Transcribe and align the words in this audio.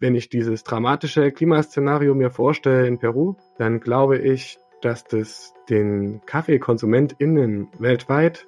wenn 0.00 0.14
ich 0.14 0.28
dieses 0.28 0.64
dramatische 0.64 1.32
Klimaszenario 1.32 2.14
mir 2.14 2.30
vorstelle 2.30 2.86
in 2.86 2.98
Peru, 2.98 3.34
dann 3.58 3.80
glaube 3.80 4.18
ich, 4.18 4.58
dass 4.80 5.04
das 5.04 5.54
den 5.68 6.20
KaffeekonsumentInnen 6.26 7.68
weltweit, 7.78 8.46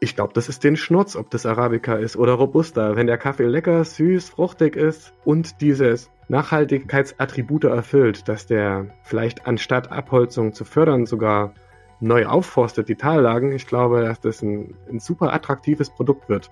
ich 0.00 0.14
glaube, 0.14 0.32
das 0.32 0.48
ist 0.48 0.62
den 0.62 0.76
Schnurz, 0.76 1.16
ob 1.16 1.30
das 1.30 1.44
Arabica 1.44 1.96
ist 1.96 2.16
oder 2.16 2.34
Robusta. 2.34 2.94
Wenn 2.94 3.08
der 3.08 3.18
Kaffee 3.18 3.46
lecker, 3.46 3.82
süß, 3.82 4.28
fruchtig 4.28 4.76
ist 4.76 5.12
und 5.24 5.60
dieses 5.60 6.10
Nachhaltigkeitsattribute 6.28 7.64
erfüllt, 7.64 8.28
dass 8.28 8.46
der 8.46 8.94
vielleicht 9.02 9.46
anstatt 9.46 9.90
Abholzung 9.90 10.52
zu 10.52 10.64
fördern 10.64 11.06
sogar 11.06 11.54
neu 12.00 12.26
aufforstet, 12.26 12.88
die 12.88 12.94
Tallagen, 12.94 13.50
ich 13.50 13.66
glaube, 13.66 14.02
dass 14.02 14.20
das 14.20 14.42
ein, 14.42 14.76
ein 14.88 15.00
super 15.00 15.32
attraktives 15.32 15.90
Produkt 15.90 16.28
wird. 16.28 16.50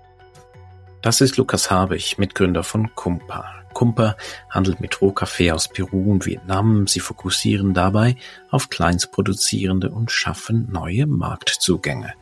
Das 1.06 1.20
ist 1.20 1.36
Lukas 1.36 1.70
Habich, 1.70 2.18
Mitgründer 2.18 2.64
von 2.64 2.92
Kumpa. 2.96 3.44
Kumpa 3.72 4.16
handelt 4.50 4.80
mit 4.80 5.00
Rohkaffee 5.00 5.52
aus 5.52 5.68
Peru 5.68 6.10
und 6.10 6.26
Vietnam. 6.26 6.88
Sie 6.88 6.98
fokussieren 6.98 7.74
dabei 7.74 8.16
auf 8.50 8.70
Kleinstproduzierende 8.70 9.92
und 9.92 10.10
schaffen 10.10 10.68
neue 10.72 11.06
Marktzugänge. 11.06 12.12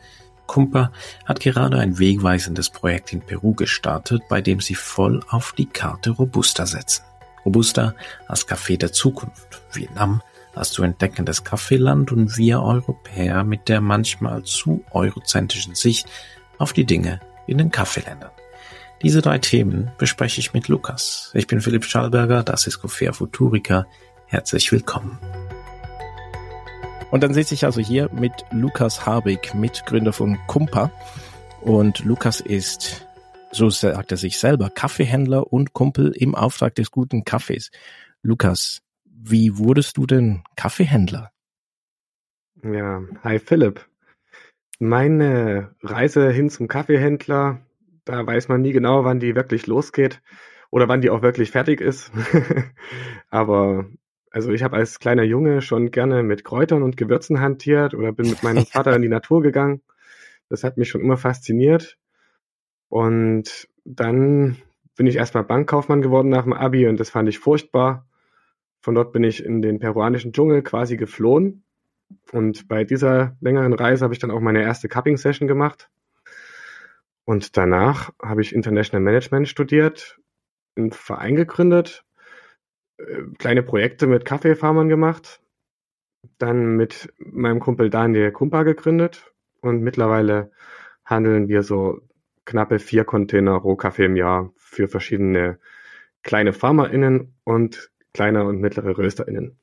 Kumpa 0.47 0.93
hat 1.25 1.41
gerade 1.41 1.79
ein 1.79 1.99
wegweisendes 1.99 2.69
Projekt 2.69 3.15
in 3.15 3.23
Peru 3.23 3.55
gestartet, 3.55 4.21
bei 4.29 4.43
dem 4.43 4.61
sie 4.61 4.75
voll 4.75 5.23
auf 5.31 5.55
die 5.57 5.65
Karte 5.65 6.11
Robusta 6.11 6.67
setzen. 6.67 7.05
Robusta 7.43 7.95
als 8.29 8.47
Kaffee 8.47 8.77
der 8.77 8.93
Zukunft, 8.93 9.63
Vietnam 9.73 10.21
als 10.55 10.73
zu 10.73 10.83
entdeckendes 10.83 11.43
Kaffeeland 11.43 12.13
und 12.13 12.37
wir 12.37 12.61
Europäer 12.61 13.45
mit 13.45 13.71
der 13.71 13.81
manchmal 13.81 14.43
zu 14.43 14.85
eurozentrischen 14.91 15.75
Sicht 15.75 16.07
auf 16.59 16.75
die 16.75 16.85
Dinge 16.85 17.21
in 17.47 17.57
den 17.57 17.71
Kaffeeländern. 17.71 18.31
Diese 19.05 19.21
drei 19.21 19.37
Themen 19.37 19.91
bespreche 19.99 20.41
ich 20.41 20.55
mit 20.55 20.69
Lukas. 20.69 21.31
Ich 21.35 21.47
bin 21.47 21.61
Philipp 21.61 21.85
Schallberger, 21.85 22.43
das 22.43 22.67
ist 22.67 22.79
Coffea 22.79 23.13
Futurica. 23.13 23.87
Herzlich 24.29 24.73
willkommen. 24.73 25.19
Und 27.11 27.23
dann 27.23 27.35
sitze 27.35 27.53
ich 27.53 27.67
also 27.67 27.83
hier 27.83 28.09
mit 28.15 28.33
Lukas 28.51 29.05
Harbig, 29.05 29.53
Mitgründer 29.53 30.15
von 30.15 30.39
Kumpa. 30.47 30.91
Und 31.61 32.03
Lukas 32.07 32.41
ist, 32.41 33.07
so 33.53 33.69
sagt 33.69 34.11
er 34.11 34.17
sich 34.17 34.39
selber, 34.39 34.71
Kaffeehändler 34.71 35.53
und 35.53 35.75
Kumpel 35.75 36.13
im 36.17 36.35
Auftrag 36.35 36.75
des 36.75 36.91
guten 36.91 37.27
Kaffees. 37.27 37.71
Lukas, 38.23 38.81
wie 39.05 39.59
wurdest 39.59 39.99
du 39.99 40.07
denn 40.07 40.45
Kaffeehändler? 40.57 41.31
Ja, 42.63 43.03
hi 43.23 43.39
Philipp. 43.39 43.87
Meine 44.79 45.75
Reise 45.83 46.31
hin 46.31 46.49
zum 46.49 46.69
Kaffeehändler 46.69 47.61
da 48.05 48.27
weiß 48.27 48.49
man 48.49 48.61
nie 48.63 48.73
genau, 48.73 49.05
wann 49.05 49.21
die 49.21 49.35
wirklich 49.35 49.67
losgeht 49.67 50.23
oder 50.71 50.89
wann 50.89 51.01
die 51.01 51.11
auch 51.11 51.23
wirklich 51.23 51.51
fertig 51.51 51.81
ist. 51.81 52.11
Aber 53.31 53.87
also 54.31 54.51
ich 54.51 54.63
habe 54.63 54.77
als 54.77 54.99
kleiner 54.99 55.23
Junge 55.23 55.63
schon 55.63 55.91
gerne 55.91 56.23
mit 56.23 56.45
Kräutern 56.45 56.83
und 56.83 56.97
Gewürzen 56.97 57.41
hantiert 57.41 57.95
oder 57.95 58.13
bin 58.13 58.29
mit 58.29 58.43
meinem 58.43 58.67
Vater 58.67 58.95
in 58.97 59.03
die 59.03 59.09
Natur 59.09 59.43
gegangen. 59.43 59.83
Das 60.49 60.65
hat 60.65 60.77
mich 60.77 60.89
schon 60.89 61.01
immer 61.01 61.17
fasziniert. 61.17 61.97
Und 62.89 63.69
dann 63.85 64.57
bin 64.97 65.07
ich 65.07 65.17
erstmal 65.17 65.45
Bankkaufmann 65.45 66.03
geworden 66.03 66.29
nach 66.29 66.45
dem 66.45 66.53
Abi 66.53 66.87
und 66.87 66.99
das 66.99 67.11
fand 67.11 67.29
ich 67.29 67.39
furchtbar. 67.39 68.07
Von 68.81 68.95
dort 68.95 69.13
bin 69.13 69.25
ich 69.25 69.45
in 69.45 69.63
den 69.63 69.79
peruanischen 69.79 70.33
Dschungel 70.33 70.63
quasi 70.63 70.97
geflohen. 70.97 71.65
Und 72.33 72.69
bei 72.69 72.85
dieser 72.85 73.37
längeren 73.41 73.73
Reise 73.73 74.05
habe 74.05 74.15
ich 74.15 74.21
dann 74.21 74.31
auch 74.31 74.41
meine 74.41 74.63
erste 74.63 74.89
Cupping-Session 74.89 75.49
gemacht. 75.49 75.91
Und 77.25 77.57
danach 77.57 78.13
habe 78.23 78.43
ich 78.43 78.55
International 78.55 79.03
Management 79.03 79.49
studiert, 79.49 80.21
einen 80.77 80.93
Verein 80.93 81.37
gegründet, 81.37 82.05
äh, 82.99 83.23
kleine 83.39 83.63
Projekte 83.63 84.07
mit 84.07 84.25
Kaffeefarmern 84.25 84.89
gemacht, 84.89 85.41
dann 86.39 86.77
mit 86.77 87.13
meinem 87.19 87.61
Kumpel 87.61 87.91
Daniel 87.91 88.33
Kumpa 88.33 88.63
gegründet 88.63 89.33
und 89.61 89.83
mittlerweile 89.83 90.53
handeln 91.05 91.49
wir 91.49 91.63
so 91.63 92.01
knappe 92.45 92.79
vier 92.79 93.05
Container 93.05 93.53
Rohkaffee 93.53 94.05
im 94.05 94.17
Jahr 94.17 94.53
für 94.57 94.89
verschiedene 94.89 95.59
kleine 96.23 96.53
FarmerInnen 96.53 97.35
und 97.45 97.91
kleine 98.13 98.45
und 98.45 98.61
mittlere 98.61 98.97
RösterInnen. 98.97 99.59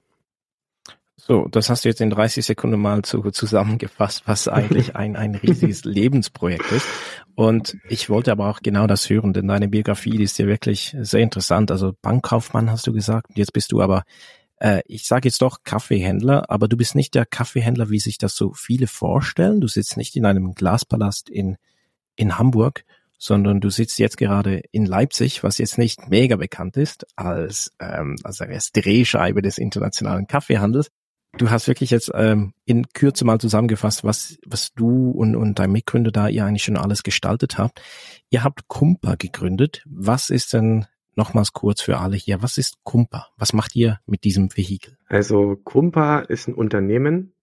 So, 1.23 1.47
das 1.51 1.69
hast 1.69 1.85
du 1.85 1.89
jetzt 1.89 2.01
in 2.01 2.09
30 2.09 2.43
Sekunden 2.43 2.81
mal 2.81 3.03
zu, 3.03 3.21
zusammengefasst, 3.29 4.23
was 4.25 4.47
eigentlich 4.47 4.95
ein, 4.95 5.15
ein 5.15 5.35
riesiges 5.35 5.83
Lebensprojekt 5.83 6.71
ist. 6.71 6.87
Und 7.35 7.77
ich 7.87 8.09
wollte 8.09 8.31
aber 8.31 8.49
auch 8.49 8.61
genau 8.61 8.87
das 8.87 9.07
hören, 9.07 9.31
denn 9.31 9.47
deine 9.47 9.67
Biografie 9.67 10.17
die 10.17 10.23
ist 10.23 10.39
ja 10.39 10.47
wirklich 10.47 10.97
sehr 10.99 11.21
interessant. 11.21 11.69
Also 11.69 11.93
Bankkaufmann 12.01 12.71
hast 12.71 12.87
du 12.87 12.91
gesagt, 12.91 13.27
jetzt 13.35 13.53
bist 13.53 13.71
du 13.71 13.81
aber, 13.81 14.01
äh, 14.57 14.81
ich 14.87 15.05
sage 15.05 15.27
jetzt 15.27 15.43
doch 15.43 15.59
Kaffeehändler, 15.63 16.49
aber 16.49 16.67
du 16.67 16.75
bist 16.75 16.95
nicht 16.95 17.13
der 17.13 17.27
Kaffeehändler, 17.27 17.91
wie 17.91 17.99
sich 17.99 18.17
das 18.17 18.35
so 18.35 18.53
viele 18.53 18.87
vorstellen. 18.87 19.61
Du 19.61 19.67
sitzt 19.67 19.97
nicht 19.97 20.15
in 20.15 20.25
einem 20.25 20.55
Glaspalast 20.55 21.29
in, 21.29 21.57
in 22.15 22.39
Hamburg, 22.39 22.83
sondern 23.19 23.61
du 23.61 23.69
sitzt 23.69 23.99
jetzt 23.99 24.17
gerade 24.17 24.63
in 24.71 24.87
Leipzig, 24.87 25.43
was 25.43 25.59
jetzt 25.59 25.77
nicht 25.77 26.09
mega 26.09 26.37
bekannt 26.37 26.77
ist 26.77 27.05
als, 27.15 27.71
ähm, 27.79 28.15
als 28.23 28.71
Drehscheibe 28.71 29.43
des 29.43 29.59
internationalen 29.59 30.25
Kaffeehandels. 30.25 30.89
Du 31.37 31.49
hast 31.49 31.67
wirklich 31.67 31.91
jetzt 31.91 32.11
ähm, 32.13 32.53
in 32.65 32.87
Kürze 32.89 33.25
mal 33.25 33.39
zusammengefasst, 33.39 34.03
was, 34.03 34.37
was 34.45 34.73
du 34.73 35.11
und, 35.11 35.35
und 35.35 35.59
dein 35.59 35.71
Mitgründer 35.71 36.11
da 36.11 36.27
ihr 36.27 36.45
eigentlich 36.45 36.63
schon 36.63 36.77
alles 36.77 37.03
gestaltet 37.03 37.57
habt. 37.57 37.81
Ihr 38.29 38.43
habt 38.43 38.67
Kumpa 38.67 39.15
gegründet. 39.15 39.83
Was 39.85 40.29
ist 40.29 40.53
denn 40.53 40.85
nochmals 41.15 41.53
kurz 41.53 41.81
für 41.81 41.97
alle 41.97 42.15
hier, 42.15 42.41
was 42.41 42.57
ist 42.57 42.83
Kumpa? 42.83 43.27
Was 43.37 43.53
macht 43.53 43.75
ihr 43.75 43.99
mit 44.05 44.23
diesem 44.23 44.55
Vehikel? 44.55 44.97
Also 45.07 45.55
Kumpa 45.63 46.19
ist 46.19 46.47
ein 46.47 46.53
Unternehmen, 46.53 47.33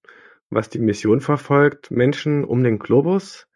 was 0.50 0.69
die 0.69 0.78
Mission 0.78 1.20
verfolgt, 1.20 1.91
Menschen 1.91 2.44
um 2.44 2.62
den 2.62 2.78
Globus 2.78 3.47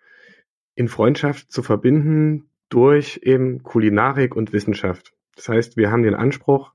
in 0.75 0.88
Freundschaft 0.88 1.50
zu 1.53 1.62
verbinden 1.62 2.49
durch 2.69 3.20
eben 3.22 3.62
Kulinarik 3.62 4.34
und 4.34 4.53
Wissenschaft. 4.53 5.12
Das 5.37 5.49
heißt, 5.49 5.76
wir 5.76 5.91
haben 5.91 6.03
den 6.03 6.14
Anspruch, 6.14 6.72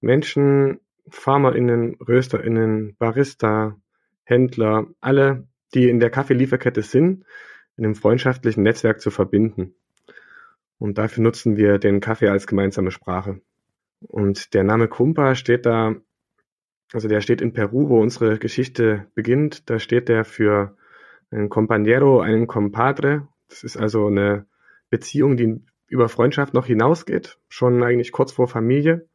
Menschen 0.00 0.80
FarmerInnen, 1.08 1.96
RösterInnen, 1.96 2.96
Barista, 2.98 3.76
Händler, 4.24 4.86
alle, 5.00 5.46
die 5.74 5.88
in 5.88 6.00
der 6.00 6.10
Kaffeelieferkette 6.10 6.82
sind, 6.82 7.24
in 7.76 7.84
einem 7.84 7.94
freundschaftlichen 7.94 8.62
Netzwerk 8.62 9.00
zu 9.00 9.10
verbinden. 9.10 9.74
Und 10.78 10.98
dafür 10.98 11.22
nutzen 11.22 11.56
wir 11.56 11.78
den 11.78 12.00
Kaffee 12.00 12.28
als 12.28 12.46
gemeinsame 12.46 12.90
Sprache. 12.90 13.40
Und 14.00 14.54
der 14.54 14.64
Name 14.64 14.88
Kumpa 14.88 15.34
steht 15.34 15.66
da, 15.66 15.94
also 16.92 17.08
der 17.08 17.20
steht 17.20 17.40
in 17.40 17.52
Peru, 17.52 17.88
wo 17.88 18.00
unsere 18.00 18.38
Geschichte 18.38 19.06
beginnt. 19.14 19.68
Da 19.70 19.78
steht 19.78 20.08
der 20.08 20.24
für 20.24 20.76
einen 21.30 21.48
Compañero, 21.48 22.20
einen 22.20 22.46
Compadre. 22.46 23.28
Das 23.48 23.64
ist 23.64 23.76
also 23.76 24.06
eine 24.06 24.46
Beziehung, 24.90 25.36
die 25.36 25.60
über 25.86 26.08
Freundschaft 26.08 26.54
noch 26.54 26.66
hinausgeht, 26.66 27.38
schon 27.48 27.82
eigentlich 27.82 28.12
kurz 28.12 28.32
vor 28.32 28.48
Familie. 28.48 29.08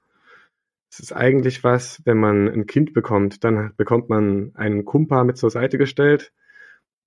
Es 0.90 1.00
ist 1.00 1.14
eigentlich 1.14 1.64
was, 1.64 2.02
wenn 2.06 2.18
man 2.18 2.48
ein 2.50 2.66
Kind 2.66 2.94
bekommt, 2.94 3.44
dann 3.44 3.74
bekommt 3.78 4.10
man 4.10 4.52
einen 4.56 4.86
Kumpa 4.86 5.24
mit 5.24 5.38
zur 5.38 5.52
Seite 5.52 5.78
gestellt. 5.78 6.34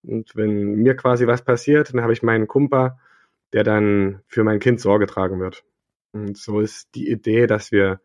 Und 0.03 0.35
wenn 0.37 0.77
mir 0.77 0.95
quasi 0.97 1.27
was 1.27 1.45
passiert, 1.45 1.93
dann 1.93 2.01
habe 2.01 2.13
ich 2.13 2.23
meinen 2.23 2.47
Kumpa, 2.47 2.99
der 3.53 3.65
dann 3.65 4.21
für 4.27 4.45
mein 4.45 4.61
Kind 4.61 4.81
Sorge 4.81 5.07
tragen 5.07 5.41
wird. 5.41 5.65
Und 6.13 6.37
so 6.37 6.61
ist 6.61 6.95
die 6.95 7.11
Idee, 7.11 7.47
dass 7.47 7.73
wir 7.73 8.01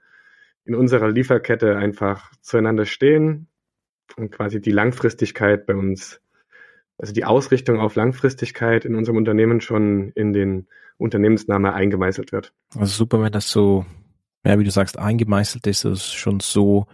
in 0.66 0.76
unserer 0.76 1.10
Lieferkette 1.10 1.78
einfach 1.78 2.32
zueinander 2.42 2.86
stehen 2.86 3.48
und 4.18 4.32
quasi 4.32 4.60
die 4.60 4.72
Langfristigkeit 4.72 5.66
bei 5.66 5.76
uns, 5.76 6.22
also 6.98 7.14
die 7.14 7.26
Ausrichtung 7.26 7.80
auf 7.80 7.96
Langfristigkeit 7.96 8.84
in 8.84 8.96
unserem 8.96 9.18
Unternehmen 9.18 9.62
schon 9.62 10.12
in 10.12 10.34
den 10.34 10.68
Unternehmensname 10.98 11.74
eingemeißelt 11.74 12.32
wird. 12.32 12.54
Also 12.76 13.06
super, 13.06 13.22
wenn 13.22 13.32
das 13.32 13.50
so 13.50 13.86
ja, 14.48 14.58
wie 14.58 14.64
du 14.64 14.72
sagst, 14.72 14.98
eingemeißelt 14.98 15.68
ist, 15.68 15.84
es 15.84 16.12
schon 16.14 16.40
so, 16.40 16.88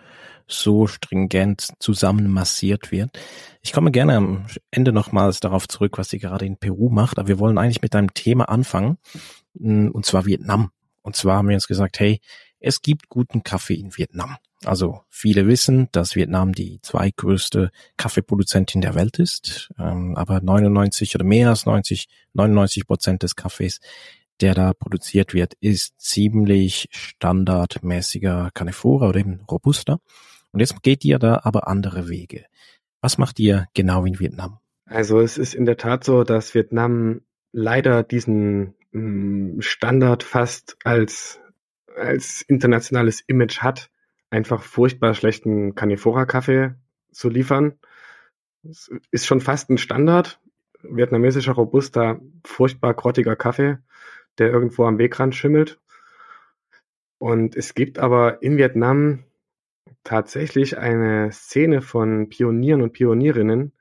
so 0.47 0.88
stringent 0.88 1.67
zusammen 1.77 2.31
massiert 2.31 2.91
wird. 2.91 3.11
Ich 3.61 3.73
komme 3.73 3.91
gerne 3.91 4.15
am 4.17 4.45
Ende 4.71 4.91
nochmals 4.91 5.39
darauf 5.39 5.67
zurück, 5.67 6.00
was 6.00 6.09
sie 6.09 6.17
gerade 6.17 6.47
in 6.47 6.57
Peru 6.57 6.89
macht, 6.89 7.19
aber 7.19 7.27
wir 7.27 7.39
wollen 7.39 7.59
eigentlich 7.59 7.83
mit 7.83 7.95
einem 7.95 8.13
Thema 8.15 8.50
anfangen, 8.50 8.97
mm, 9.53 9.89
und 9.89 10.03
zwar 10.05 10.25
Vietnam. 10.25 10.71
Und 11.03 11.15
zwar 11.15 11.38
haben 11.38 11.47
wir 11.47 11.55
uns 11.55 11.67
gesagt, 11.67 12.00
hey, 12.00 12.21
es 12.59 12.81
gibt 12.81 13.09
guten 13.09 13.44
Kaffee 13.44 13.75
in 13.75 13.95
Vietnam. 13.95 14.38
Also 14.65 15.01
viele 15.09 15.45
wissen, 15.45 15.89
dass 15.91 16.15
Vietnam 16.15 16.53
die 16.53 16.79
zweitgrößte 16.81 17.69
Kaffeeproduzentin 17.97 18.81
der 18.81 18.95
Welt 18.95 19.19
ist, 19.19 19.69
ähm, 19.77 20.15
aber 20.15 20.41
99 20.41 21.13
oder 21.13 21.25
mehr 21.25 21.49
als 21.49 21.67
90, 21.67 22.07
99 22.33 22.88
Prozent 22.88 23.21
des 23.21 23.35
Kaffees 23.35 23.79
der 24.41 24.53
da 24.53 24.74
produziert 24.74 25.33
wird, 25.33 25.53
ist 25.59 26.00
ziemlich 26.00 26.88
standardmäßiger 26.91 28.51
Canephora 28.53 29.09
oder 29.09 29.19
eben 29.19 29.41
Robusta. 29.50 30.00
Und 30.51 30.59
jetzt 30.59 30.81
geht 30.83 31.03
ihr 31.06 31.19
da 31.19 31.41
aber 31.44 31.68
andere 31.68 32.09
Wege. 32.09 32.45
Was 33.01 33.18
macht 33.18 33.39
ihr 33.39 33.68
genau 33.74 34.06
in 34.06 34.19
Vietnam? 34.19 34.59
Also 34.85 35.19
es 35.19 35.38
ist 35.38 35.53
in 35.53 35.65
der 35.65 35.77
Tat 35.77 36.03
so, 36.03 36.24
dass 36.24 36.53
Vietnam 36.53 37.21
leider 37.51 38.03
diesen 38.03 38.75
mm, 38.91 39.62
Standard 39.62 40.24
fast 40.24 40.77
als 40.83 41.39
als 41.95 42.41
internationales 42.41 43.21
Image 43.21 43.59
hat, 43.59 43.89
einfach 44.30 44.63
furchtbar 44.63 45.13
schlechten 45.13 45.75
Canifora-Kaffee 45.75 46.75
zu 47.12 47.30
liefern. 47.30 47.74
Das 48.63 48.89
ist 49.12 49.25
schon 49.25 49.41
fast 49.41 49.69
ein 49.69 49.77
Standard. 49.77 50.39
Vietnamesischer 50.81 51.53
Robusta, 51.53 52.19
furchtbar 52.44 52.94
grottiger 52.94 53.35
Kaffee, 53.35 53.77
der 54.38 54.51
irgendwo 54.51 54.85
am 54.85 54.97
Wegrand 54.97 55.35
schimmelt. 55.35 55.80
Und 57.18 57.56
es 57.56 57.74
gibt 57.74 58.00
aber 58.00 58.41
in 58.41 58.57
Vietnam 58.57 59.24
tatsächlich 60.03 60.77
eine 60.77 61.31
Szene 61.31 61.81
von 61.81 62.30
Pionieren 62.30 62.81
und 62.81 62.94
Pionierinnen, 62.94 63.71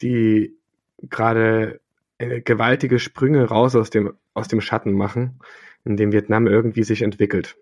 die 0.00 0.56
gerade 1.02 1.80
äh, 2.18 2.40
gewaltige 2.40 2.98
Sprünge 2.98 3.44
raus 3.44 3.76
aus 3.76 3.90
dem, 3.90 4.14
aus 4.34 4.48
dem 4.48 4.60
Schatten 4.60 4.92
machen, 4.92 5.40
in 5.84 5.96
dem 5.96 6.12
Vietnam 6.12 6.46
irgendwie 6.46 6.84
sich 6.84 7.02
entwickelt. 7.02 7.56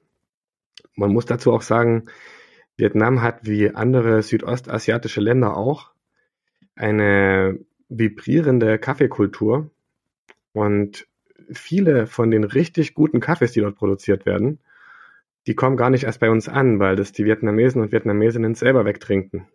Man 0.94 1.12
muss 1.12 1.26
dazu 1.26 1.52
auch 1.52 1.62
sagen, 1.62 2.06
Vietnam 2.76 3.22
hat 3.22 3.46
wie 3.46 3.70
andere 3.70 4.22
südostasiatische 4.22 5.20
Länder 5.20 5.56
auch 5.56 5.90
eine 6.76 7.58
vibrierende 7.88 8.78
Kaffeekultur 8.78 9.70
und 10.52 11.08
viele 11.52 12.06
von 12.06 12.30
den 12.30 12.44
richtig 12.44 12.94
guten 12.94 13.20
Kaffees, 13.20 13.52
die 13.52 13.60
dort 13.60 13.76
produziert 13.76 14.26
werden, 14.26 14.60
die 15.46 15.54
kommen 15.54 15.76
gar 15.76 15.90
nicht 15.90 16.04
erst 16.04 16.20
bei 16.20 16.30
uns 16.30 16.48
an, 16.48 16.78
weil 16.78 16.96
das 16.96 17.12
die 17.12 17.24
Vietnamesen 17.24 17.80
und 17.80 17.92
Vietnamesinnen 17.92 18.54
selber 18.54 18.84
wegtrinken. 18.84 19.48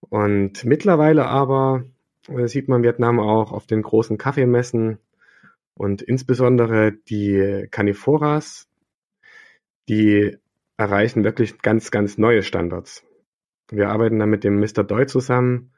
Und 0.00 0.64
mittlerweile 0.64 1.26
aber 1.26 1.84
äh, 2.28 2.46
sieht 2.46 2.68
man 2.68 2.82
Vietnam 2.82 3.20
auch 3.20 3.52
auf 3.52 3.66
den 3.66 3.82
großen 3.82 4.16
Kaffeemessen 4.16 4.98
und 5.74 6.02
insbesondere 6.02 6.92
die 6.92 7.66
Caniforas, 7.70 8.68
die 9.88 10.36
erreichen 10.76 11.24
wirklich 11.24 11.60
ganz, 11.60 11.90
ganz 11.90 12.18
neue 12.18 12.42
Standards. 12.42 13.04
Wir 13.70 13.90
arbeiten 13.90 14.18
da 14.18 14.26
mit 14.26 14.44
dem 14.44 14.58
Mr. 14.60 14.84
Doi 14.84 15.06
zusammen, 15.06 15.72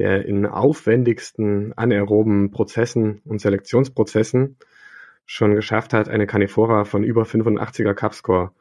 der 0.00 0.24
in 0.24 0.46
aufwendigsten 0.46 1.74
anaeroben 1.76 2.50
Prozessen 2.50 3.20
und 3.26 3.38
Selektionsprozessen 3.38 4.56
schon 5.26 5.54
geschafft 5.54 5.92
hat, 5.92 6.08
eine 6.08 6.26
Canifora 6.26 6.86
von 6.86 7.04
über 7.04 7.24
85er 7.24 7.92
Cupscore 7.92 8.52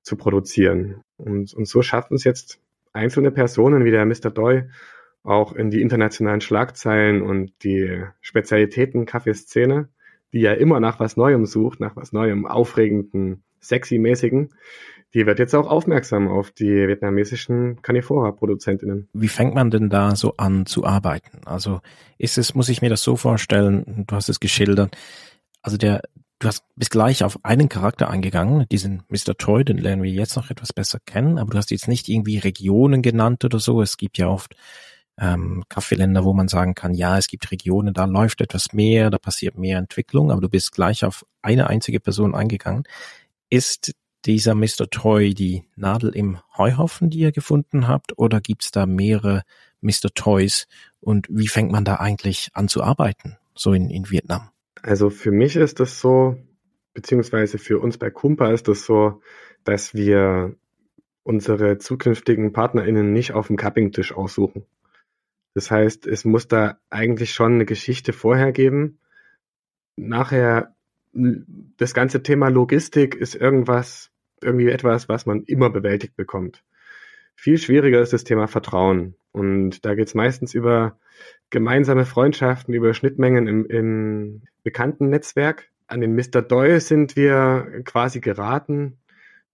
zu 0.00 0.16
produzieren. 0.16 1.02
Und, 1.18 1.52
und 1.52 1.68
so 1.68 1.82
schaffen 1.82 2.14
es 2.14 2.24
jetzt 2.24 2.60
einzelne 2.94 3.30
Personen 3.30 3.84
wie 3.84 3.90
der 3.90 4.06
Mr. 4.06 4.30
Doi 4.30 4.64
auch 5.22 5.52
in 5.52 5.70
die 5.70 5.82
internationalen 5.82 6.40
Schlagzeilen 6.40 7.20
und 7.20 7.52
die 7.62 8.02
Spezialitäten 8.22 9.04
Kaffeeszene, 9.04 9.90
die 10.32 10.40
ja 10.40 10.54
immer 10.54 10.80
nach 10.80 10.98
was 10.98 11.18
Neuem 11.18 11.44
sucht, 11.44 11.78
nach 11.78 11.94
was 11.94 12.12
Neuem, 12.12 12.46
aufregenden, 12.46 13.42
sexy-mäßigen, 13.68 14.50
die 15.14 15.26
wird 15.26 15.38
jetzt 15.38 15.54
auch 15.54 15.66
aufmerksam 15.68 16.28
auf 16.28 16.50
die 16.50 16.88
vietnamesischen 16.88 17.80
Canifora-Produzentinnen. 17.82 19.08
Wie 19.12 19.28
fängt 19.28 19.54
man 19.54 19.70
denn 19.70 19.88
da 19.88 20.16
so 20.16 20.34
an 20.36 20.66
zu 20.66 20.84
arbeiten? 20.84 21.40
Also 21.46 21.80
ist 22.18 22.38
es, 22.38 22.54
muss 22.54 22.68
ich 22.68 22.82
mir 22.82 22.90
das 22.90 23.02
so 23.02 23.16
vorstellen, 23.16 24.04
du 24.06 24.14
hast 24.14 24.28
es 24.28 24.40
geschildert, 24.40 24.96
also 25.62 25.76
der, 25.76 26.02
du 26.38 26.48
hast, 26.48 26.64
bist 26.76 26.90
gleich 26.90 27.24
auf 27.24 27.38
einen 27.44 27.68
Charakter 27.68 28.10
eingegangen, 28.10 28.66
diesen 28.70 29.04
Mr. 29.08 29.36
Toy, 29.38 29.64
den 29.64 29.78
lernen 29.78 30.02
wir 30.02 30.10
jetzt 30.10 30.36
noch 30.36 30.50
etwas 30.50 30.72
besser 30.72 30.98
kennen, 31.06 31.38
aber 31.38 31.52
du 31.52 31.58
hast 31.58 31.70
jetzt 31.70 31.88
nicht 31.88 32.08
irgendwie 32.08 32.38
Regionen 32.38 33.02
genannt 33.02 33.44
oder 33.44 33.58
so. 33.58 33.82
Es 33.82 33.96
gibt 33.96 34.18
ja 34.18 34.28
oft 34.28 34.54
ähm, 35.18 35.64
Kaffeeländer, 35.68 36.24
wo 36.24 36.34
man 36.34 36.48
sagen 36.48 36.74
kann, 36.74 36.94
ja, 36.94 37.16
es 37.16 37.28
gibt 37.28 37.50
Regionen, 37.50 37.94
da 37.94 38.04
läuft 38.04 38.40
etwas 38.40 38.72
mehr, 38.72 39.10
da 39.10 39.18
passiert 39.18 39.56
mehr 39.56 39.78
Entwicklung, 39.78 40.30
aber 40.30 40.42
du 40.42 40.48
bist 40.48 40.72
gleich 40.72 41.04
auf 41.04 41.24
eine 41.42 41.68
einzige 41.68 42.00
Person 42.00 42.34
eingegangen. 42.34 42.84
Ist 43.50 43.92
dieser 44.24 44.54
Mr. 44.54 44.90
Toy 44.90 45.34
die 45.34 45.64
Nadel 45.76 46.10
im 46.14 46.38
Heuhaufen, 46.56 47.10
die 47.10 47.20
ihr 47.20 47.32
gefunden 47.32 47.86
habt, 47.86 48.18
oder 48.18 48.40
gibt's 48.40 48.72
da 48.72 48.86
mehrere 48.86 49.42
Mr. 49.80 50.10
Toys? 50.14 50.66
Und 51.00 51.28
wie 51.30 51.48
fängt 51.48 51.70
man 51.70 51.84
da 51.84 51.96
eigentlich 51.96 52.50
an 52.54 52.68
zu 52.68 52.82
arbeiten, 52.82 53.36
so 53.54 53.72
in, 53.72 53.88
in 53.88 54.10
Vietnam? 54.10 54.50
Also 54.82 55.10
für 55.10 55.30
mich 55.30 55.56
ist 55.56 55.80
das 55.80 56.00
so, 56.00 56.36
beziehungsweise 56.92 57.58
für 57.58 57.78
uns 57.78 57.98
bei 57.98 58.10
Kumpa 58.10 58.50
ist 58.50 58.68
das 58.68 58.84
so, 58.84 59.20
dass 59.64 59.94
wir 59.94 60.56
unsere 61.22 61.78
zukünftigen 61.78 62.52
PartnerInnen 62.52 63.12
nicht 63.12 63.32
auf 63.32 63.48
dem 63.48 63.56
Cupping-Tisch 63.56 64.12
aussuchen. 64.12 64.64
Das 65.54 65.70
heißt, 65.70 66.06
es 66.06 66.24
muss 66.24 66.48
da 66.48 66.78
eigentlich 66.90 67.32
schon 67.32 67.54
eine 67.54 67.64
Geschichte 67.64 68.12
vorher 68.12 68.52
geben. 68.52 69.00
Nachher, 69.96 70.75
das 71.76 71.94
ganze 71.94 72.22
Thema 72.22 72.48
Logistik 72.48 73.14
ist 73.14 73.34
irgendwas, 73.34 74.10
irgendwie 74.40 74.68
etwas, 74.68 75.08
was 75.08 75.26
man 75.26 75.42
immer 75.44 75.70
bewältigt 75.70 76.16
bekommt. 76.16 76.62
Viel 77.34 77.58
schwieriger 77.58 78.00
ist 78.00 78.12
das 78.12 78.24
Thema 78.24 78.48
Vertrauen. 78.48 79.14
Und 79.32 79.84
da 79.84 79.94
geht 79.94 80.08
es 80.08 80.14
meistens 80.14 80.54
über 80.54 80.98
gemeinsame 81.50 82.06
Freundschaften, 82.06 82.74
über 82.74 82.94
Schnittmengen 82.94 83.46
im, 83.46 83.66
im 83.66 84.42
bekannten 84.62 85.10
Netzwerk. 85.10 85.70
An 85.86 86.00
den 86.00 86.14
Mr. 86.14 86.42
Doyle 86.42 86.80
sind 86.80 87.16
wir 87.16 87.82
quasi 87.84 88.20
geraten 88.20 88.98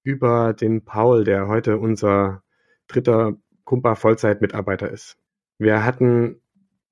über 0.05 0.55
den 0.55 0.85
Paul, 0.85 1.25
der 1.25 1.49
heute 1.49 1.79
unser 1.79 2.43
dritter 2.87 3.37
Kumpa 3.65 3.95
Vollzeitmitarbeiter 3.95 4.91
ist. 4.91 5.19
Wir 5.59 5.85
hatten 5.85 6.41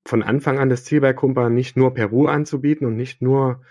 von 0.06 0.22
Anfang 0.22 0.58
an 0.58 0.68
das 0.68 0.84
Ziel 0.84 1.00
bei 1.00 1.12
Kumpa 1.12 1.48
nicht 1.48 1.76
nur 1.76 1.94
Peru 1.94 2.26
anzubieten 2.26 2.86
und 2.86 2.96
nicht 2.96 3.22
nur 3.22 3.62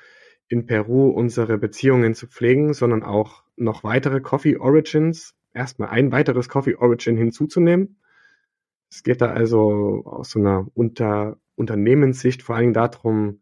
in 0.50 0.66
Peru 0.66 1.10
unsere 1.10 1.58
Beziehungen 1.58 2.16
zu 2.16 2.28
pflegen, 2.28 2.74
sondern 2.74 3.04
auch 3.04 3.44
noch 3.56 3.84
weitere 3.84 4.20
Coffee 4.20 4.58
Origins, 4.58 5.36
erstmal 5.54 5.90
ein 5.90 6.12
weiteres 6.12 6.50
Coffee 6.50 6.76
Origin 6.76 7.16
hinzuzunehmen. 7.16 7.98
Es 8.90 9.04
geht 9.04 9.22
da 9.22 9.28
also 9.28 10.04
aus 10.06 10.32
so 10.32 10.40
einer 10.40 10.68
Unter 10.74 11.38
Unternehmenssicht 11.56 12.42
vor 12.42 12.56
allen 12.56 12.74
Dingen 12.74 12.74
darum, 12.74 13.42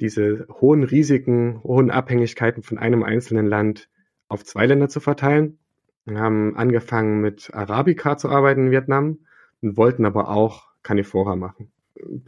diese 0.00 0.46
hohen 0.60 0.84
Risiken, 0.84 1.62
hohen 1.62 1.90
Abhängigkeiten 1.90 2.62
von 2.62 2.78
einem 2.78 3.02
einzelnen 3.02 3.46
Land 3.46 3.88
auf 4.28 4.44
zwei 4.44 4.66
Länder 4.66 4.88
zu 4.88 5.00
verteilen. 5.00 5.58
Wir 6.04 6.18
haben 6.18 6.56
angefangen 6.56 7.20
mit 7.20 7.52
Arabica 7.54 8.16
zu 8.16 8.28
arbeiten 8.28 8.66
in 8.66 8.70
Vietnam 8.70 9.18
und 9.60 9.76
wollten 9.76 10.04
aber 10.04 10.28
auch 10.28 10.68
Canifora 10.82 11.36
machen. 11.36 11.72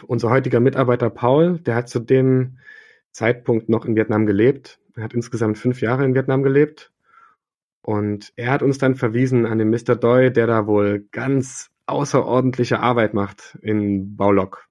Unser 0.07 0.31
heutiger 0.31 0.61
Mitarbeiter 0.61 1.11
Paul, 1.11 1.59
der 1.59 1.75
hat 1.75 1.89
zu 1.89 2.01
dem 2.01 2.59
Zeitpunkt 3.15 3.69
noch 3.69 3.87
in 3.87 3.97
Vietnam 3.97 4.27
gelebt. 4.27 4.79
Er 4.97 5.05
hat 5.05 5.15
insgesamt 5.15 5.57
fünf 5.57 5.81
Jahre 5.81 6.05
in 6.05 6.15
Vietnam 6.15 6.43
gelebt. 6.43 6.93
Und 7.81 8.33
er 8.37 8.51
hat 8.51 8.63
uns 8.63 8.79
dann 8.79 8.97
verwiesen 8.97 9.47
an 9.47 9.59
den 9.59 9.71
Mr. 9.71 9.95
Doi, 9.95 10.31
der 10.31 10.47
da 10.47 10.67
wohl 10.67 11.07
ganz 11.13 11.71
außerordentliche 11.87 12.81
Arbeit 12.81 13.15
macht 13.15 13.59
in 13.63 14.17
Baulock. 14.17 14.67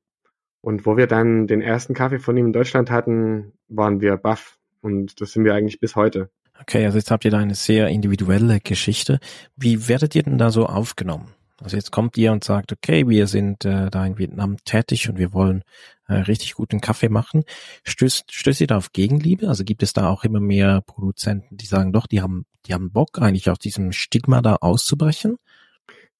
Und 0.61 0.85
wo 0.85 0.97
wir 0.97 1.07
dann 1.07 1.47
den 1.47 1.61
ersten 1.61 1.93
Kaffee 1.93 2.19
von 2.19 2.35
ihm 2.37 2.47
in 2.47 2.53
Deutschland 2.53 2.89
hatten, 2.89 3.53
waren 3.67 4.01
wir 4.01 4.17
baff. 4.17 4.57
Und 4.81 5.21
das 5.21 5.31
sind 5.31 5.45
wir 5.45 5.53
eigentlich 5.53 5.79
bis 5.79 5.95
heute. 5.95 6.29
Okay, 6.59 6.85
also 6.85 6.97
jetzt 6.97 7.11
habt 7.11 7.25
ihr 7.25 7.31
da 7.31 7.39
eine 7.39 7.55
sehr 7.55 7.87
individuelle 7.87 8.59
Geschichte. 8.59 9.19
Wie 9.55 9.87
werdet 9.87 10.15
ihr 10.15 10.23
denn 10.23 10.37
da 10.37 10.49
so 10.49 10.65
aufgenommen? 10.65 11.27
Also 11.61 11.77
jetzt 11.77 11.91
kommt 11.91 12.17
ihr 12.17 12.31
und 12.31 12.43
sagt, 12.43 12.71
okay, 12.71 13.07
wir 13.07 13.27
sind 13.27 13.63
äh, 13.65 13.89
da 13.89 14.05
in 14.05 14.17
Vietnam 14.17 14.57
tätig 14.65 15.07
und 15.09 15.17
wir 15.17 15.33
wollen 15.33 15.63
äh, 16.07 16.15
richtig 16.15 16.55
guten 16.55 16.81
Kaffee 16.81 17.09
machen. 17.09 17.43
Stößt, 17.83 18.33
stößt 18.33 18.61
ihr 18.61 18.67
da 18.67 18.77
auf 18.77 18.91
Gegenliebe? 18.91 19.47
Also 19.47 19.63
gibt 19.63 19.83
es 19.83 19.93
da 19.93 20.09
auch 20.09 20.23
immer 20.23 20.39
mehr 20.39 20.81
Produzenten, 20.81 21.55
die 21.55 21.65
sagen, 21.65 21.93
doch, 21.93 22.07
die 22.07 22.21
haben, 22.21 22.45
die 22.65 22.73
haben 22.73 22.91
Bock, 22.91 23.19
eigentlich 23.21 23.49
aus 23.49 23.59
diesem 23.59 23.91
Stigma 23.91 24.41
da 24.41 24.55
auszubrechen? 24.55 25.37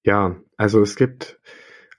Ja, 0.04 0.36
also 0.56 0.82
es 0.82 0.96
gibt 0.96 1.40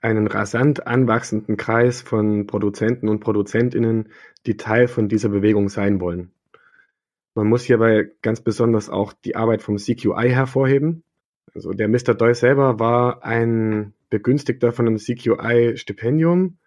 einen 0.01 0.27
rasant 0.27 0.85
anwachsenden 0.85 1.57
Kreis 1.57 2.01
von 2.01 2.45
Produzenten 2.45 3.09
und 3.09 3.19
Produzentinnen, 3.19 4.09
die 4.45 4.55
Teil 4.55 4.87
von 4.87 5.09
dieser 5.09 5.29
Bewegung 5.29 5.67
sein 5.69 5.99
wollen. 5.99 6.31
Man 7.33 7.47
muss 7.47 7.63
hierbei 7.63 8.11
ganz 8.21 8.39
besonders 8.39 8.89
auch 8.89 9.11
die 9.11 9.35
Arbeit 9.35 9.61
vom 9.61 9.77
CQI 9.77 10.29
hervorheben. 10.29 11.03
Also 11.55 11.71
der 11.71 11.87
Mr. 11.87 12.13
Doi 12.13 12.33
selber 12.33 12.79
war 12.79 13.23
ein 13.23 13.93
Begünstigter 14.09 14.73
von 14.73 14.87
einem 14.87 14.97
CQI-Stipendium 14.97 16.57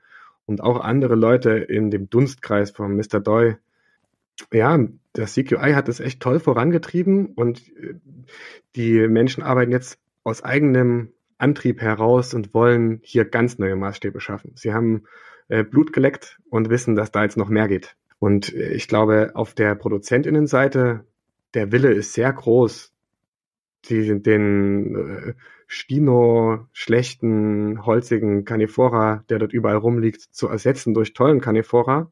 und 0.46 0.62
auch 0.62 0.80
andere 0.80 1.14
Leute 1.14 1.50
in 1.50 1.90
dem 1.90 2.08
Dunstkreis 2.08 2.70
von 2.70 2.96
Mr. 2.96 3.20
Doi. 3.20 3.56
Ja, 4.52 4.78
der 5.14 5.26
CQI 5.26 5.74
hat 5.74 5.88
es 5.88 6.00
echt 6.00 6.20
toll 6.20 6.40
vorangetrieben 6.40 7.26
und 7.26 7.68
äh, 7.76 7.94
die 8.76 9.06
Menschen 9.08 9.42
arbeiten 9.42 9.72
jetzt 9.72 9.98
aus 10.24 10.42
eigenem 10.42 11.12
Antrieb 11.36 11.80
heraus 11.80 12.34
und 12.34 12.54
wollen 12.54 13.00
hier 13.02 13.24
ganz 13.24 13.58
neue 13.58 13.76
Maßstäbe 13.76 14.20
schaffen. 14.20 14.52
Sie 14.54 14.72
haben 14.72 15.04
äh, 15.48 15.64
Blut 15.64 15.92
geleckt 15.92 16.38
und 16.50 16.70
wissen, 16.70 16.96
dass 16.96 17.10
da 17.10 17.24
jetzt 17.24 17.36
noch 17.36 17.48
mehr 17.48 17.68
geht. 17.68 17.96
Und 18.18 18.54
äh, 18.54 18.72
ich 18.72 18.88
glaube, 18.88 19.32
auf 19.34 19.54
der 19.54 19.74
Produzentinnenseite, 19.74 21.04
der 21.54 21.72
Wille 21.72 21.92
ist 21.92 22.14
sehr 22.14 22.32
groß, 22.32 22.92
die, 23.86 24.22
den 24.22 24.94
äh, 24.94 25.34
Stino 25.66 26.66
schlechten, 26.72 27.84
holzigen 27.84 28.44
Canifora, 28.44 29.24
der 29.28 29.38
dort 29.38 29.52
überall 29.52 29.76
rumliegt, 29.76 30.20
zu 30.20 30.48
ersetzen 30.48 30.94
durch 30.94 31.12
tollen 31.12 31.40
Canifora. 31.40 32.10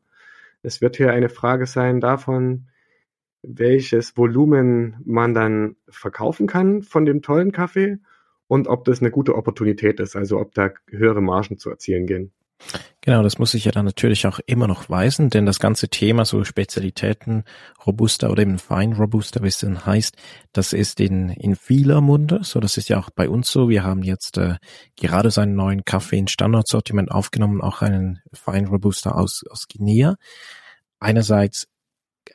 Es 0.63 0.81
wird 0.81 0.97
hier 0.97 1.13
eine 1.13 1.29
Frage 1.29 1.67
sein 1.67 2.01
davon, 2.01 2.69
welches 3.43 4.17
Volumen 4.17 4.97
man 5.05 5.33
dann 5.33 5.77
verkaufen 5.89 6.47
kann 6.47 6.83
von 6.83 7.07
dem 7.07 7.23
tollen 7.23 7.53
Kaffee 7.53 7.99
und 8.49 8.69
ob 8.69 8.85
das 8.85 9.01
eine 9.01 9.11
gute 9.11 9.35
Opportunität 9.35 10.01
ist, 10.01 10.17
also 10.17 10.39
ob 10.39 10.55
da 10.55 10.71
höhere 10.89 11.23
Margen 11.23 11.59
zu 11.59 11.71
erzielen 11.71 12.07
gehen. 12.07 12.33
Genau, 13.01 13.23
das 13.23 13.39
muss 13.39 13.55
ich 13.55 13.65
ja 13.65 13.71
dann 13.71 13.85
natürlich 13.85 14.27
auch 14.27 14.41
immer 14.47 14.67
noch 14.67 14.91
weisen, 14.91 15.31
denn 15.31 15.47
das 15.47 15.61
ganze 15.61 15.89
Thema 15.89 16.25
so 16.25 16.43
Spezialitäten, 16.43 17.45
Robusta 17.87 18.29
oder 18.29 18.43
eben 18.43 18.59
Fein 18.59 18.95
Robusta, 18.95 19.43
wie 19.43 19.49
es 19.49 19.59
denn 19.59 19.87
heißt, 19.87 20.17
das 20.53 20.73
ist 20.73 20.99
in, 20.99 21.29
in 21.29 21.55
vieler 21.55 22.01
Munde, 22.01 22.41
so 22.43 22.59
das 22.59 22.77
ist 22.77 22.89
ja 22.89 22.99
auch 22.99 23.11
bei 23.11 23.29
uns 23.29 23.51
so. 23.51 23.69
Wir 23.69 23.85
haben 23.85 24.03
jetzt 24.03 24.39
äh, 24.39 24.57
gerade 24.97 25.31
seinen 25.31 25.55
neuen 25.55 25.85
Kaffee 25.85 26.19
in 26.19 26.29
Standardsortiment 26.29 27.13
aufgenommen, 27.13 27.61
auch 27.61 27.83
einen 27.83 28.21
Fein 28.33 28.67
Robusta 28.67 29.11
aus, 29.11 29.45
aus 29.49 29.69
Guinea. 29.69 30.17
Einerseits 30.99 31.69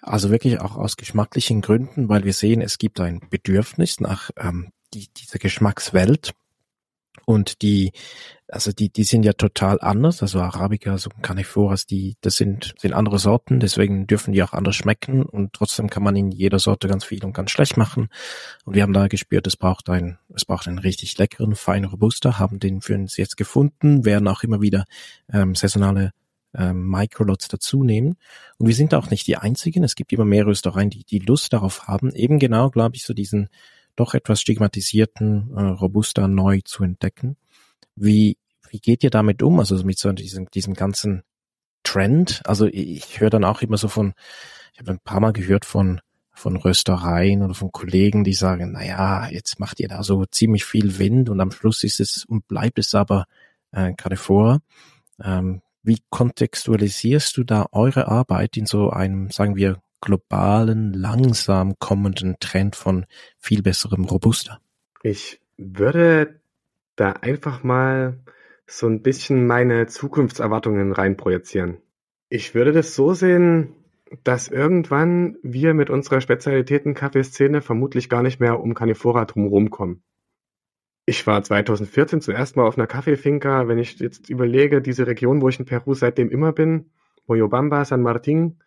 also 0.02 0.32
wirklich 0.32 0.62
auch 0.62 0.78
aus 0.78 0.96
geschmacklichen 0.96 1.62
Gründen, 1.62 2.08
weil 2.08 2.24
wir 2.24 2.34
sehen, 2.34 2.62
es 2.62 2.78
gibt 2.78 3.00
ein 3.00 3.20
Bedürfnis 3.30 4.00
nach 4.00 4.32
ähm, 4.38 4.72
die, 4.94 5.10
dieser 5.14 5.40
Geschmackswelt 5.40 6.32
und 7.26 7.62
die, 7.62 7.92
also 8.48 8.72
die, 8.72 8.90
die 8.90 9.04
sind 9.04 9.24
ja 9.24 9.34
total 9.34 9.80
anders. 9.82 10.22
Also 10.22 10.40
Arabica, 10.40 10.98
so 10.98 11.10
Caniforas, 11.22 11.86
die, 11.86 12.18
das 12.22 12.36
sind, 12.36 12.74
sind 12.78 12.94
andere 12.94 13.20
Sorten, 13.20 13.60
deswegen 13.60 14.08
dürfen 14.08 14.34
die 14.34 14.44
auch 14.44 14.54
anders 14.54 14.76
schmecken 14.76 15.24
und 15.24 15.54
trotzdem 15.54 15.90
kann 15.90 16.04
man 16.04 16.16
in 16.16 16.32
jeder 16.32 16.60
Sorte 16.60 16.88
ganz 16.88 17.06
viel 17.06 17.24
und 17.24 17.34
ganz 17.34 17.52
schlecht 17.52 17.78
machen. 17.78 18.10
Und 18.66 18.76
wir 18.76 18.84
haben 18.84 18.94
da 18.94 19.08
gespürt, 19.08 19.48
es 19.48 19.58
braucht 19.58 19.90
ein, 19.90 20.18
es 20.34 20.46
braucht 20.46 20.68
einen 20.68 20.80
richtig 20.80 21.18
leckeren, 21.18 21.56
feinen 21.56 21.90
Robuster, 21.90 22.40
haben 22.40 22.60
den 22.60 22.82
für 22.82 22.96
uns 22.96 23.18
jetzt 23.18 23.38
gefunden, 23.38 24.06
werden 24.06 24.28
auch 24.28 24.44
immer 24.44 24.62
wieder 24.62 24.86
ähm, 25.32 25.56
saisonale 25.56 26.12
ähm, 26.54 26.90
Microlots 26.90 27.48
dazu 27.48 27.84
nehmen. 27.84 28.18
Und 28.58 28.68
wir 28.68 28.76
sind 28.76 28.94
auch 28.94 29.10
nicht 29.10 29.28
die 29.28 29.38
einzigen. 29.38 29.84
Es 29.84 29.96
gibt 29.96 30.12
immer 30.12 30.26
mehr 30.26 30.46
Röstereien, 30.46 30.90
die 30.90 31.04
die 31.04 31.20
Lust 31.20 31.54
darauf 31.54 31.88
haben, 31.88 32.12
eben 32.14 32.40
genau, 32.40 32.70
glaube 32.70 32.96
ich, 32.96 33.04
so 33.04 33.14
diesen 33.14 33.50
doch 34.02 34.14
etwas 34.14 34.42
stigmatisierten 34.42 35.52
äh, 35.56 35.62
Robusta 35.62 36.28
neu 36.28 36.62
zu 36.66 36.84
entdecken. 36.84 37.38
Wie, 37.96 38.38
wie 38.70 38.80
geht 38.80 39.04
ihr 39.04 39.10
damit 39.10 39.44
um? 39.44 39.60
Also 39.60 39.82
mit 39.84 40.00
so 40.00 40.12
diesem, 40.12 40.50
diesem 40.50 40.74
ganzen 40.74 41.24
Trend? 41.84 42.42
Also 42.46 42.68
ich 42.68 43.20
höre 43.20 43.30
dann 43.30 43.44
auch 43.44 43.62
immer 43.62 43.78
so 43.78 43.88
von, 43.88 44.14
ich 44.74 44.80
habe 44.80 44.92
ein 44.92 45.00
paar 45.00 45.20
Mal 45.20 45.34
gehört 45.34 45.66
von 45.66 46.02
von 46.34 46.56
Röstereien 46.56 47.44
oder 47.44 47.54
von 47.54 47.72
Kollegen, 47.72 48.24
die 48.24 48.34
sagen, 48.34 48.72
na 48.72 48.84
ja, 48.84 49.30
jetzt 49.30 49.60
macht 49.60 49.80
ihr 49.80 49.88
da 49.88 50.02
so 50.02 50.26
ziemlich 50.26 50.66
viel 50.66 50.98
Wind 50.98 51.30
und 51.30 51.40
am 51.40 51.52
Schluss 51.52 51.84
ist 51.84 52.00
es 52.00 52.26
und 52.26 52.48
bleibt 52.48 52.80
es 52.80 52.96
aber 52.96 53.26
äh, 53.72 53.94
gerade 53.94 54.18
vor. 54.18 54.62
Ähm, 55.22 55.62
wie 55.84 56.00
kontextualisierst 56.10 57.38
du 57.38 57.44
da 57.44 57.68
eure 57.72 58.08
Arbeit 58.08 58.58
in 58.58 58.66
so 58.66 58.90
einem, 58.90 59.30
sagen 59.30 59.56
wir, 59.56 59.82
globalen, 60.02 60.94
langsam 60.94 61.76
kommenden 61.80 62.36
Trend 62.40 62.76
von 62.76 63.06
viel 63.38 63.62
besserem 63.62 64.06
Robuster? 64.06 64.60
Ich 65.04 65.40
würde 65.58 66.42
da 66.96 67.12
einfach 67.14 67.64
mal 67.64 68.20
so 68.68 68.88
ein 68.88 69.02
bisschen 69.02 69.48
meine 69.48 69.88
Zukunftserwartungen 69.88 70.92
reinprojizieren. 70.92 71.78
Ich 72.30 72.56
würde 72.56 72.72
das 72.72 72.96
so 72.96 73.14
sehen, 73.14 73.76
dass 74.24 74.48
irgendwann 74.48 75.38
wir 75.42 75.74
mit 75.74 75.90
unserer 75.90 76.22
Spezialitäten-Kaffeeszene 76.22 77.62
vermutlich 77.62 78.10
gar 78.10 78.24
nicht 78.24 78.40
mehr 78.40 78.60
um 78.60 78.74
Canifora 78.74 79.26
drumherum 79.26 79.70
kommen. 79.70 80.04
Ich 81.06 81.26
war 81.28 81.44
2014 81.44 82.22
zuerst 82.22 82.56
mal 82.56 82.66
auf 82.66 82.78
einer 82.78 82.88
Kaffeefinca. 82.88 83.68
Wenn 83.68 83.80
ich 83.80 84.00
jetzt 84.00 84.30
überlege, 84.30 84.82
diese 84.82 85.08
Region, 85.08 85.42
wo 85.42 85.50
ich 85.50 85.60
in 85.60 85.66
Peru 85.66 85.94
seitdem 85.94 86.30
immer 86.30 86.52
bin, 86.52 86.92
Moyobamba, 87.28 87.86
San 87.86 88.02
Martín, 88.02 88.58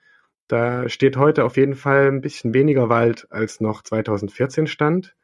da 0.48 0.88
steht 0.88 1.16
heute 1.16 1.44
auf 1.44 1.56
jeden 1.56 1.74
Fall 1.74 2.08
ein 2.08 2.20
bisschen 2.20 2.52
weniger 2.52 2.88
Wald, 2.88 3.26
als 3.30 3.60
noch 3.60 3.82
2014 3.82 4.66
stand. 4.66 5.16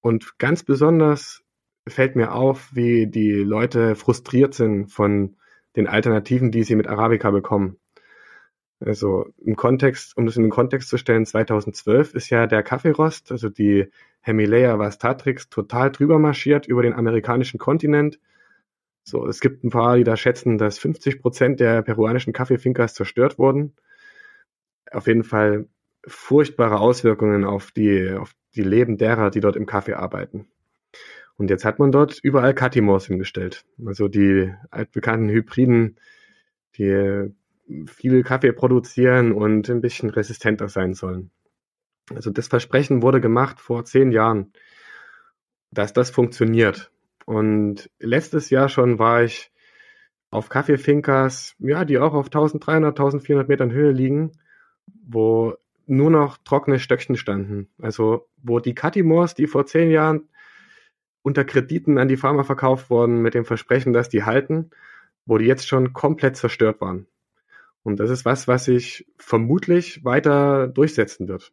Und 0.00 0.38
ganz 0.38 0.62
besonders 0.62 1.42
fällt 1.86 2.16
mir 2.16 2.32
auf, 2.32 2.68
wie 2.72 3.06
die 3.06 3.32
Leute 3.32 3.96
frustriert 3.96 4.54
sind 4.54 4.88
von 4.88 5.36
den 5.76 5.86
Alternativen, 5.86 6.50
die 6.50 6.64
sie 6.64 6.76
mit 6.76 6.86
Arabica 6.86 7.30
bekommen. 7.30 7.78
Also 8.80 9.26
im 9.38 9.56
Kontext, 9.56 10.16
um 10.16 10.26
das 10.26 10.36
in 10.36 10.42
den 10.42 10.50
Kontext 10.50 10.88
zu 10.88 10.98
stellen, 10.98 11.26
2012 11.26 12.14
ist 12.14 12.30
ja 12.30 12.46
der 12.46 12.62
Kaffeerost, 12.62 13.32
also 13.32 13.48
die 13.48 13.90
Hemileia 14.20 14.78
Vastatrix, 14.78 15.48
total 15.48 15.90
drüber 15.90 16.18
marschiert 16.18 16.66
über 16.66 16.82
den 16.82 16.92
amerikanischen 16.92 17.58
Kontinent. 17.58 18.20
So, 19.02 19.26
es 19.26 19.40
gibt 19.40 19.64
ein 19.64 19.70
paar, 19.70 19.96
die 19.96 20.04
da 20.04 20.16
schätzen, 20.16 20.58
dass 20.58 20.78
50 20.78 21.20
Prozent 21.20 21.58
der 21.58 21.82
peruanischen 21.82 22.32
Kaffeefinkers 22.32 22.94
zerstört 22.94 23.38
wurden 23.38 23.74
auf 24.92 25.06
jeden 25.06 25.24
Fall 25.24 25.66
furchtbare 26.06 26.78
Auswirkungen 26.78 27.44
auf 27.44 27.70
die, 27.70 28.12
auf 28.12 28.32
die 28.54 28.62
Leben 28.62 28.96
derer, 28.96 29.30
die 29.30 29.40
dort 29.40 29.56
im 29.56 29.66
Kaffee 29.66 29.94
arbeiten. 29.94 30.48
Und 31.36 31.50
jetzt 31.50 31.64
hat 31.64 31.78
man 31.78 31.92
dort 31.92 32.18
überall 32.22 32.54
Katimors 32.54 33.06
hingestellt. 33.06 33.64
Also 33.84 34.08
die 34.08 34.52
altbekannten 34.70 35.28
Hybriden, 35.28 35.96
die 36.76 37.32
viel 37.86 38.22
Kaffee 38.22 38.52
produzieren 38.52 39.32
und 39.32 39.68
ein 39.68 39.80
bisschen 39.80 40.10
resistenter 40.10 40.68
sein 40.68 40.94
sollen. 40.94 41.30
Also 42.14 42.30
das 42.30 42.48
Versprechen 42.48 43.02
wurde 43.02 43.20
gemacht 43.20 43.60
vor 43.60 43.84
zehn 43.84 44.10
Jahren, 44.10 44.52
dass 45.70 45.92
das 45.92 46.10
funktioniert. 46.10 46.90
Und 47.26 47.90
letztes 48.00 48.50
Jahr 48.50 48.68
schon 48.68 48.98
war 48.98 49.22
ich 49.22 49.52
auf 50.30 50.48
Kaffeefinkers, 50.48 51.54
ja, 51.58 51.84
die 51.84 51.98
auch 51.98 52.14
auf 52.14 52.26
1300, 52.26 52.98
1400 52.98 53.48
Metern 53.48 53.70
Höhe 53.70 53.92
liegen 53.92 54.32
wo 55.06 55.54
nur 55.86 56.10
noch 56.10 56.36
trockene 56.38 56.78
Stöckchen 56.78 57.16
standen. 57.16 57.68
Also 57.80 58.28
wo 58.42 58.60
die 58.60 58.74
Catimors, 58.74 59.34
die 59.34 59.46
vor 59.46 59.66
zehn 59.66 59.90
Jahren 59.90 60.28
unter 61.22 61.44
Krediten 61.44 61.98
an 61.98 62.08
die 62.08 62.16
Pharma 62.16 62.44
verkauft 62.44 62.90
wurden 62.90 63.22
mit 63.22 63.34
dem 63.34 63.44
Versprechen, 63.44 63.92
dass 63.92 64.08
die 64.08 64.24
halten, 64.24 64.70
wo 65.26 65.38
die 65.38 65.46
jetzt 65.46 65.66
schon 65.66 65.92
komplett 65.92 66.36
zerstört 66.36 66.80
waren. 66.80 67.06
Und 67.82 68.00
das 68.00 68.10
ist 68.10 68.24
was, 68.24 68.48
was 68.48 68.64
sich 68.64 69.06
vermutlich 69.16 70.04
weiter 70.04 70.68
durchsetzen 70.68 71.28
wird. 71.28 71.52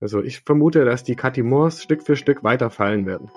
Also 0.00 0.22
ich 0.22 0.40
vermute, 0.40 0.84
dass 0.84 1.04
die 1.04 1.16
Catimors 1.16 1.82
Stück 1.82 2.02
für 2.02 2.16
Stück 2.16 2.42
weiter 2.42 2.70
fallen 2.70 3.06
werden. 3.06 3.30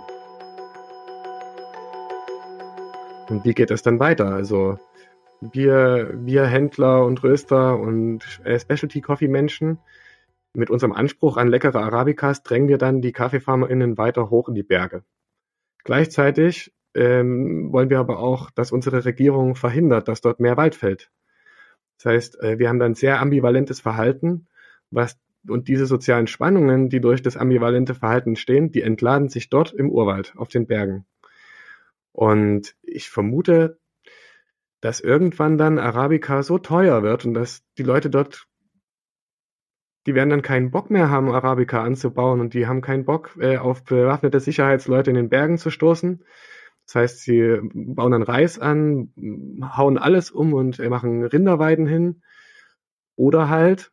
Und 3.30 3.44
wie 3.46 3.54
geht 3.54 3.72
es 3.72 3.82
dann 3.82 4.00
weiter? 4.00 4.28
Also 4.28 4.78
Bier, 5.42 6.14
Bierhändler 6.16 7.06
und 7.06 7.24
Röster 7.24 7.80
und 7.80 8.42
äh, 8.44 8.60
Specialty 8.60 9.02
Coffee 9.02 9.28
Menschen. 9.28 9.80
Mit 10.54 10.70
unserem 10.70 10.94
Anspruch 10.94 11.38
an 11.38 11.50
leckere 11.50 11.82
Arabicas 11.82 12.44
drängen 12.44 12.70
wir 12.70 12.78
dann 12.78 13.02
die 13.02 13.12
KaffeefarmerInnen 13.12 13.98
weiter 13.98 14.30
hoch 14.30 14.48
in 14.48 14.56
die 14.56 14.64
Berge. 14.64 15.04
Gleichzeitig 15.84 16.74
ähm, 16.96 17.72
wollen 17.72 17.90
wir 17.90 18.00
aber 18.00 18.20
auch, 18.20 18.50
dass 18.52 18.72
unsere 18.72 19.04
Regierung 19.04 19.56
verhindert, 19.56 20.08
dass 20.08 20.22
dort 20.22 20.40
mehr 20.40 20.58
Wald 20.58 20.76
fällt. 20.76 21.12
Das 21.98 22.06
heißt, 22.06 22.42
äh, 22.42 22.58
wir 22.58 22.70
haben 22.70 22.80
dann 22.80 22.96
sehr 22.96 23.20
ambivalentes 23.20 23.82
Verhalten, 23.82 24.48
was 24.92 25.20
und 25.48 25.68
diese 25.68 25.86
sozialen 25.86 26.26
Spannungen, 26.26 26.90
die 26.90 27.02
durch 27.02 27.22
das 27.22 27.38
ambivalente 27.38 27.94
Verhalten 27.94 28.30
entstehen, 28.30 28.72
die 28.72 28.82
entladen 28.82 29.30
sich 29.30 29.50
dort 29.50 29.74
im 29.74 29.92
Urwald 29.92 30.34
auf 30.38 30.50
den 30.50 30.66
Bergen. 30.66 31.06
Und 32.12 32.76
ich 32.82 33.10
vermute, 33.10 33.78
dass 34.82 35.00
irgendwann 35.00 35.58
dann 35.58 35.80
Arabica 35.80 36.44
so 36.44 36.58
teuer 36.58 37.04
wird 37.04 37.26
und 37.26 37.34
dass 37.34 37.64
die 37.78 37.84
Leute 37.84 38.10
dort, 38.10 38.48
die 40.06 40.16
werden 40.16 40.30
dann 40.30 40.42
keinen 40.42 40.72
Bock 40.72 40.92
mehr 40.92 41.10
haben, 41.10 41.30
Arabica 41.30 41.84
anzubauen 41.84 42.40
und 42.40 42.54
die 42.54 42.68
haben 42.68 42.82
keinen 42.82 43.06
Bock 43.06 43.36
äh, 43.40 43.58
auf 43.58 43.84
bewaffnete 43.84 44.40
Sicherheitsleute 44.40 45.10
in 45.10 45.16
den 45.16 45.30
Bergen 45.30 45.58
zu 45.58 45.70
stoßen. 45.70 46.24
Das 46.86 46.96
heißt, 46.96 47.22
sie 47.22 47.60
bauen 47.74 48.12
dann 48.12 48.22
Reis 48.22 48.60
an, 48.60 49.12
hauen 49.76 49.98
alles 49.98 50.30
um 50.30 50.54
und 50.54 50.80
äh, 50.80 50.90
machen 50.90 51.24
Rinderweiden 51.24 51.88
hin. 51.88 52.22
Oder 53.16 53.50
halt, 53.50 53.92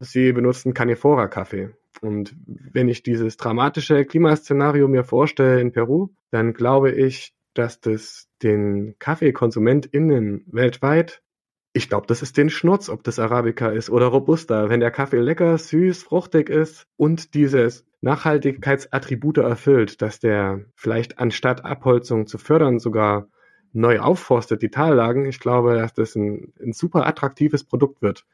sie 0.00 0.32
benutzen 0.32 0.72
Canifora-Kaffee. 0.72 1.70
Und 2.00 2.34
wenn 2.46 2.88
ich 2.88 3.02
dieses 3.02 3.36
dramatische 3.36 4.04
Klimaszenario 4.04 4.88
mir 4.88 5.04
vorstelle 5.04 5.60
in 5.60 5.72
Peru, 5.72 6.08
dann 6.30 6.54
glaube 6.54 6.90
ich, 6.90 7.34
dass 7.54 7.80
das 7.80 8.28
den 8.42 8.96
KaffeekonsumentInnen 8.98 10.44
weltweit, 10.46 11.22
ich 11.74 11.88
glaube, 11.88 12.06
das 12.06 12.22
ist 12.22 12.36
den 12.36 12.50
Schnurz, 12.50 12.88
ob 12.88 13.02
das 13.02 13.18
Arabica 13.18 13.70
ist 13.70 13.88
oder 13.88 14.06
Robusta. 14.06 14.68
Wenn 14.68 14.80
der 14.80 14.90
Kaffee 14.90 15.20
lecker, 15.20 15.56
süß, 15.56 16.02
fruchtig 16.02 16.50
ist 16.50 16.86
und 16.96 17.34
dieses 17.34 17.86
Nachhaltigkeitsattribute 18.02 19.38
erfüllt, 19.38 20.02
dass 20.02 20.18
der 20.18 20.66
vielleicht 20.74 21.18
anstatt 21.18 21.64
Abholzung 21.64 22.26
zu 22.26 22.36
fördern 22.36 22.78
sogar 22.78 23.28
neu 23.72 24.00
aufforstet, 24.00 24.60
die 24.60 24.70
Tallagen, 24.70 25.24
ich 25.24 25.40
glaube, 25.40 25.74
dass 25.76 25.94
das 25.94 26.14
ein, 26.14 26.52
ein 26.60 26.72
super 26.72 27.06
attraktives 27.06 27.64
Produkt 27.64 28.02
wird 28.02 28.26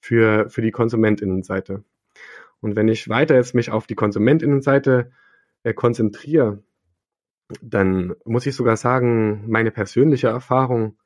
für, 0.00 0.48
für 0.50 0.62
die 0.62 0.72
KonsumentInnenseite. 0.72 1.84
Und 2.60 2.76
wenn 2.76 2.88
ich 2.88 3.08
weiter 3.08 3.36
jetzt 3.36 3.54
mich 3.54 3.70
auf 3.70 3.86
die 3.86 3.94
KonsumentInnenseite 3.94 5.12
äh, 5.62 5.74
konzentriere, 5.74 6.62
dann 7.60 8.14
muss 8.24 8.46
ich 8.46 8.54
sogar 8.54 8.76
sagen, 8.76 9.44
meine 9.48 9.70
persönliche 9.70 10.28
Erfahrung 10.28 10.96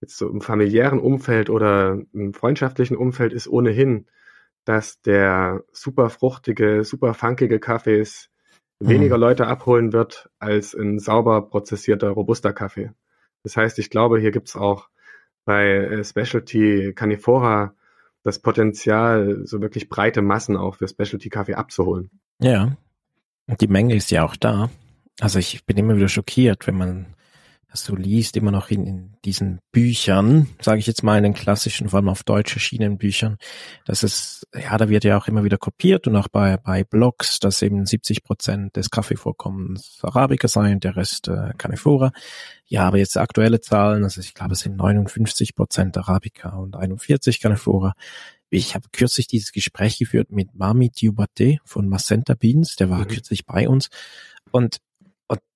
jetzt 0.00 0.18
so 0.18 0.28
im 0.28 0.40
familiären 0.40 0.98
Umfeld 0.98 1.50
oder 1.50 1.98
im 2.12 2.34
freundschaftlichen 2.34 2.96
Umfeld 2.96 3.32
ist 3.32 3.48
ohnehin, 3.48 4.06
dass 4.64 5.00
der 5.00 5.64
super 5.72 6.10
fruchtige, 6.10 6.84
super 6.84 7.14
funkige 7.14 7.58
Kaffees 7.58 8.30
weniger 8.80 9.16
mhm. 9.16 9.22
Leute 9.22 9.46
abholen 9.46 9.92
wird 9.92 10.30
als 10.38 10.74
ein 10.74 10.98
sauber 10.98 11.48
prozessierter, 11.48 12.10
robuster 12.10 12.52
Kaffee. 12.52 12.90
Das 13.42 13.56
heißt, 13.56 13.78
ich 13.78 13.90
glaube, 13.90 14.18
hier 14.20 14.30
gibt's 14.30 14.56
auch 14.56 14.88
bei 15.44 15.66
äh, 15.66 16.04
Specialty 16.04 16.92
Canifora 16.94 17.74
das 18.22 18.38
Potenzial, 18.38 19.42
so 19.44 19.60
wirklich 19.60 19.90
breite 19.90 20.22
Massen 20.22 20.56
auch 20.56 20.76
für 20.76 20.88
Specialty 20.88 21.28
Kaffee 21.28 21.54
abzuholen. 21.54 22.10
Ja, 22.40 22.76
die 23.60 23.68
Menge 23.68 23.94
ist 23.94 24.10
ja 24.10 24.24
auch 24.24 24.34
da. 24.34 24.70
Also 25.20 25.38
ich 25.38 25.64
bin 25.64 25.76
immer 25.76 25.96
wieder 25.96 26.08
schockiert, 26.08 26.66
wenn 26.66 26.76
man 26.76 27.14
das 27.74 27.82
du 27.86 27.96
liest, 27.96 28.36
immer 28.36 28.52
noch 28.52 28.70
in, 28.70 28.86
in 28.86 29.16
diesen 29.24 29.58
Büchern, 29.72 30.48
sage 30.62 30.78
ich 30.78 30.86
jetzt 30.86 31.02
mal 31.02 31.16
in 31.16 31.24
den 31.24 31.34
klassischen, 31.34 31.88
vor 31.88 31.96
allem 31.96 32.08
auf 32.08 32.22
Deutsch 32.22 32.54
erschienenen 32.54 32.98
Büchern, 32.98 33.36
dass 33.84 34.04
es, 34.04 34.46
ja, 34.54 34.78
da 34.78 34.88
wird 34.88 35.02
ja 35.02 35.18
auch 35.18 35.26
immer 35.26 35.42
wieder 35.42 35.58
kopiert 35.58 36.06
und 36.06 36.14
auch 36.14 36.28
bei, 36.28 36.56
bei 36.56 36.84
Blogs, 36.84 37.40
dass 37.40 37.62
eben 37.62 37.84
70 37.84 38.22
Prozent 38.22 38.76
des 38.76 38.90
Kaffeevorkommens 38.90 39.98
Arabica 40.02 40.46
seien, 40.46 40.78
der 40.78 40.94
Rest 40.94 41.26
äh, 41.26 41.50
Canifora. 41.58 42.12
Ja, 42.64 42.86
aber 42.86 42.98
jetzt 42.98 43.18
aktuelle 43.18 43.60
Zahlen, 43.60 44.04
also 44.04 44.20
ich 44.20 44.34
glaube, 44.34 44.52
es 44.52 44.60
sind 44.60 44.76
59 44.76 45.56
Prozent 45.56 45.98
Arabica 45.98 46.50
und 46.50 46.76
41 46.76 47.40
Canifora. 47.40 47.94
Ich 48.50 48.76
habe 48.76 48.86
kürzlich 48.92 49.26
dieses 49.26 49.50
Gespräch 49.50 49.98
geführt 49.98 50.30
mit 50.30 50.54
Mami 50.54 50.90
Diubate 50.90 51.58
von 51.64 51.88
Macenta 51.88 52.34
Beans, 52.34 52.76
der 52.76 52.88
war 52.88 53.00
mhm. 53.00 53.08
kürzlich 53.08 53.46
bei 53.46 53.68
uns 53.68 53.88
und 54.52 54.78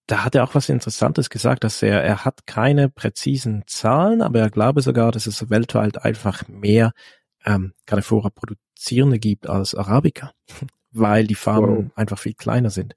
da 0.09 0.25
hat 0.25 0.35
er 0.35 0.43
auch 0.43 0.55
was 0.55 0.71
Interessantes 0.71 1.29
gesagt, 1.29 1.65
dass 1.65 1.83
er, 1.83 2.03
er 2.03 2.25
hat 2.25 2.47
keine 2.47 2.89
präzisen 2.89 3.65
Zahlen, 3.67 4.23
aber 4.23 4.41
er 4.41 4.51
glaube 4.51 4.81
sogar, 4.81 5.13
dass 5.13 5.27
es 5.27 5.51
weltweit 5.51 6.03
einfach 6.03 6.49
mehr 6.49 6.93
ähm, 7.45 7.75
Carnivora 7.85 8.31
produzierende 8.31 9.19
gibt 9.19 9.47
als 9.47 9.75
Arabica, 9.75 10.33
weil 10.93 11.27
die 11.27 11.35
Farmen 11.35 11.77
wow. 11.77 11.91
einfach 11.95 12.19
viel 12.19 12.35
kleiner 12.35 12.71
sind. 12.71 12.95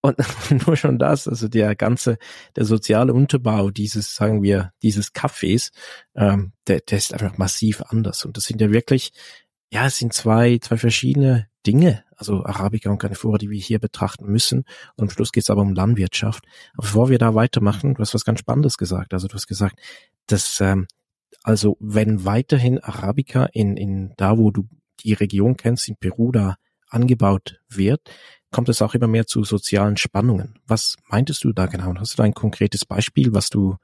Und 0.00 0.16
nur 0.66 0.76
schon 0.76 0.98
das, 0.98 1.28
also 1.28 1.48
der 1.48 1.76
ganze, 1.76 2.16
der 2.56 2.64
soziale 2.64 3.12
Unterbau 3.12 3.70
dieses, 3.70 4.14
sagen 4.14 4.42
wir, 4.42 4.72
dieses 4.82 5.12
Kaffees, 5.12 5.70
ähm, 6.16 6.52
der, 6.66 6.80
der 6.80 6.96
ist 6.96 7.12
einfach 7.12 7.36
massiv 7.36 7.82
anders. 7.82 8.24
Und 8.24 8.38
das 8.38 8.44
sind 8.44 8.58
ja 8.62 8.72
wirklich, 8.72 9.12
ja, 9.70 9.86
es 9.86 9.98
sind 9.98 10.14
zwei, 10.14 10.58
zwei 10.62 10.78
verschiedene 10.78 11.48
Dinge, 11.66 12.04
also 12.18 12.44
Arabica 12.44 12.90
und 12.90 12.98
Canifora, 12.98 13.38
die 13.38 13.50
wir 13.50 13.58
hier 13.58 13.78
betrachten 13.78 14.26
müssen. 14.26 14.64
Und 14.96 15.04
am 15.04 15.10
Schluss 15.10 15.32
geht 15.32 15.44
es 15.44 15.50
aber 15.50 15.62
um 15.62 15.74
Landwirtschaft. 15.74 16.44
Aber 16.74 16.82
bevor 16.82 17.08
wir 17.08 17.18
da 17.18 17.34
weitermachen, 17.34 17.94
du 17.94 18.00
hast 18.00 18.14
was 18.14 18.24
ganz 18.24 18.40
Spannendes 18.40 18.76
gesagt. 18.76 19.14
Also 19.14 19.28
du 19.28 19.34
hast 19.34 19.46
gesagt, 19.46 19.78
dass 20.26 20.60
ähm, 20.60 20.86
also 21.42 21.76
wenn 21.80 22.24
weiterhin 22.24 22.78
Arabica 22.78 23.48
in, 23.52 23.76
in 23.76 24.12
da, 24.16 24.36
wo 24.36 24.50
du 24.50 24.68
die 25.00 25.12
Region 25.12 25.56
kennst, 25.56 25.88
in 25.88 25.96
Peru 25.96 26.32
da 26.32 26.56
angebaut 26.88 27.60
wird, 27.68 28.00
kommt 28.50 28.68
es 28.68 28.82
auch 28.82 28.94
immer 28.94 29.06
mehr 29.06 29.26
zu 29.26 29.44
sozialen 29.44 29.96
Spannungen. 29.96 30.58
Was 30.66 30.96
meintest 31.08 31.44
du 31.44 31.52
da 31.52 31.66
genau? 31.66 31.94
Hast 31.96 32.14
du 32.14 32.16
da 32.18 32.24
ein 32.24 32.34
konkretes 32.34 32.84
Beispiel, 32.84 33.32
was 33.32 33.50
du, 33.50 33.76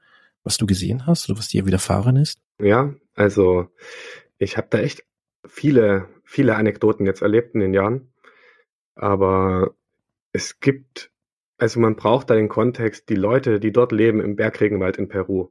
was 0.43 0.57
du 0.57 0.65
gesehen 0.65 1.05
hast 1.05 1.29
oder 1.29 1.39
was 1.39 1.47
dir 1.47 1.65
widerfahren 1.65 2.15
ist? 2.15 2.39
Ja, 2.59 2.93
also 3.15 3.67
ich 4.37 4.57
habe 4.57 4.67
da 4.69 4.79
echt 4.79 5.03
viele, 5.47 6.09
viele 6.23 6.55
Anekdoten 6.55 7.05
jetzt 7.05 7.21
erlebt 7.21 7.53
in 7.53 7.61
den 7.61 7.73
Jahren. 7.73 8.11
Aber 8.95 9.75
es 10.31 10.59
gibt, 10.59 11.11
also 11.57 11.79
man 11.79 11.95
braucht 11.95 12.29
da 12.29 12.35
den 12.35 12.49
Kontext, 12.49 13.09
die 13.09 13.15
Leute, 13.15 13.59
die 13.59 13.71
dort 13.71 13.91
leben 13.91 14.21
im 14.21 14.35
Bergregenwald 14.35 14.97
in 14.97 15.07
Peru, 15.07 15.49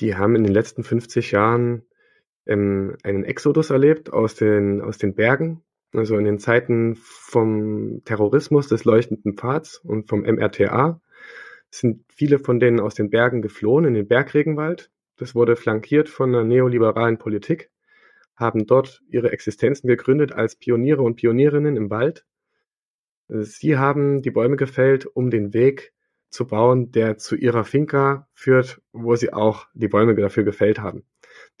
die 0.00 0.16
haben 0.16 0.34
in 0.34 0.44
den 0.44 0.52
letzten 0.52 0.82
50 0.82 1.30
Jahren 1.30 1.86
ähm, 2.46 2.96
einen 3.02 3.24
Exodus 3.24 3.70
erlebt 3.70 4.12
aus 4.12 4.34
den, 4.34 4.80
aus 4.80 4.98
den 4.98 5.14
Bergen, 5.14 5.62
also 5.92 6.16
in 6.16 6.24
den 6.24 6.38
Zeiten 6.38 6.96
vom 6.96 8.02
Terrorismus 8.04 8.68
des 8.68 8.84
leuchtenden 8.84 9.36
Pfads 9.36 9.78
und 9.78 10.08
vom 10.08 10.22
MRTA 10.22 11.00
sind 11.70 12.04
viele 12.08 12.38
von 12.38 12.60
denen 12.60 12.80
aus 12.80 12.94
den 12.94 13.10
Bergen 13.10 13.42
geflohen 13.42 13.84
in 13.84 13.94
den 13.94 14.06
Bergregenwald. 14.06 14.90
Das 15.16 15.34
wurde 15.34 15.56
flankiert 15.56 16.08
von 16.08 16.30
einer 16.30 16.44
neoliberalen 16.44 17.18
Politik 17.18 17.70
haben 18.36 18.66
dort 18.66 19.02
ihre 19.08 19.32
Existenzen 19.32 19.88
gegründet 19.88 20.32
als 20.32 20.56
Pioniere 20.56 21.02
und 21.02 21.16
Pionierinnen 21.16 21.76
im 21.76 21.90
Wald. 21.90 22.24
Sie 23.28 23.78
haben 23.78 24.22
die 24.22 24.30
Bäume 24.30 24.56
gefällt, 24.56 25.06
um 25.06 25.30
den 25.30 25.54
Weg 25.54 25.92
zu 26.28 26.46
bauen, 26.46 26.90
der 26.90 27.16
zu 27.16 27.36
ihrer 27.36 27.64
Finca 27.64 28.28
führt, 28.34 28.82
wo 28.92 29.14
sie 29.14 29.32
auch 29.32 29.68
die 29.72 29.88
Bäume 29.88 30.14
dafür 30.16 30.42
gefällt 30.42 30.80
haben. 30.80 31.04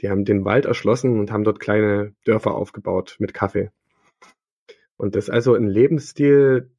Die 0.00 0.10
haben 0.10 0.24
den 0.24 0.44
Wald 0.44 0.66
erschlossen 0.66 1.18
und 1.18 1.30
haben 1.30 1.44
dort 1.44 1.60
kleine 1.60 2.14
Dörfer 2.24 2.54
aufgebaut 2.54 3.16
mit 3.18 3.34
Kaffee. 3.34 3.70
Und 4.96 5.14
das 5.14 5.24
ist 5.24 5.30
also 5.30 5.54
ein 5.54 5.68
Lebensstil, 5.68 6.70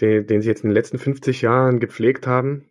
den, 0.00 0.26
den 0.26 0.42
sie 0.42 0.48
jetzt 0.48 0.62
in 0.62 0.70
den 0.70 0.74
letzten 0.74 0.98
50 0.98 1.42
Jahren 1.42 1.80
gepflegt 1.80 2.26
haben. 2.26 2.70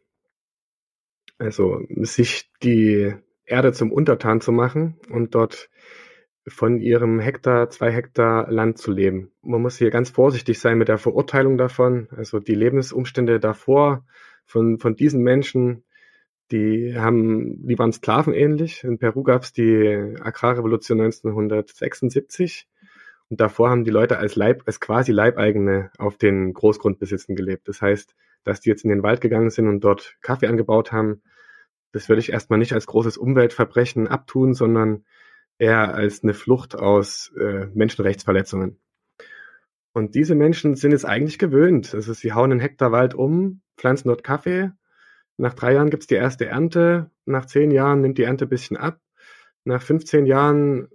Also 1.38 1.82
sich 1.90 2.52
die 2.64 3.16
Erde 3.46 3.74
zum 3.74 3.92
Untertan 3.92 4.42
zu 4.42 4.52
machen 4.52 5.00
und 5.10 5.36
dort 5.36 5.70
von 6.48 6.80
ihrem 6.80 7.20
Hektar, 7.20 7.70
zwei 7.70 7.92
Hektar 7.92 8.52
Land 8.52 8.78
zu 8.78 8.92
leben. 8.92 9.32
Man 9.42 9.62
muss 9.62 9.78
hier 9.78 9.90
ganz 9.90 10.10
vorsichtig 10.10 10.60
sein 10.60 10.78
mit 10.78 10.88
der 10.88 10.98
Verurteilung 10.98 11.58
davon. 11.58 12.08
Also 12.16 12.40
die 12.40 12.54
Lebensumstände 12.54 13.40
davor 13.40 14.06
von, 14.46 14.78
von 14.78 14.96
diesen 14.96 15.24
Menschen, 15.24 15.84
die 16.52 16.96
haben, 16.96 17.68
die 17.68 17.80
waren 17.80 17.92
Sklaven 17.92 18.34
ähnlich. 18.34 18.84
In 18.84 19.00
Peru 19.00 19.24
gab 19.24 19.42
es 19.42 19.54
die 19.54 20.16
Agrarrevolution 20.22 21.02
1976 21.02 22.68
und 23.30 23.42
davor 23.42 23.72
haben 23.72 23.84
die 23.84 23.92
Leute 23.92 24.20
als 24.20 24.36
Leib, 24.36 24.64
als 24.68 24.80
quasi 24.80 25.12
Leibeigene 25.12 25.90
auf 25.98 26.18
den 26.18 26.54
Großgrundbesitzen 26.54 27.36
gelebt. 27.36 27.68
Das 27.68 27.82
heißt, 27.82 28.16
dass 28.44 28.62
die 28.62 28.70
jetzt 28.70 28.84
in 28.84 28.92
den 28.92 29.02
Wald 29.02 29.22
gegangen 29.22 29.50
sind 29.50 29.68
und 29.68 29.84
dort 29.84 30.16
Kaffee 30.22 30.46
angebaut 30.46 30.92
haben, 30.92 31.24
das 31.96 32.10
würde 32.10 32.20
ich 32.20 32.34
erstmal 32.34 32.60
nicht 32.60 32.74
als 32.74 32.88
großes 32.88 33.16
Umweltverbrechen 33.16 34.10
abtun, 34.10 34.54
sondern 34.54 35.06
eher 35.58 35.96
als 35.96 36.24
eine 36.24 36.34
Flucht 36.34 36.76
aus 36.76 37.32
äh, 37.40 37.68
Menschenrechtsverletzungen. 37.74 38.82
Und 39.94 40.14
diese 40.14 40.36
Menschen 40.36 40.76
sind 40.76 40.92
es 40.92 41.06
eigentlich 41.06 41.40
gewöhnt. 41.40 41.96
Also 41.96 42.12
sie 42.12 42.34
hauen 42.34 42.52
einen 42.52 42.60
Hektar 42.60 42.92
Wald 42.92 43.14
um, 43.14 43.62
pflanzen 43.78 44.10
dort 44.10 44.26
Kaffee. 44.26 44.72
Nach 45.38 45.54
drei 45.54 45.72
Jahren 45.76 45.90
gibt's 45.90 46.06
die 46.06 46.16
erste 46.16 46.48
Ernte. 46.48 47.12
Nach 47.24 47.46
zehn 47.46 47.72
Jahren 47.72 48.02
nimmt 48.02 48.18
die 48.18 48.24
Ernte 48.24 48.46
ein 48.46 48.50
bisschen 48.50 48.76
ab. 48.76 49.00
Nach 49.64 49.82
15 49.82 50.26
Jahren 50.26 50.90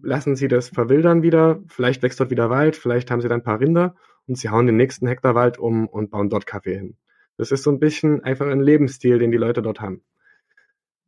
lassen 0.00 0.36
sie 0.36 0.48
das 0.48 0.70
verwildern 0.70 1.22
wieder. 1.22 1.62
Vielleicht 1.68 2.02
wächst 2.02 2.18
dort 2.18 2.30
wieder 2.30 2.48
Wald, 2.48 2.76
vielleicht 2.76 3.10
haben 3.10 3.20
sie 3.20 3.28
dann 3.28 3.40
ein 3.40 3.44
paar 3.44 3.60
Rinder 3.60 3.94
und 4.26 4.38
sie 4.38 4.48
hauen 4.48 4.64
den 4.64 4.78
nächsten 4.78 5.06
Hektar 5.06 5.34
Wald 5.34 5.58
um 5.58 5.86
und 5.86 6.10
bauen 6.10 6.30
dort 6.30 6.46
Kaffee 6.46 6.78
hin. 6.78 6.96
Das 7.36 7.52
ist 7.52 7.62
so 7.62 7.70
ein 7.70 7.78
bisschen 7.78 8.24
einfach 8.24 8.46
ein 8.46 8.62
Lebensstil, 8.62 9.18
den 9.18 9.30
die 9.30 9.36
Leute 9.36 9.60
dort 9.60 9.82
haben 9.82 10.02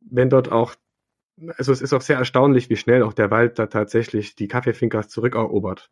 wenn 0.09 0.29
dort 0.29 0.51
auch, 0.51 0.75
also 1.57 1.71
es 1.71 1.81
ist 1.81 1.93
auch 1.93 2.01
sehr 2.01 2.17
erstaunlich, 2.17 2.69
wie 2.69 2.77
schnell 2.77 3.03
auch 3.03 3.13
der 3.13 3.31
Wald 3.31 3.59
da 3.59 3.67
tatsächlich 3.67 4.35
die 4.35 4.47
Kaffeefinkers 4.47 5.09
zurückerobert. 5.09 5.91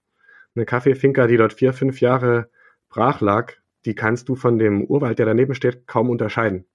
Eine 0.56 0.66
Kaffeefinker, 0.66 1.28
die 1.28 1.38
dort 1.38 1.54
vier, 1.54 1.74
fünf 1.74 2.02
Jahre 2.02 2.50
brach 2.90 3.22
lag, 3.22 3.54
die 3.86 3.94
kannst 3.94 4.30
du 4.30 4.36
von 4.36 4.58
dem 4.58 4.84
Urwald, 4.84 5.20
der 5.20 5.26
daneben 5.26 5.54
steht, 5.54 5.86
kaum 5.86 6.10
unterscheiden. 6.10 6.66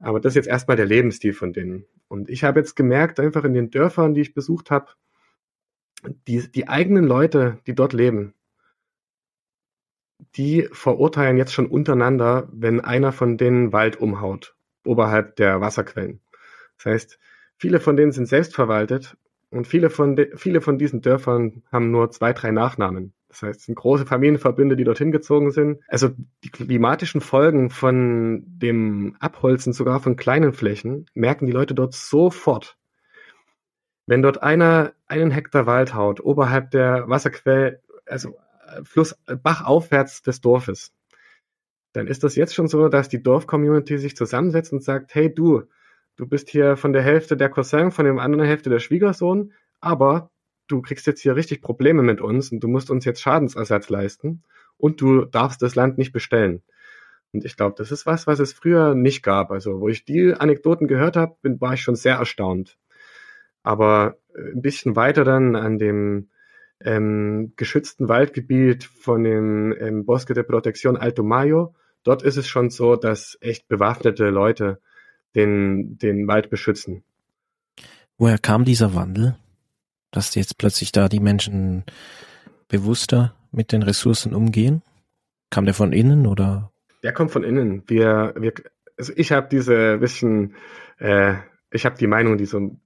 Aber 0.00 0.20
das 0.20 0.32
ist 0.32 0.36
jetzt 0.36 0.48
erstmal 0.48 0.76
der 0.76 0.86
Lebensstil 0.86 1.32
von 1.32 1.52
denen. 1.52 1.86
Und 2.08 2.28
ich 2.28 2.44
habe 2.44 2.60
jetzt 2.60 2.74
gemerkt, 2.74 3.20
einfach 3.20 3.44
in 3.44 3.54
den 3.54 3.70
Dörfern, 3.70 4.12
die 4.12 4.20
ich 4.20 4.34
besucht 4.34 4.70
habe, 4.70 4.92
die, 6.28 6.50
die 6.50 6.68
eigenen 6.68 7.04
Leute, 7.04 7.58
die 7.66 7.74
dort 7.74 7.92
leben, 7.92 8.34
die 10.36 10.68
verurteilen 10.72 11.36
jetzt 11.36 11.54
schon 11.54 11.66
untereinander, 11.66 12.48
wenn 12.52 12.80
einer 12.80 13.12
von 13.12 13.36
denen 13.36 13.72
Wald 13.72 14.00
umhaut, 14.00 14.56
oberhalb 14.84 15.36
der 15.36 15.60
Wasserquellen. 15.60 16.20
Das 16.76 16.86
heißt, 16.86 17.18
viele 17.56 17.80
von 17.80 17.96
denen 17.96 18.12
sind 18.12 18.26
selbstverwaltet 18.26 19.16
und 19.50 19.66
viele 19.66 19.90
von, 19.90 20.18
viele 20.36 20.60
von 20.60 20.78
diesen 20.78 21.00
Dörfern 21.00 21.62
haben 21.70 21.90
nur 21.90 22.10
zwei, 22.10 22.32
drei 22.32 22.50
Nachnamen. 22.50 23.12
Das 23.28 23.42
heißt, 23.42 23.60
es 23.60 23.66
sind 23.66 23.74
große 23.74 24.06
Familienverbünde, 24.06 24.76
die 24.76 24.84
dorthin 24.84 25.10
gezogen 25.10 25.50
sind. 25.50 25.80
Also 25.88 26.10
die 26.44 26.50
klimatischen 26.50 27.20
Folgen 27.20 27.68
von 27.68 28.44
dem 28.46 29.16
Abholzen 29.18 29.72
sogar 29.72 29.98
von 29.98 30.14
kleinen 30.14 30.52
Flächen 30.52 31.06
merken 31.14 31.46
die 31.46 31.52
Leute 31.52 31.74
dort 31.74 31.94
sofort. 31.94 32.76
Wenn 34.06 34.22
dort 34.22 34.42
einer 34.42 34.92
einen 35.06 35.32
Hektar 35.32 35.66
Wald 35.66 35.94
haut, 35.94 36.20
oberhalb 36.20 36.70
der 36.70 37.08
Wasserquelle, 37.08 37.80
also 38.06 38.36
Fluss, 38.84 39.16
Bach 39.42 39.64
aufwärts 39.64 40.22
des 40.22 40.40
Dorfes, 40.40 40.92
dann 41.92 42.06
ist 42.06 42.22
das 42.22 42.36
jetzt 42.36 42.54
schon 42.54 42.68
so, 42.68 42.88
dass 42.88 43.08
die 43.08 43.22
Dorfcommunity 43.22 43.98
sich 43.98 44.16
zusammensetzt 44.16 44.72
und 44.72 44.82
sagt, 44.82 45.14
hey 45.14 45.32
du, 45.32 45.62
du 46.16 46.26
bist 46.26 46.48
hier 46.48 46.76
von 46.76 46.92
der 46.92 47.02
Hälfte 47.02 47.36
der 47.36 47.48
Cousin, 47.48 47.90
von 47.90 48.04
der 48.04 48.18
anderen 48.18 48.46
Hälfte 48.46 48.70
der 48.70 48.78
Schwiegersohn, 48.78 49.52
aber 49.80 50.30
du 50.68 50.80
kriegst 50.82 51.06
jetzt 51.06 51.20
hier 51.20 51.36
richtig 51.36 51.60
Probleme 51.60 52.02
mit 52.02 52.20
uns 52.20 52.50
und 52.52 52.60
du 52.60 52.68
musst 52.68 52.90
uns 52.90 53.04
jetzt 53.04 53.20
Schadensersatz 53.20 53.88
leisten 53.88 54.42
und 54.76 55.00
du 55.00 55.24
darfst 55.24 55.62
das 55.62 55.74
Land 55.74 55.98
nicht 55.98 56.12
bestellen. 56.12 56.62
Und 57.32 57.44
ich 57.44 57.56
glaube, 57.56 57.74
das 57.76 57.90
ist 57.90 58.06
was, 58.06 58.26
was 58.26 58.38
es 58.38 58.52
früher 58.52 58.94
nicht 58.94 59.22
gab. 59.22 59.50
Also, 59.50 59.80
wo 59.80 59.88
ich 59.88 60.04
die 60.04 60.34
Anekdoten 60.34 60.86
gehört 60.86 61.16
habe, 61.16 61.36
war 61.42 61.74
ich 61.74 61.82
schon 61.82 61.96
sehr 61.96 62.16
erstaunt. 62.16 62.78
Aber 63.64 64.16
ein 64.36 64.62
bisschen 64.62 64.94
weiter 64.94 65.24
dann 65.24 65.56
an 65.56 65.78
dem 65.78 66.28
ähm, 66.80 67.52
geschützten 67.56 68.08
Waldgebiet 68.08 68.84
von 68.84 69.24
dem 69.24 69.74
ähm, 69.78 70.04
Bosque 70.04 70.34
de 70.34 70.44
Protección 70.44 70.96
Alto 70.96 71.22
Mayo. 71.22 71.74
Dort 72.04 72.22
ist 72.22 72.36
es 72.36 72.46
schon 72.46 72.70
so, 72.70 72.94
dass 72.94 73.36
echt 73.40 73.66
bewaffnete 73.68 74.28
Leute 74.30 74.80
den, 75.34 75.98
den 75.98 76.26
Wald 76.28 76.50
beschützen. 76.50 77.02
Woher 78.18 78.38
kam 78.38 78.64
dieser 78.64 78.94
Wandel? 78.94 79.36
Dass 80.10 80.34
jetzt 80.34 80.58
plötzlich 80.58 80.92
da 80.92 81.08
die 81.08 81.20
Menschen 81.20 81.84
bewusster 82.68 83.34
mit 83.50 83.72
den 83.72 83.82
Ressourcen 83.82 84.34
umgehen? 84.34 84.82
Kam 85.50 85.64
der 85.64 85.74
von 85.74 85.92
innen 85.92 86.26
oder? 86.26 86.72
Der 87.02 87.12
kommt 87.12 87.30
von 87.30 87.44
innen. 87.44 87.82
Wir, 87.86 88.34
wir, 88.38 88.52
also 88.96 89.12
ich 89.16 89.32
habe 89.32 89.48
diese 89.50 89.98
bisschen, 89.98 90.54
äh, 90.98 91.34
ich 91.70 91.84
habe 91.84 91.96
die 91.98 92.06
Meinung, 92.06 92.38
die 92.38 92.46
so 92.46 92.58
ein 92.58 92.80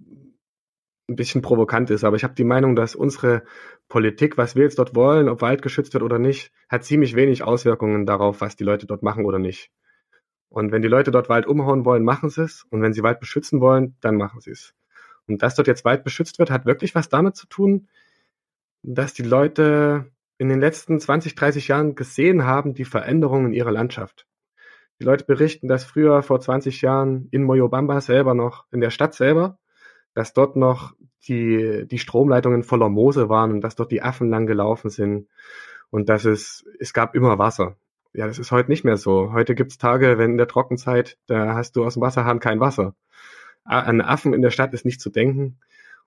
bisschen 1.06 1.42
provokant 1.42 1.90
ist, 1.90 2.04
aber 2.04 2.16
ich 2.16 2.24
habe 2.24 2.34
die 2.34 2.44
Meinung, 2.44 2.76
dass 2.76 2.94
unsere 2.94 3.42
Politik, 3.88 4.36
was 4.36 4.56
wir 4.56 4.64
jetzt 4.64 4.78
dort 4.78 4.94
wollen, 4.94 5.28
ob 5.28 5.40
Wald 5.40 5.62
geschützt 5.62 5.94
wird 5.94 6.02
oder 6.02 6.18
nicht, 6.18 6.52
hat 6.68 6.84
ziemlich 6.84 7.16
wenig 7.16 7.42
Auswirkungen 7.42 8.04
darauf, 8.04 8.40
was 8.40 8.56
die 8.56 8.64
Leute 8.64 8.86
dort 8.86 9.02
machen 9.02 9.24
oder 9.24 9.38
nicht. 9.38 9.70
Und 10.48 10.72
wenn 10.72 10.82
die 10.82 10.88
Leute 10.88 11.10
dort 11.10 11.28
Wald 11.28 11.46
umhauen 11.46 11.84
wollen, 11.84 12.04
machen 12.04 12.30
sie 12.30 12.42
es. 12.42 12.64
Und 12.70 12.82
wenn 12.82 12.92
sie 12.92 13.02
Wald 13.02 13.20
beschützen 13.20 13.60
wollen, 13.60 13.96
dann 14.00 14.16
machen 14.16 14.40
sie 14.40 14.52
es. 14.52 14.74
Und 15.26 15.42
dass 15.42 15.54
dort 15.54 15.68
jetzt 15.68 15.84
Wald 15.84 16.04
beschützt 16.04 16.38
wird, 16.38 16.50
hat 16.50 16.64
wirklich 16.64 16.94
was 16.94 17.08
damit 17.08 17.36
zu 17.36 17.46
tun, 17.46 17.88
dass 18.82 19.12
die 19.12 19.22
Leute 19.22 20.10
in 20.38 20.48
den 20.48 20.60
letzten 20.60 20.98
20, 21.00 21.34
30 21.34 21.68
Jahren 21.68 21.94
gesehen 21.94 22.44
haben, 22.44 22.72
die 22.72 22.84
Veränderungen 22.84 23.46
in 23.46 23.52
ihrer 23.52 23.72
Landschaft. 23.72 24.26
Die 25.00 25.04
Leute 25.04 25.24
berichten, 25.24 25.68
dass 25.68 25.84
früher 25.84 26.22
vor 26.22 26.40
20 26.40 26.80
Jahren 26.80 27.28
in 27.30 27.44
Moyobamba 27.44 28.00
selber 28.00 28.34
noch, 28.34 28.64
in 28.72 28.80
der 28.80 28.90
Stadt 28.90 29.14
selber, 29.14 29.58
dass 30.14 30.32
dort 30.32 30.56
noch 30.56 30.94
die, 31.28 31.86
die 31.86 31.98
Stromleitungen 31.98 32.62
voller 32.62 32.88
Moose 32.88 33.28
waren 33.28 33.52
und 33.52 33.60
dass 33.60 33.76
dort 33.76 33.92
die 33.92 34.02
Affen 34.02 34.30
lang 34.30 34.46
gelaufen 34.46 34.90
sind 34.90 35.28
und 35.90 36.08
dass 36.08 36.24
es, 36.24 36.64
es 36.78 36.92
gab 36.92 37.14
immer 37.14 37.38
Wasser. 37.38 37.76
Ja, 38.18 38.26
das 38.26 38.40
ist 38.40 38.50
heute 38.50 38.68
nicht 38.68 38.82
mehr 38.82 38.96
so. 38.96 39.32
Heute 39.32 39.54
gibt's 39.54 39.78
Tage, 39.78 40.18
wenn 40.18 40.32
in 40.32 40.38
der 40.38 40.48
Trockenzeit, 40.48 41.16
da 41.28 41.54
hast 41.54 41.76
du 41.76 41.84
aus 41.84 41.94
dem 41.94 42.00
Wasserhahn 42.00 42.40
kein 42.40 42.58
Wasser. 42.58 42.96
An 43.62 44.00
Affen 44.00 44.34
in 44.34 44.42
der 44.42 44.50
Stadt 44.50 44.74
ist 44.74 44.84
nicht 44.84 45.00
zu 45.00 45.08
denken. 45.08 45.60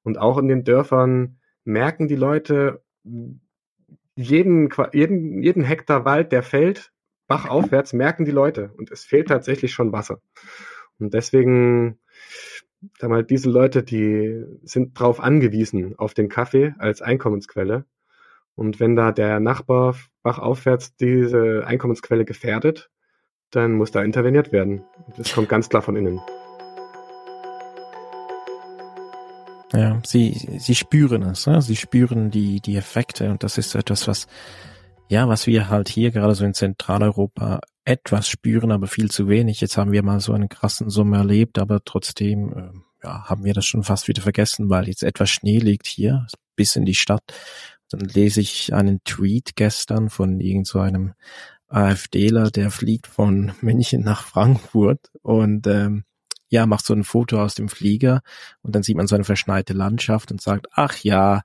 Und 0.03 0.17
auch 0.17 0.37
in 0.37 0.49
den 0.49 0.65
Dörfern 0.65 1.39
merken 1.63 2.09
die 2.09 2.17
Leute, 2.17 2.83
jeden, 4.17 4.69
jeden, 4.91 5.41
jeden 5.41 5.63
Hektar 5.63 6.03
Wald, 6.03 6.33
der 6.33 6.43
fällt, 6.43 6.91
bachaufwärts, 7.27 7.93
merken 7.93 8.25
die 8.25 8.31
Leute. 8.31 8.73
Und 8.75 8.91
es 8.91 9.05
fehlt 9.05 9.29
tatsächlich 9.29 9.71
schon 9.71 9.93
Wasser. 9.93 10.21
Und 10.99 11.13
deswegen, 11.13 11.97
diese 13.29 13.49
Leute, 13.49 13.83
die 13.83 14.43
sind 14.63 14.99
drauf 14.99 15.21
angewiesen, 15.21 15.97
auf 15.97 16.13
den 16.13 16.27
Kaffee 16.27 16.75
als 16.77 17.01
Einkommensquelle. 17.01 17.85
Und 18.61 18.79
wenn 18.79 18.95
da 18.95 19.11
der 19.11 19.39
Nachbar 19.39 19.95
bachaufwärts 20.21 20.95
diese 20.95 21.63
Einkommensquelle 21.65 22.25
gefährdet, 22.25 22.91
dann 23.49 23.71
muss 23.71 23.89
da 23.89 24.03
interveniert 24.03 24.51
werden. 24.51 24.83
Das 25.17 25.33
kommt 25.33 25.49
ganz 25.49 25.67
klar 25.67 25.81
von 25.81 25.95
innen. 25.95 26.21
Ja, 29.73 29.99
sie, 30.05 30.59
sie 30.59 30.75
spüren 30.75 31.23
es, 31.23 31.47
ne? 31.47 31.63
sie 31.63 31.75
spüren 31.75 32.29
die, 32.29 32.61
die 32.61 32.75
Effekte 32.75 33.31
und 33.31 33.41
das 33.41 33.57
ist 33.57 33.73
etwas, 33.73 34.07
was, 34.07 34.27
ja, 35.09 35.27
was 35.27 35.47
wir 35.47 35.69
halt 35.69 35.89
hier 35.89 36.11
gerade 36.11 36.35
so 36.35 36.45
in 36.45 36.53
Zentraleuropa 36.53 37.61
etwas 37.83 38.27
spüren, 38.27 38.71
aber 38.71 38.85
viel 38.85 39.09
zu 39.09 39.27
wenig. 39.27 39.59
Jetzt 39.59 39.75
haben 39.75 39.91
wir 39.91 40.03
mal 40.03 40.19
so 40.19 40.33
einen 40.33 40.49
krassen 40.49 40.91
Sommer 40.91 41.17
erlebt, 41.17 41.57
aber 41.57 41.83
trotzdem, 41.83 42.53
äh, 42.53 43.07
ja, 43.07 43.23
haben 43.23 43.43
wir 43.43 43.55
das 43.55 43.65
schon 43.65 43.81
fast 43.81 44.07
wieder 44.07 44.21
vergessen, 44.21 44.69
weil 44.69 44.87
jetzt 44.87 45.01
etwas 45.01 45.31
Schnee 45.31 45.57
liegt 45.57 45.87
hier 45.87 46.27
bis 46.55 46.75
in 46.75 46.85
die 46.85 46.93
Stadt. 46.93 47.23
Dann 47.91 48.01
lese 48.01 48.41
ich 48.41 48.73
einen 48.73 49.03
Tweet 49.03 49.55
gestern 49.55 50.09
von 50.09 50.39
irgend 50.39 50.67
so 50.67 50.79
einem 50.79 51.13
AfDler, 51.67 52.51
der 52.51 52.71
fliegt 52.71 53.07
von 53.07 53.53
München 53.61 54.01
nach 54.01 54.23
Frankfurt. 54.23 55.11
Und 55.21 55.67
ähm, 55.67 56.03
ja, 56.51 56.65
macht 56.65 56.85
so 56.85 56.93
ein 56.93 57.05
Foto 57.05 57.41
aus 57.41 57.55
dem 57.55 57.69
Flieger 57.69 58.21
und 58.61 58.75
dann 58.75 58.83
sieht 58.83 58.97
man 58.97 59.07
so 59.07 59.15
eine 59.15 59.23
verschneite 59.23 59.71
Landschaft 59.71 60.31
und 60.31 60.41
sagt, 60.41 60.67
ach 60.73 60.97
ja, 61.01 61.43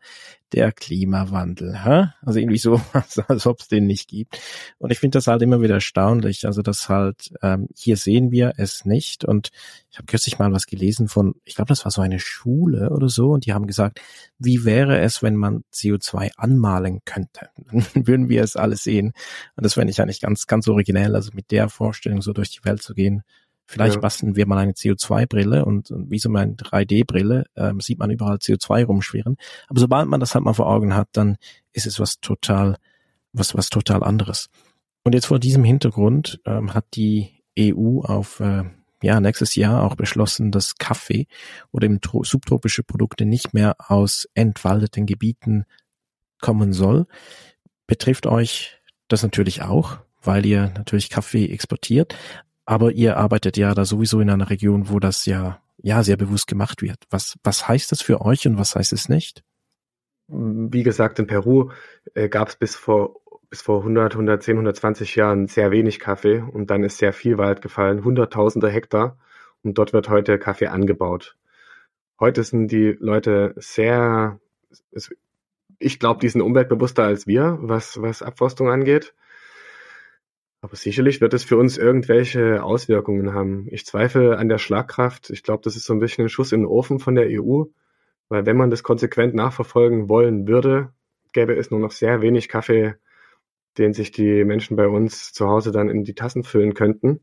der 0.52 0.72
Klimawandel, 0.72 1.84
hä? 1.84 2.08
Also 2.22 2.40
irgendwie 2.40 2.58
so, 2.58 2.80
als 3.28 3.46
ob 3.46 3.60
es 3.60 3.68
den 3.68 3.86
nicht 3.86 4.08
gibt. 4.08 4.40
Und 4.78 4.90
ich 4.90 4.98
finde 4.98 5.18
das 5.18 5.28
halt 5.28 5.42
immer 5.42 5.60
wieder 5.60 5.74
erstaunlich. 5.74 6.44
Also 6.44 6.60
das 6.62 6.88
halt, 6.88 7.32
ähm, 7.40 7.68
hier 7.76 7.96
sehen 7.96 8.32
wir 8.32 8.54
es 8.56 8.84
nicht. 8.84 9.24
Und 9.24 9.50
ich 9.90 9.98
habe 9.98 10.06
kürzlich 10.06 10.40
mal 10.40 10.52
was 10.52 10.66
gelesen 10.66 11.06
von, 11.06 11.34
ich 11.44 11.54
glaube, 11.54 11.68
das 11.68 11.84
war 11.84 11.92
so 11.92 12.00
eine 12.00 12.18
Schule 12.18 12.90
oder 12.90 13.08
so, 13.08 13.30
und 13.30 13.46
die 13.46 13.52
haben 13.52 13.68
gesagt, 13.68 14.00
wie 14.38 14.64
wäre 14.64 14.98
es, 15.00 15.22
wenn 15.22 15.36
man 15.36 15.62
CO2 15.72 16.30
anmalen 16.36 17.00
könnte? 17.04 17.48
Dann 17.94 18.06
würden 18.08 18.28
wir 18.28 18.42
es 18.42 18.56
alles 18.56 18.82
sehen. 18.82 19.12
Und 19.54 19.64
das 19.64 19.74
fände 19.74 19.92
ich 19.92 20.00
eigentlich 20.00 20.20
ganz, 20.20 20.46
ganz 20.48 20.66
originell, 20.66 21.14
also 21.14 21.30
mit 21.32 21.52
der 21.52 21.68
Vorstellung 21.68 22.22
so 22.22 22.32
durch 22.32 22.50
die 22.50 22.64
Welt 22.64 22.82
zu 22.82 22.94
gehen. 22.94 23.22
Vielleicht 23.66 23.96
ja. 23.96 24.00
basteln 24.00 24.37
wir 24.37 24.46
mal 24.46 24.59
eine 24.59 24.72
CO2-Brille 24.72 25.64
und, 25.64 25.90
und, 25.90 26.11
wie 26.11 26.18
so 26.18 26.29
eine 26.29 26.55
3D-Brille 26.55 27.46
ähm, 27.57 27.81
sieht 27.81 27.98
man 27.98 28.11
überall 28.11 28.37
CO2 28.37 28.85
rumschwirren. 28.85 29.37
Aber 29.68 29.81
sobald 29.81 30.09
man 30.09 30.20
das 30.20 30.35
halt 30.35 30.44
mal 30.44 30.52
vor 30.52 30.68
Augen 30.68 30.94
hat, 30.94 31.09
dann 31.12 31.37
ist 31.72 31.87
es 31.87 31.98
was 31.98 32.20
total, 32.20 32.76
was, 33.33 33.57
was 33.57 33.68
total 33.68 34.05
anderes. 34.05 34.48
Und 35.02 35.14
jetzt 35.14 35.26
vor 35.26 35.40
diesem 35.40 35.64
Hintergrund 35.64 36.40
ähm, 36.44 36.74
hat 36.74 36.85
die 36.94 37.42
EU 37.59 38.00
auf 38.00 38.40
äh, 38.40 38.64
ja, 39.02 39.20
nächstes 39.20 39.55
Jahr 39.57 39.83
auch 39.83 39.96
beschlossen, 39.96 40.50
dass 40.50 40.76
Kaffee 40.76 41.26
oder 41.70 41.87
eben 41.87 42.00
subtropische 42.22 42.83
Produkte 42.83 43.24
nicht 43.24 43.52
mehr 43.52 43.76
aus 43.79 44.29
entwaldeten 44.35 45.07
Gebieten 45.07 45.64
kommen 46.40 46.72
soll. 46.72 47.07
Betrifft 47.87 48.26
euch 48.26 48.81
das 49.09 49.22
natürlich 49.22 49.62
auch, 49.62 49.98
weil 50.22 50.44
ihr 50.46 50.72
natürlich 50.76 51.11
Kaffee 51.11 51.46
exportiert. 51.46 52.16
Aber 52.66 52.92
ihr 52.92 53.16
arbeitet 53.16 53.57
ja 53.57 53.74
da 53.74 53.85
sowieso 53.85 54.20
in 54.20 54.29
einer 54.29 54.50
Region, 54.50 54.90
wo 54.90 54.98
das 54.98 55.24
ja, 55.24 55.61
ja 55.79 56.02
sehr 56.02 56.16
bewusst 56.16 56.48
gemacht 56.48 56.83
wird. 56.83 56.98
Was, 57.11 57.38
was 57.42 57.66
heißt 57.66 57.90
das 57.92 58.02
für 58.02 58.20
euch 58.20 58.46
und 58.46 58.59
was 58.59 58.76
heißt 58.76 58.92
es 58.92 59.09
nicht? 59.09 59.42
Wie 60.29 60.83
gesagt, 60.83 61.18
in 61.20 61.29
Peru 61.29 61.70
äh, 62.14 62.29
gab 62.29 62.48
es 62.48 62.57
bis 62.57 62.74
vor 62.74 63.20
bis 63.48 63.62
vor 63.62 63.79
100, 63.81 64.14
110, 64.14 64.55
120 64.57 65.16
Jahren 65.16 65.46
sehr 65.46 65.70
wenig 65.70 66.00
Kaffee 66.00 66.40
und 66.40 66.70
dann 66.70 66.83
ist 66.83 66.98
sehr 66.98 67.12
viel 67.12 67.38
Wald 67.38 67.62
gefallen, 67.62 68.05
hunderttausende 68.05 68.68
Hektar 68.68 69.16
und 69.62 69.79
dort 69.79 69.92
wird 69.92 70.09
heute 70.09 70.38
Kaffee 70.38 70.66
angebaut. 70.66 71.37
Heute 72.18 72.42
sind 72.42 72.68
die 72.68 72.96
Leute 72.98 73.55
sehr, 73.57 74.40
ich 75.79 75.98
glaube, 75.98 76.20
die 76.20 76.29
sind 76.29 76.40
umweltbewusster 76.40 77.05
als 77.05 77.26
wir, 77.26 77.59
was, 77.61 78.00
was 78.00 78.22
Abforstung 78.22 78.70
angeht. 78.70 79.14
Aber 80.66 80.74
sicherlich 80.74 81.20
wird 81.20 81.33
es 81.33 81.44
für 81.44 81.57
uns 81.59 81.79
irgendwelche 81.79 82.64
Auswirkungen 82.64 83.33
haben. 83.33 83.68
Ich 83.70 83.87
zweifle 83.87 84.37
an 84.37 84.48
der 84.48 84.59
Schlagkraft. 84.59 85.31
Ich 85.31 85.44
glaube, 85.44 85.62
das 85.62 85.76
ist 85.76 85.85
so 85.85 85.92
ein 85.92 86.00
bisschen 86.00 86.24
ein 86.24 86.29
Schuss 86.29 86.50
in 86.50 86.62
den 86.62 86.66
Ofen 86.66 86.98
von 86.98 87.14
der 87.14 87.29
EU, 87.31 87.66
weil 88.29 88.46
wenn 88.46 88.57
man 88.57 88.70
das 88.70 88.83
konsequent 88.83 89.33
nachverfolgen 89.33 90.09
wollen 90.09 90.48
würde, 90.48 90.92
gäbe 91.31 91.55
es 91.55 91.70
nur 91.70 91.79
noch 91.79 91.92
sehr 91.92 92.20
wenig 92.20 92.48
Kaffee, 92.48 92.96
den 93.79 93.94
sich 93.94 94.11
die 94.11 94.44
Menschen 94.44 94.76
bei 94.76 94.88
uns 94.88 95.33
zu 95.33 95.46
Hause 95.46 95.70
dann 95.70 95.88
in 95.88 96.02
die 96.02 96.16
Tassen 96.16 96.42
füllen 96.42 96.74
könnten. 96.74 97.20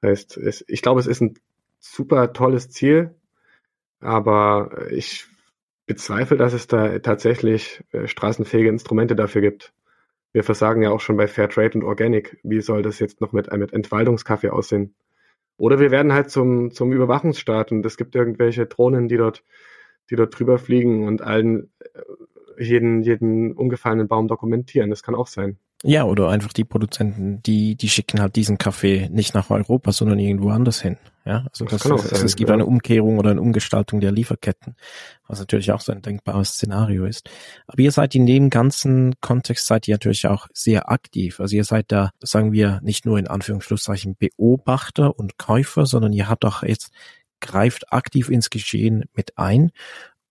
Das 0.00 0.10
heißt, 0.10 0.36
es, 0.38 0.64
ich 0.66 0.82
glaube, 0.82 0.98
es 0.98 1.06
ist 1.06 1.20
ein 1.20 1.38
super 1.78 2.32
tolles 2.32 2.70
Ziel, 2.70 3.14
aber 4.00 4.88
ich 4.90 5.26
bezweifle, 5.86 6.36
dass 6.36 6.52
es 6.52 6.66
da 6.66 6.98
tatsächlich 6.98 7.84
äh, 7.92 8.08
straßenfähige 8.08 8.68
Instrumente 8.68 9.14
dafür 9.14 9.42
gibt 9.42 9.72
wir 10.34 10.42
versagen 10.42 10.82
ja 10.82 10.90
auch 10.90 11.00
schon 11.00 11.16
bei 11.16 11.28
Fairtrade 11.28 11.78
und 11.78 11.84
Organic. 11.84 12.38
Wie 12.42 12.60
soll 12.60 12.82
das 12.82 12.98
jetzt 12.98 13.20
noch 13.20 13.32
mit, 13.32 13.50
mit 13.52 13.72
Entwaldungskaffee 13.72 14.50
aussehen? 14.50 14.96
Oder 15.56 15.78
wir 15.78 15.92
werden 15.92 16.12
halt 16.12 16.28
zum, 16.28 16.72
zum 16.72 16.92
Überwachungsstaat 16.92 17.70
und 17.70 17.86
es 17.86 17.96
gibt 17.96 18.16
irgendwelche 18.16 18.66
Drohnen, 18.66 19.06
die 19.06 19.16
dort, 19.16 19.44
die 20.10 20.16
dort 20.16 20.36
drüber 20.36 20.58
fliegen 20.58 21.06
und 21.06 21.22
allen 21.22 21.72
äh, 21.78 22.64
jeden, 22.64 23.02
jeden 23.02 23.52
umgefallenen 23.52 24.08
Baum 24.08 24.26
dokumentieren. 24.26 24.90
Das 24.90 25.04
kann 25.04 25.14
auch 25.14 25.28
sein. 25.28 25.56
Ja, 25.86 26.04
oder 26.04 26.30
einfach 26.30 26.54
die 26.54 26.64
Produzenten, 26.64 27.42
die, 27.42 27.76
die 27.76 27.90
schicken 27.90 28.20
halt 28.20 28.36
diesen 28.36 28.56
Kaffee 28.56 29.10
nicht 29.12 29.34
nach 29.34 29.50
Europa, 29.50 29.92
sondern 29.92 30.18
irgendwo 30.18 30.48
anders 30.48 30.80
hin. 30.80 30.96
Ja, 31.26 31.46
also 31.50 31.66
das, 31.66 31.82
das, 31.82 32.08
das 32.08 32.22
es 32.22 32.36
gibt 32.36 32.48
ja. 32.48 32.54
eine 32.54 32.64
Umkehrung 32.64 33.18
oder 33.18 33.30
eine 33.30 33.40
Umgestaltung 33.40 34.00
der 34.00 34.10
Lieferketten, 34.10 34.76
was 35.28 35.40
natürlich 35.40 35.72
auch 35.72 35.82
so 35.82 35.92
ein 35.92 36.00
denkbares 36.00 36.50
Szenario 36.50 37.04
ist. 37.04 37.28
Aber 37.66 37.80
ihr 37.80 37.92
seid 37.92 38.14
in 38.14 38.24
dem 38.24 38.48
ganzen 38.48 39.14
Kontext 39.20 39.66
seid 39.66 39.86
ihr 39.86 39.94
natürlich 39.94 40.26
auch 40.26 40.48
sehr 40.54 40.90
aktiv. 40.90 41.38
Also 41.38 41.54
ihr 41.54 41.64
seid 41.64 41.92
da, 41.92 42.12
sagen 42.20 42.52
wir, 42.52 42.80
nicht 42.82 43.04
nur 43.04 43.18
in 43.18 43.26
Anführungsschlusszeichen 43.26 44.16
Beobachter 44.16 45.18
und 45.18 45.36
Käufer, 45.36 45.84
sondern 45.84 46.14
ihr 46.14 46.30
habt 46.30 46.46
auch 46.46 46.62
jetzt 46.62 46.92
greift 47.40 47.92
aktiv 47.92 48.30
ins 48.30 48.48
Geschehen 48.48 49.04
mit 49.12 49.36
ein 49.36 49.70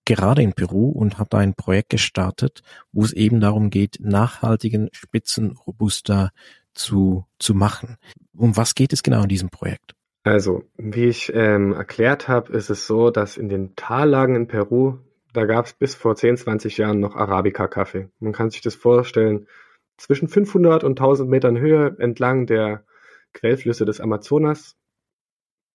gerade 0.04 0.42
in 0.42 0.52
Peru 0.52 0.90
und 0.90 1.18
hat 1.18 1.32
da 1.32 1.38
ein 1.38 1.54
Projekt 1.54 1.90
gestartet, 1.90 2.62
wo 2.92 3.02
es 3.02 3.12
eben 3.12 3.40
darum 3.40 3.70
geht, 3.70 3.98
nachhaltigen 4.00 4.88
Spitzenrobuster 4.92 6.30
zu, 6.74 7.24
zu 7.38 7.54
machen. 7.54 7.96
Um 8.36 8.56
was 8.56 8.74
geht 8.74 8.92
es 8.92 9.02
genau 9.02 9.22
in 9.22 9.28
diesem 9.28 9.50
Projekt? 9.50 9.94
Also, 10.24 10.64
wie 10.76 11.04
ich 11.04 11.32
ähm, 11.34 11.72
erklärt 11.72 12.28
habe, 12.28 12.52
ist 12.52 12.70
es 12.70 12.86
so, 12.86 13.10
dass 13.10 13.36
in 13.36 13.48
den 13.48 13.76
Tallagen 13.76 14.36
in 14.36 14.46
Peru 14.46 14.98
da 15.34 15.46
gab 15.46 15.66
es 15.66 15.72
bis 15.72 15.96
vor 15.96 16.14
10, 16.14 16.36
20 16.36 16.78
Jahren 16.78 17.00
noch 17.00 17.16
Arabica-Kaffee. 17.16 18.08
Man 18.20 18.32
kann 18.32 18.50
sich 18.50 18.60
das 18.60 18.76
vorstellen, 18.76 19.48
zwischen 19.96 20.28
500 20.28 20.84
und 20.84 20.92
1000 20.92 21.28
Metern 21.28 21.58
Höhe 21.58 21.96
entlang 21.98 22.46
der 22.46 22.84
Quellflüsse 23.32 23.84
des 23.84 24.00
Amazonas. 24.00 24.76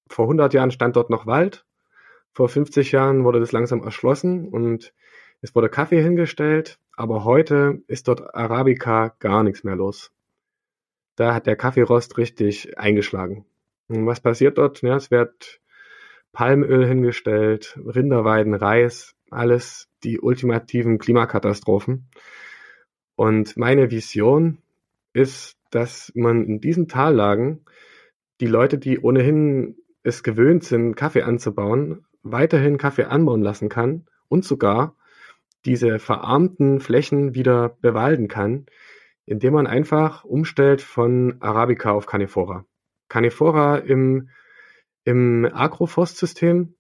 Vor 0.08 0.26
100 0.26 0.54
Jahren 0.54 0.72
stand 0.72 0.96
dort 0.96 1.10
noch 1.10 1.26
Wald. 1.26 1.66
Vor 2.34 2.50
50 2.50 2.92
Jahren 2.92 3.24
wurde 3.24 3.40
das 3.40 3.52
langsam 3.52 3.84
erschlossen 3.84 4.48
und 4.48 4.94
es 5.42 5.56
wurde 5.56 5.70
Kaffee 5.70 6.02
hingestellt. 6.02 6.80
Aber 6.96 7.24
heute 7.24 7.82
ist 7.88 8.08
dort 8.08 8.36
Arabica 8.36 9.16
gar 9.20 9.44
nichts 9.44 9.64
mehr 9.64 9.76
los. 9.76 10.12
Da 11.16 11.34
hat 11.34 11.48
der 11.48 11.56
Kaffeerost 11.56 12.18
richtig 12.18 12.78
eingeschlagen. 12.78 13.46
Und 13.88 14.06
was 14.06 14.22
passiert 14.22 14.58
dort? 14.58 14.82
Ja, 14.82 14.96
es 14.96 15.12
wird 15.12 15.60
Palmöl 16.32 16.86
hingestellt, 16.86 17.78
Rinderweiden, 17.84 18.54
Reis, 18.54 19.16
alles 19.30 19.90
die 20.04 20.20
ultimativen 20.20 20.98
Klimakatastrophen. 20.98 22.10
Und 23.16 23.58
meine 23.58 23.92
Vision 23.92 24.60
ist, 25.14 25.58
dass 25.72 26.12
man 26.16 26.46
in 26.46 26.62
diesen 26.62 26.88
Tallagen 26.88 27.66
die 28.40 28.48
Leute, 28.48 28.78
die 28.78 29.00
ohnehin 29.00 29.76
es 30.04 30.24
gewöhnt 30.24 30.64
sind, 30.64 30.96
Kaffee 30.96 31.24
anzubauen, 31.24 32.06
weiterhin 32.24 32.78
Kaffee 32.78 33.06
anbauen 33.06 33.42
lassen 33.42 33.70
kann 33.70 34.06
und 34.28 34.46
sogar 34.46 34.96
diese 35.66 36.00
verarmten 36.00 36.80
Flächen 36.80 37.36
wieder 37.36 37.78
bewalden 37.82 38.28
kann, 38.28 38.66
indem 39.26 39.54
man 39.54 39.68
einfach 39.68 40.24
umstellt 40.24 40.82
von 40.82 41.38
Arabica 41.40 41.92
auf 41.92 42.06
Canephora. 42.06 42.66
Canephora 43.10 43.78
im, 43.78 44.30
im 45.04 45.50
Agroforstsystem 45.52 46.76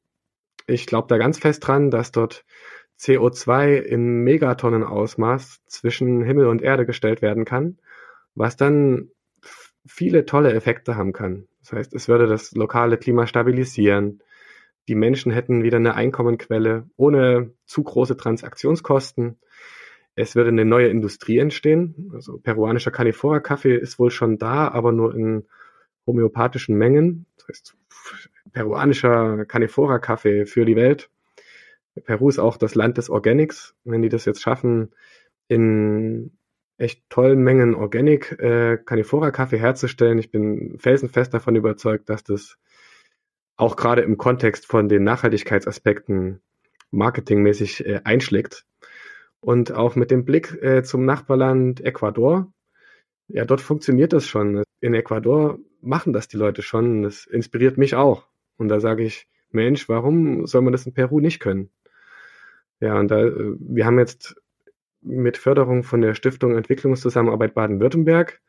ich 0.69 0.85
glaube 0.85 1.07
da 1.07 1.17
ganz 1.17 1.39
fest 1.39 1.67
dran, 1.67 1.91
dass 1.91 2.11
dort 2.11 2.45
CO2 2.99 3.77
in 3.77 4.23
Megatonnenausmaß 4.23 5.61
zwischen 5.67 6.23
Himmel 6.23 6.47
und 6.47 6.61
Erde 6.61 6.85
gestellt 6.85 7.21
werden 7.21 7.45
kann, 7.45 7.79
was 8.35 8.55
dann 8.55 9.09
viele 9.85 10.25
tolle 10.25 10.53
Effekte 10.53 10.95
haben 10.95 11.13
kann. 11.13 11.47
Das 11.61 11.73
heißt, 11.73 11.93
es 11.93 12.07
würde 12.07 12.27
das 12.27 12.51
lokale 12.51 12.97
Klima 12.97 13.25
stabilisieren. 13.25 14.21
Die 14.89 14.95
Menschen 14.95 15.31
hätten 15.31 15.61
wieder 15.61 15.77
eine 15.77 15.93
Einkommenquelle 15.93 16.89
ohne 16.97 17.51
zu 17.65 17.83
große 17.83 18.17
Transaktionskosten. 18.17 19.37
Es 20.15 20.35
würde 20.35 20.49
eine 20.49 20.65
neue 20.65 20.87
Industrie 20.87 21.37
entstehen. 21.37 22.09
Also 22.15 22.39
peruanischer 22.39 22.89
Canifora-Kaffee 22.89 23.77
ist 23.77 23.99
wohl 23.99 24.09
schon 24.09 24.39
da, 24.39 24.67
aber 24.67 24.91
nur 24.91 25.13
in 25.13 25.45
homöopathischen 26.07 26.75
Mengen. 26.75 27.27
Das 27.37 27.49
heißt, 27.49 27.77
peruanischer 28.51 29.45
Canifora-Kaffee 29.45 30.47
für 30.47 30.65
die 30.65 30.75
Welt. 30.75 31.11
Peru 32.03 32.27
ist 32.27 32.39
auch 32.39 32.57
das 32.57 32.73
Land 32.73 32.97
des 32.97 33.11
Organics. 33.11 33.75
Wenn 33.83 34.01
die 34.01 34.09
das 34.09 34.25
jetzt 34.25 34.41
schaffen, 34.41 34.89
in 35.49 36.31
echt 36.79 37.07
tollen 37.11 37.43
Mengen 37.43 37.75
Organic 37.75 38.31
äh, 38.39 38.79
Canifora-Kaffee 38.83 39.59
herzustellen, 39.59 40.17
ich 40.17 40.31
bin 40.31 40.79
felsenfest 40.79 41.31
davon 41.31 41.55
überzeugt, 41.55 42.09
dass 42.09 42.23
das 42.23 42.57
auch 43.59 43.75
gerade 43.75 44.01
im 44.03 44.17
Kontext 44.17 44.65
von 44.65 44.87
den 44.87 45.03
Nachhaltigkeitsaspekten 45.03 46.41
marketingmäßig 46.91 47.85
äh, 47.85 48.01
einschlägt. 48.05 48.65
Und 49.41 49.73
auch 49.73 49.95
mit 49.95 50.11
dem 50.11 50.23
Blick 50.25 50.57
äh, 50.61 50.81
zum 50.83 51.05
Nachbarland 51.05 51.81
Ecuador, 51.81 52.51
ja, 53.27 53.45
dort 53.45 53.61
funktioniert 53.61 54.13
das 54.13 54.27
schon. 54.27 54.63
In 54.79 54.93
Ecuador 54.93 55.59
machen 55.81 56.13
das 56.13 56.27
die 56.27 56.37
Leute 56.37 56.61
schon. 56.61 57.03
Das 57.03 57.25
inspiriert 57.25 57.77
mich 57.77 57.95
auch. 57.95 58.27
Und 58.57 58.69
da 58.69 58.79
sage 58.79 59.03
ich, 59.03 59.27
Mensch, 59.51 59.89
warum 59.89 60.47
soll 60.47 60.61
man 60.61 60.71
das 60.71 60.85
in 60.85 60.93
Peru 60.93 61.19
nicht 61.19 61.39
können? 61.39 61.69
Ja, 62.79 62.97
und 62.97 63.11
da, 63.11 63.25
äh, 63.25 63.55
wir 63.59 63.85
haben 63.85 63.99
jetzt 63.99 64.35
mit 65.01 65.37
Förderung 65.37 65.83
von 65.83 65.99
der 65.99 66.15
Stiftung 66.15 66.55
Entwicklungszusammenarbeit 66.55 67.53
Baden-Württemberg 67.55 68.41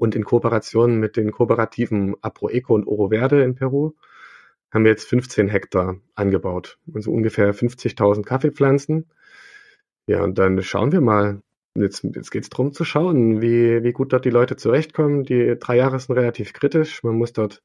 und 0.00 0.16
in 0.16 0.24
Kooperation 0.24 0.98
mit 0.98 1.18
den 1.18 1.30
Kooperativen 1.30 2.16
Aproeco 2.22 2.74
und 2.74 2.86
Oro 2.86 3.10
Verde 3.10 3.42
in 3.42 3.54
Peru 3.54 3.92
haben 4.70 4.84
wir 4.84 4.92
jetzt 4.92 5.06
15 5.06 5.48
Hektar 5.48 5.98
angebaut. 6.14 6.78
Also 6.94 7.12
ungefähr 7.12 7.54
50.000 7.54 8.24
Kaffeepflanzen. 8.24 9.10
Ja, 10.06 10.24
und 10.24 10.38
dann 10.38 10.62
schauen 10.62 10.92
wir 10.92 11.02
mal. 11.02 11.42
Jetzt, 11.74 12.02
jetzt 12.02 12.30
geht 12.30 12.44
es 12.44 12.48
darum 12.48 12.72
zu 12.72 12.84
schauen, 12.84 13.42
wie, 13.42 13.82
wie 13.82 13.92
gut 13.92 14.14
dort 14.14 14.24
die 14.24 14.30
Leute 14.30 14.56
zurechtkommen. 14.56 15.24
Die 15.24 15.56
drei 15.60 15.76
Jahre 15.76 16.00
sind 16.00 16.16
relativ 16.16 16.54
kritisch. 16.54 17.02
Man 17.02 17.16
muss 17.16 17.34
dort 17.34 17.62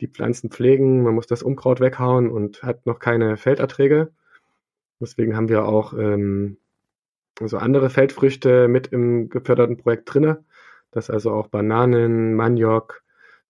die 0.00 0.08
Pflanzen 0.08 0.50
pflegen, 0.50 1.02
man 1.02 1.14
muss 1.14 1.26
das 1.26 1.42
Unkraut 1.42 1.78
weghauen 1.80 2.30
und 2.30 2.62
hat 2.62 2.86
noch 2.86 3.00
keine 3.00 3.36
Felderträge. 3.36 4.12
Deswegen 4.98 5.36
haben 5.36 5.50
wir 5.50 5.66
auch 5.66 5.92
ähm, 5.92 6.56
also 7.38 7.58
andere 7.58 7.90
Feldfrüchte 7.90 8.66
mit 8.66 8.88
im 8.88 9.28
geförderten 9.28 9.76
Projekt 9.76 10.12
drinne, 10.12 10.44
dass 10.90 11.10
also 11.10 11.32
auch 11.32 11.48
Bananen, 11.48 12.34
Maniok, 12.34 13.02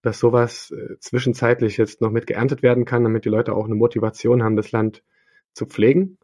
dass 0.03 0.19
sowas 0.19 0.71
äh, 0.71 0.99
zwischenzeitlich 0.99 1.77
jetzt 1.77 2.01
noch 2.01 2.11
mit 2.11 2.27
geerntet 2.27 2.63
werden 2.63 2.85
kann, 2.85 3.05
damit 3.05 3.25
die 3.25 3.29
Leute 3.31 3.55
auch 3.55 3.67
eine 3.67 3.75
Motivation 3.75 4.43
haben, 4.43 4.57
das 4.57 4.73
Land 4.73 5.03
zu 5.53 5.67
pflegen. 5.67 6.19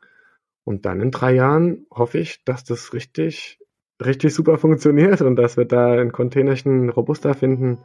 Und 0.64 0.86
dann 0.86 1.00
in 1.00 1.10
drei 1.10 1.34
Jahren 1.34 1.86
hoffe 1.90 2.18
ich, 2.18 2.42
dass 2.44 2.64
das 2.64 2.92
richtig, 2.92 3.60
richtig 4.04 4.34
super 4.34 4.58
funktioniert 4.58 5.20
und 5.20 5.36
dass 5.36 5.56
wir 5.56 5.64
da 5.64 5.92
ein 5.92 6.12
Containerchen 6.12 6.88
Robusta 6.90 7.34
finden, 7.34 7.78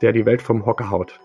der 0.00 0.12
die 0.12 0.26
Welt 0.26 0.42
vom 0.42 0.66
Hocker 0.66 0.90
haut. 0.90 1.20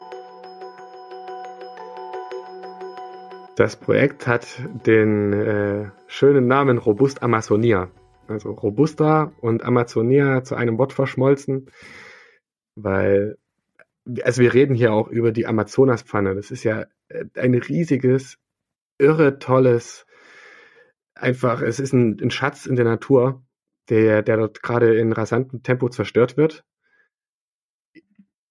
Das 3.56 3.76
Projekt 3.76 4.26
hat 4.26 4.48
den 4.86 5.32
äh, 5.32 5.92
schönen 6.08 6.48
Namen 6.48 6.80
Robust 6.80 7.22
Amazonia. 7.22 7.90
Also 8.28 8.52
Robusta 8.52 9.34
und 9.42 9.64
Amazonia 9.64 10.44
zu 10.44 10.56
einem 10.56 10.78
Wort 10.78 10.94
verschmolzen, 10.94 11.70
weil, 12.76 13.38
also 14.24 14.42
wir 14.42 14.54
reden 14.54 14.76
hier 14.76 14.94
auch 14.94 15.08
über 15.08 15.32
die 15.32 15.46
Amazonaspfanne. 15.46 16.36
Das 16.36 16.52
ist 16.52 16.64
ja 16.64 16.86
äh, 17.10 17.26
ein 17.36 17.54
riesiges, 17.54 18.38
irre 18.98 19.40
tolles, 19.40 20.06
einfach, 21.16 21.62
es 21.62 21.80
ist 21.80 21.94
ein, 21.94 22.20
ein 22.22 22.32
Schatz 22.32 22.66
in 22.66 22.76
der 22.76 22.86
Natur, 22.86 23.44
der, 23.90 24.22
der 24.22 24.38
dort 24.38 24.64
gerade 24.64 24.98
in 24.98 25.12
rasantem 25.12 25.62
Tempo 25.64 25.90
zerstört 25.90 26.38
wird 26.38 26.64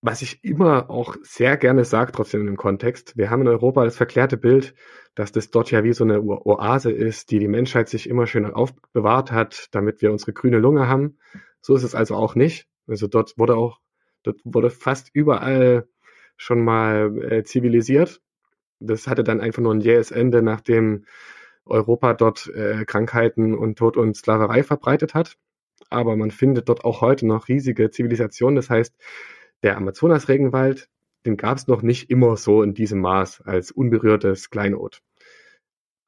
was 0.03 0.21
ich 0.21 0.43
immer 0.43 0.91
auch 0.91 1.17
sehr 1.23 1.57
gerne 1.57 1.85
sage, 1.85 2.11
trotzdem 2.11 2.49
im 2.49 2.57
Kontext, 2.57 3.17
wir 3.17 3.31
haben 3.31 3.43
in 3.43 3.49
Europa 3.49 3.85
das 3.85 3.97
verklärte 3.97 4.37
Bild, 4.37 4.75
dass 5.15 5.31
das 5.31 5.51
dort 5.51 5.71
ja 5.71 5.85
wie 5.85 5.93
so 5.93 6.03
eine 6.03 6.21
Oase 6.21 6.91
ist, 6.91 7.31
die 7.31 7.39
die 7.39 7.49
Menschheit 7.49 7.89
sich 7.89 8.11
immer 8.11 8.27
schön 8.27 8.45
aufbewahrt 8.47 9.31
hat, 9.31 9.69
damit 9.71 10.03
wir 10.03 10.11
unsere 10.11 10.33
grüne 10.33 10.59
Lunge 10.59 10.89
haben. 10.89 11.19
So 11.61 11.77
ist 11.77 11.85
es 11.85 11.95
also 11.95 12.17
auch 12.17 12.35
nicht. 12.35 12.67
Also 12.89 13.07
dort 13.07 13.39
wurde 13.39 13.57
auch, 13.57 13.79
dort 14.25 14.41
wurde 14.43 14.71
fast 14.71 15.11
überall 15.13 15.87
schon 16.37 16.65
mal 16.65 17.17
äh, 17.23 17.45
zivilisiert. 17.45 18.21
Das 18.81 19.07
hatte 19.07 19.23
dann 19.23 19.41
einfach 19.41 19.63
nur 19.63 19.73
ein 19.73 19.81
jähes 19.81 20.11
Ende, 20.11 20.43
nachdem 20.43 21.05
Europa 21.65 22.15
dort 22.15 22.49
äh, 22.49 22.85
Krankheiten 22.87 23.55
und 23.55 23.79
Tod 23.79 23.97
und 23.97 24.17
Sklaverei 24.17 24.65
verbreitet 24.65 25.15
hat. 25.15 25.37
Aber 25.91 26.17
man 26.17 26.33
findet 26.33 26.69
dort 26.69 26.85
auch 26.85 27.03
heute 27.03 27.25
noch 27.25 27.47
riesige 27.47 27.91
Zivilisationen. 27.91 28.57
Das 28.57 28.69
heißt, 28.69 28.97
der 29.63 29.77
Amazonas-Regenwald, 29.77 30.89
den 31.25 31.37
gab 31.37 31.57
es 31.57 31.69
noch 31.69 31.83
nicht 31.83 32.11
immer 32.11 32.37
so 32.37 32.63
in 32.63 32.75
diesem 32.75 33.01
Maß 33.01 33.43
als 33.43 33.71
unberührtes 33.71 34.51
Kleinod. 34.51 35.03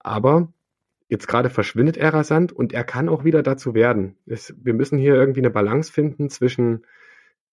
Aber 0.01 0.53
jetzt 1.09 1.29
gerade 1.29 1.51
verschwindet 1.51 1.97
er 1.97 2.13
rasant 2.13 2.53
und 2.53 2.73
er 2.73 2.85
kann 2.85 3.09
auch 3.09 3.25
wieder 3.25 3.43
dazu 3.43 3.75
werden. 3.75 4.17
Es, 4.27 4.55
wir 4.59 4.75
müssen 4.75 4.99
hier 4.99 5.15
irgendwie 5.15 5.41
eine 5.41 5.51
Balance 5.51 5.93
finden 5.93 6.31
zwischen 6.31 6.85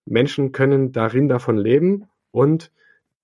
Menschen 0.05 0.51
können 0.51 0.91
darin 0.91 1.27
davon 1.27 1.57
leben 1.57 2.07
und 2.31 2.71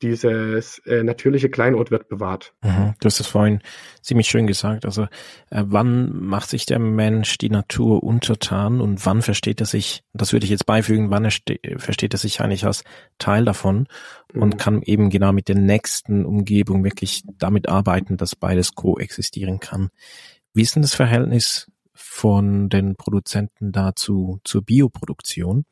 dieses 0.02 0.80
äh, 0.80 1.04
natürliche 1.04 1.50
Kleinod 1.50 1.92
wird 1.92 2.08
bewahrt. 2.08 2.54
Mhm, 2.64 2.94
du 3.00 3.06
hast 3.06 3.20
es 3.20 3.28
vorhin 3.28 3.62
ziemlich 4.02 4.28
schön 4.28 4.48
gesagt. 4.48 4.86
Also 4.86 5.04
äh, 5.50 5.64
wann 5.66 6.26
macht 6.26 6.50
sich 6.50 6.66
der 6.66 6.80
Mensch 6.80 7.38
die 7.38 7.50
Natur 7.50 8.04
untertan 8.04 8.80
und 8.82 9.06
wann 9.06 9.22
versteht 9.22 9.60
er 9.60 9.66
sich, 9.66 10.04
das 10.14 10.34
würde 10.34 10.46
ich 10.46 10.52
jetzt 10.52 10.66
beifügen, 10.66 11.10
wann 11.10 11.26
er 11.26 11.32
versteht 11.78 12.14
er 12.14 12.20
sich 12.20 12.42
eigentlich 12.42 12.66
als 12.66 12.84
Teil 13.18 13.46
davon 13.46 13.88
mhm. 14.34 14.42
und 14.42 14.58
kann 14.58 14.82
eben 14.84 15.10
genau 15.10 15.32
mit 15.34 15.48
der 15.48 15.56
nächsten 15.56 16.26
Umgebung 16.26 16.84
wirklich 16.84 17.24
damit 17.38 17.68
arbeiten, 17.68 18.18
dass 18.18 18.36
beides 18.36 18.76
koexistieren 18.76 19.60
kann. 19.60 19.90
Wie 20.54 20.62
ist 20.62 20.76
denn 20.76 20.82
das 20.82 20.96
Verhältnis 20.96 21.72
von 21.94 22.70
den 22.70 22.96
Produzenten 22.96 23.72
dazu 23.72 24.40
zur 24.44 24.64
Bioproduktion? 24.64 25.66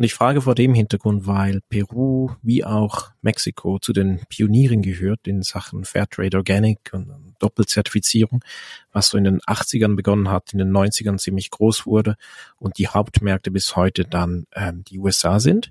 Und 0.00 0.04
ich 0.04 0.14
frage 0.14 0.40
vor 0.40 0.54
dem 0.54 0.72
Hintergrund, 0.72 1.26
weil 1.26 1.60
Peru 1.68 2.30
wie 2.40 2.64
auch 2.64 3.10
Mexiko 3.20 3.78
zu 3.78 3.92
den 3.92 4.22
Pionieren 4.30 4.80
gehört 4.80 5.28
in 5.28 5.42
Sachen 5.42 5.84
Fairtrade 5.84 6.38
Organic 6.38 6.78
und 6.94 7.34
Doppelzertifizierung, 7.38 8.42
was 8.92 9.10
so 9.10 9.18
in 9.18 9.24
den 9.24 9.40
80ern 9.42 9.96
begonnen 9.96 10.30
hat, 10.30 10.54
in 10.54 10.58
den 10.58 10.70
90ern 10.70 11.18
ziemlich 11.18 11.50
groß 11.50 11.84
wurde 11.84 12.16
und 12.56 12.78
die 12.78 12.88
Hauptmärkte 12.88 13.50
bis 13.50 13.76
heute 13.76 14.06
dann 14.06 14.46
ähm, 14.54 14.84
die 14.84 14.98
USA 14.98 15.38
sind. 15.38 15.70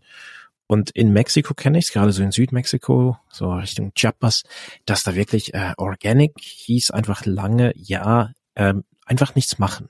Und 0.68 0.92
in 0.92 1.12
Mexiko 1.12 1.56
kenne 1.56 1.80
ich 1.80 1.86
es, 1.86 1.92
gerade 1.92 2.12
so 2.12 2.22
in 2.22 2.32
Südmexiko, 2.32 3.18
so 3.32 3.54
Richtung 3.54 3.96
Chiapas, 3.96 4.44
dass 4.86 5.02
da 5.02 5.16
wirklich 5.16 5.56
äh, 5.56 5.74
Organic 5.78 6.34
hieß 6.40 6.92
einfach 6.92 7.26
lange, 7.26 7.74
ja, 7.76 8.32
ähm, 8.56 8.84
einfach 9.08 9.34
nichts 9.34 9.58
machen. 9.58 9.90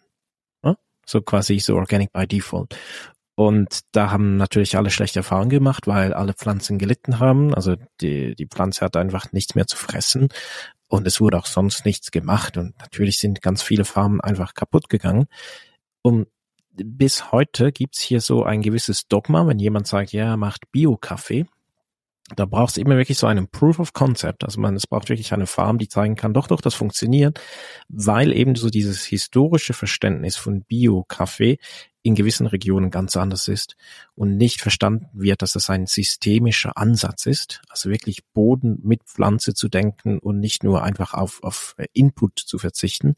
So 1.09 1.21
quasi 1.21 1.57
so 1.57 1.75
Organic 1.75 2.13
by 2.13 2.27
Default. 2.27 2.75
Und 3.39 3.85
da 3.93 4.11
haben 4.11 4.35
natürlich 4.35 4.75
alle 4.75 4.89
schlechte 4.89 5.19
Erfahrungen 5.19 5.49
gemacht, 5.49 5.87
weil 5.87 6.11
alle 6.13 6.33
Pflanzen 6.33 6.77
gelitten 6.77 7.19
haben. 7.19 7.55
Also 7.55 7.77
die, 8.01 8.35
die 8.35 8.47
Pflanze 8.47 8.83
hat 8.83 8.97
einfach 8.97 9.31
nichts 9.31 9.55
mehr 9.55 9.65
zu 9.65 9.77
fressen. 9.77 10.27
Und 10.89 11.07
es 11.07 11.21
wurde 11.21 11.37
auch 11.37 11.45
sonst 11.45 11.85
nichts 11.85 12.11
gemacht. 12.11 12.57
Und 12.57 12.77
natürlich 12.79 13.17
sind 13.17 13.41
ganz 13.41 13.63
viele 13.63 13.85
Farmen 13.85 14.19
einfach 14.19 14.55
kaputt 14.55 14.89
gegangen. 14.89 15.27
Und 16.01 16.27
bis 16.73 17.31
heute 17.31 17.71
gibt's 17.71 18.01
hier 18.01 18.19
so 18.19 18.43
ein 18.43 18.61
gewisses 18.61 19.07
Dogma, 19.07 19.47
wenn 19.47 19.57
jemand 19.57 19.87
sagt, 19.87 20.11
ja, 20.11 20.35
macht 20.35 20.69
Bio-Kaffee, 20.73 21.45
da 22.35 22.45
braucht 22.45 22.71
es 22.71 22.77
immer 22.77 22.97
wirklich 22.97 23.17
so 23.17 23.27
einen 23.27 23.47
Proof 23.47 23.79
of 23.79 23.93
Concept. 23.93 24.43
Also 24.43 24.59
man, 24.59 24.75
es 24.75 24.87
braucht 24.87 25.09
wirklich 25.09 25.33
eine 25.33 25.47
Farm, 25.47 25.77
die 25.77 25.87
zeigen 25.87 26.15
kann, 26.15 26.33
doch, 26.33 26.47
doch, 26.47 26.61
das 26.61 26.73
funktioniert, 26.73 27.39
weil 27.87 28.33
eben 28.33 28.55
so 28.55 28.69
dieses 28.69 29.05
historische 29.05 29.73
Verständnis 29.73 30.37
von 30.37 30.63
Bio-Kaffee 30.63 31.57
in 32.01 32.15
gewissen 32.15 32.47
Regionen 32.47 32.91
ganz 32.91 33.17
anders 33.17 33.47
ist 33.47 33.75
und 34.15 34.37
nicht 34.37 34.61
verstanden 34.61 35.09
wird, 35.13 35.41
dass 35.41 35.53
das 35.53 35.69
ein 35.69 35.85
systemischer 35.85 36.77
Ansatz 36.77 37.25
ist, 37.25 37.61
also 37.69 37.89
wirklich 37.89 38.25
Boden 38.33 38.79
mit 38.83 39.03
Pflanze 39.03 39.53
zu 39.53 39.67
denken 39.67 40.17
und 40.19 40.39
nicht 40.39 40.63
nur 40.63 40.83
einfach 40.83 41.13
auf, 41.13 41.43
auf 41.43 41.75
Input 41.93 42.39
zu 42.39 42.57
verzichten. 42.57 43.15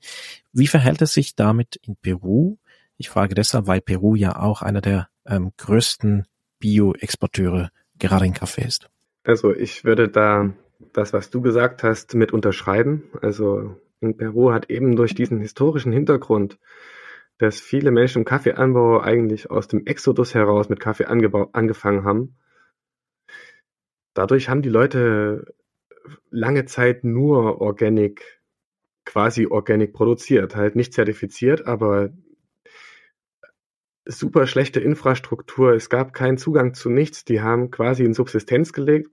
Wie 0.51 0.67
verhält 0.67 1.01
es 1.01 1.13
sich 1.13 1.35
damit 1.35 1.75
in 1.83 1.95
Peru? 1.95 2.57
Ich 2.97 3.09
frage 3.09 3.35
deshalb, 3.35 3.67
weil 3.67 3.81
Peru 3.81 4.15
ja 4.15 4.35
auch 4.39 4.61
einer 4.61 4.81
der 4.81 5.09
ähm, 5.25 5.51
größten 5.57 6.25
Bio-Exporteure 6.59 7.69
gerade 7.99 8.25
in 8.25 8.33
Kaffee 8.33 8.63
ist. 8.63 8.89
Also 9.23 9.53
ich 9.53 9.85
würde 9.85 10.09
da 10.09 10.53
das, 10.93 11.13
was 11.13 11.29
du 11.29 11.41
gesagt 11.41 11.83
hast, 11.83 12.15
mit 12.15 12.31
unterschreiben. 12.33 13.03
Also 13.21 13.75
in 13.99 14.17
Peru 14.17 14.51
hat 14.51 14.69
eben 14.69 14.95
durch 14.95 15.13
diesen 15.13 15.39
historischen 15.39 15.91
Hintergrund, 15.91 16.57
dass 17.37 17.59
viele 17.59 17.91
Menschen 17.91 18.19
im 18.19 18.25
Kaffeeanbau 18.25 18.99
eigentlich 18.99 19.49
aus 19.49 19.67
dem 19.67 19.85
Exodus 19.85 20.33
heraus 20.33 20.69
mit 20.69 20.79
Kaffee 20.79 21.05
angefangen 21.05 22.03
haben. 22.03 22.35
Dadurch 24.13 24.49
haben 24.49 24.61
die 24.61 24.69
Leute 24.69 25.53
lange 26.29 26.65
Zeit 26.65 27.03
nur 27.03 27.61
Organic, 27.61 28.41
quasi 29.05 29.47
Organic 29.47 29.93
produziert, 29.93 30.55
halt 30.55 30.75
nicht 30.75 30.93
zertifiziert, 30.93 31.67
aber 31.67 32.09
super 34.05 34.47
schlechte 34.47 34.79
Infrastruktur. 34.79 35.73
Es 35.73 35.89
gab 35.89 36.13
keinen 36.13 36.37
Zugang 36.37 36.73
zu 36.73 36.89
nichts. 36.89 37.25
Die 37.25 37.41
haben 37.41 37.71
quasi 37.71 38.03
in 38.03 38.13
Subsistenz 38.13 38.73
gelegt. 38.73 39.09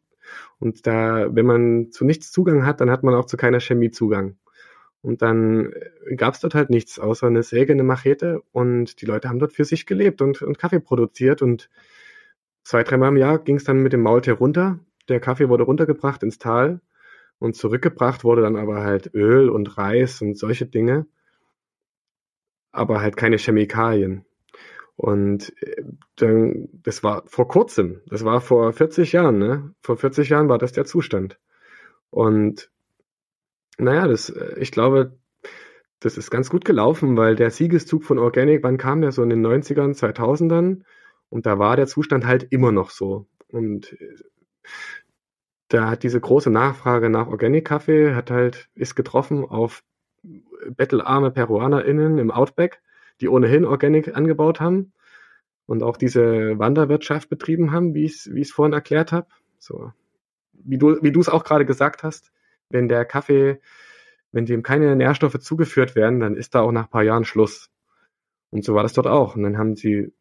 Und 0.59 0.87
da, 0.87 1.35
wenn 1.35 1.47
man 1.47 1.91
zu 1.91 2.05
nichts 2.05 2.33
Zugang 2.33 2.67
hat, 2.67 2.81
dann 2.81 2.91
hat 2.91 3.03
man 3.03 3.15
auch 3.15 3.27
zu 3.27 3.37
keiner 3.37 3.61
Chemie 3.61 3.91
Zugang. 3.91 4.37
Und 5.01 5.23
dann 5.23 5.73
äh, 5.73 6.17
gab 6.17 6.35
es 6.35 6.41
dort 6.41 6.55
halt 6.55 6.71
nichts 6.71 6.99
außer 6.99 7.27
eine 7.27 7.43
Säge, 7.43 7.73
eine 7.73 7.85
Machete 7.85 8.43
und 8.53 9.01
die 9.01 9.07
Leute 9.07 9.29
haben 9.29 9.39
dort 9.39 9.53
für 9.53 9.65
sich 9.65 9.87
gelebt 9.87 10.21
und, 10.23 10.43
und 10.43 10.59
Kaffee 10.59 10.81
produziert 10.81 11.41
und 11.41 11.71
zwei, 12.65 12.83
dreimal 12.83 13.11
im 13.11 13.17
Jahr 13.17 13.39
ging 13.39 13.57
es 13.57 13.65
dann 13.65 13.79
mit 13.79 13.93
dem 13.93 14.03
Maultier 14.03 14.35
runter. 14.35 14.81
Der 15.09 15.21
Kaffee 15.21 15.49
wurde 15.49 15.65
runtergebracht 15.65 16.23
ins 16.23 16.39
Tal 16.39 16.81
und 17.39 17.55
zurückgebracht 17.57 18.25
wurde 18.25 18.43
dann 18.43 18.57
aber 18.57 18.83
halt 18.83 19.15
Öl 19.15 19.49
und 19.49 19.79
Reis 19.79 20.21
und 20.21 20.37
solche 20.37 20.67
Dinge, 20.67 21.07
aber 22.73 23.01
halt 23.01 23.17
keine 23.17 23.39
Chemikalien. 23.39 24.25
Und 24.99 25.53
äh, 25.63 25.85
dann, 26.17 26.69
das 26.83 27.05
war 27.05 27.23
vor 27.27 27.47
kurzem, 27.47 28.01
das 28.09 28.25
war 28.25 28.41
vor 28.41 28.73
40 28.73 29.13
Jahren, 29.13 29.39
ne? 29.39 29.73
Vor 29.81 29.97
40 29.97 30.29
Jahren 30.29 30.49
war 30.49 30.59
das 30.59 30.73
der 30.73 30.87
Zustand. 30.87 31.39
Und 32.11 32.69
naja, 33.79 34.09
das, 34.09 34.29
äh, 34.29 34.59
ich 34.59 34.73
glaube, 34.73 35.17
das 36.01 36.19
ist 36.19 36.33
ganz 36.33 36.51
gut 36.51 36.65
gelaufen, 36.65 37.17
weil 37.17 37.37
der 37.37 37.53
Siegeszug 37.53 38.03
von 38.03 38.19
Organic, 38.19 38.65
wann 38.65 38.77
kam 38.77 39.01
der 39.01 39.13
so 39.13 39.23
in 39.23 39.31
den 39.31 39.47
90ern, 39.47 39.97
2000ern? 39.97 40.83
Und 41.31 41.47
da 41.47 41.61
war 41.61 41.77
der 41.77 41.87
Zustand 41.87 42.27
halt 42.27 42.49
immer 42.51 42.73
noch 42.73 42.91
so. 42.91 43.29
Und 43.53 43.93
äh, 44.01 44.17
da 45.69 45.91
hat 45.91 46.03
diese 46.03 46.21
große 46.21 46.51
Nachfrage 46.51 47.09
nach 47.09 47.29
Organic-Kaffee, 47.29 48.17
hat 48.17 48.33
halt, 48.33 48.69
ist 48.75 48.97
getroffen 48.97 49.45
auf 49.45 49.85
bettelarme 50.71 51.31
PeruanerInnen 51.31 52.19
im 52.19 52.33
Outback, 52.33 52.83
die 53.21 53.29
ohnehin 53.29 53.65
Organic 53.65 54.17
angebaut 54.17 54.61
haben 54.61 54.93
und 55.67 55.83
auch 55.83 55.97
diese 55.97 56.59
Wanderwirtschaft 56.59 57.29
betrieben 57.29 57.73
haben, 57.73 57.95
wie 57.95 58.05
ich 58.05 58.29
wie 58.33 58.41
es 58.41 58.53
vorhin 58.53 58.73
erklärt 58.73 59.13
habe. 59.13 59.29
So, 59.59 59.93
wie 60.53 60.79
du 60.79 61.03
wie 61.03 61.19
es 61.19 61.29
auch 61.29 61.45
gerade 61.45 61.67
gesagt 61.67 62.03
hast, 62.03 62.33
wenn 62.71 62.89
der 62.89 63.05
Kaffee, 63.05 63.61
wenn 64.33 64.47
dem 64.47 64.63
keine 64.63 64.97
Nährstoffe 64.97 65.39
zugeführt 65.39 65.95
werden, 65.95 66.21
dann 66.21 66.37
ist 66.37 66.55
da 66.55 66.61
auch 66.61 66.73
nach 66.73 66.85
ein 66.85 66.91
paar 66.91 67.03
Jahren 67.03 67.25
Schluss. 67.25 67.71
Und 68.51 68.65
so 68.65 68.75
war 68.75 68.83
das 68.83 68.93
dort 68.95 69.07
auch. 69.07 69.37
Und 69.37 69.43
dann 69.43 69.59
haben 69.59 69.77
sie 69.77 70.13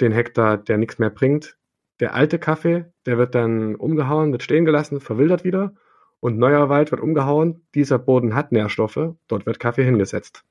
den 0.00 0.12
Hektar, 0.12 0.58
der 0.58 0.78
nichts 0.78 0.98
mehr 0.98 1.10
bringt. 1.10 1.56
Der 2.00 2.14
alte 2.14 2.38
Kaffee, 2.38 2.86
der 3.06 3.18
wird 3.18 3.34
dann 3.34 3.74
umgehauen, 3.74 4.32
wird 4.32 4.42
stehen 4.42 4.64
gelassen, 4.64 5.00
verwildert 5.00 5.44
wieder. 5.44 5.74
Und 6.20 6.38
neuer 6.38 6.68
Wald 6.68 6.90
wird 6.90 7.00
umgehauen. 7.00 7.66
Dieser 7.74 7.98
Boden 7.98 8.34
hat 8.34 8.52
Nährstoffe. 8.52 9.14
Dort 9.26 9.46
wird 9.46 9.60
Kaffee 9.60 9.84
hingesetzt. 9.84 10.44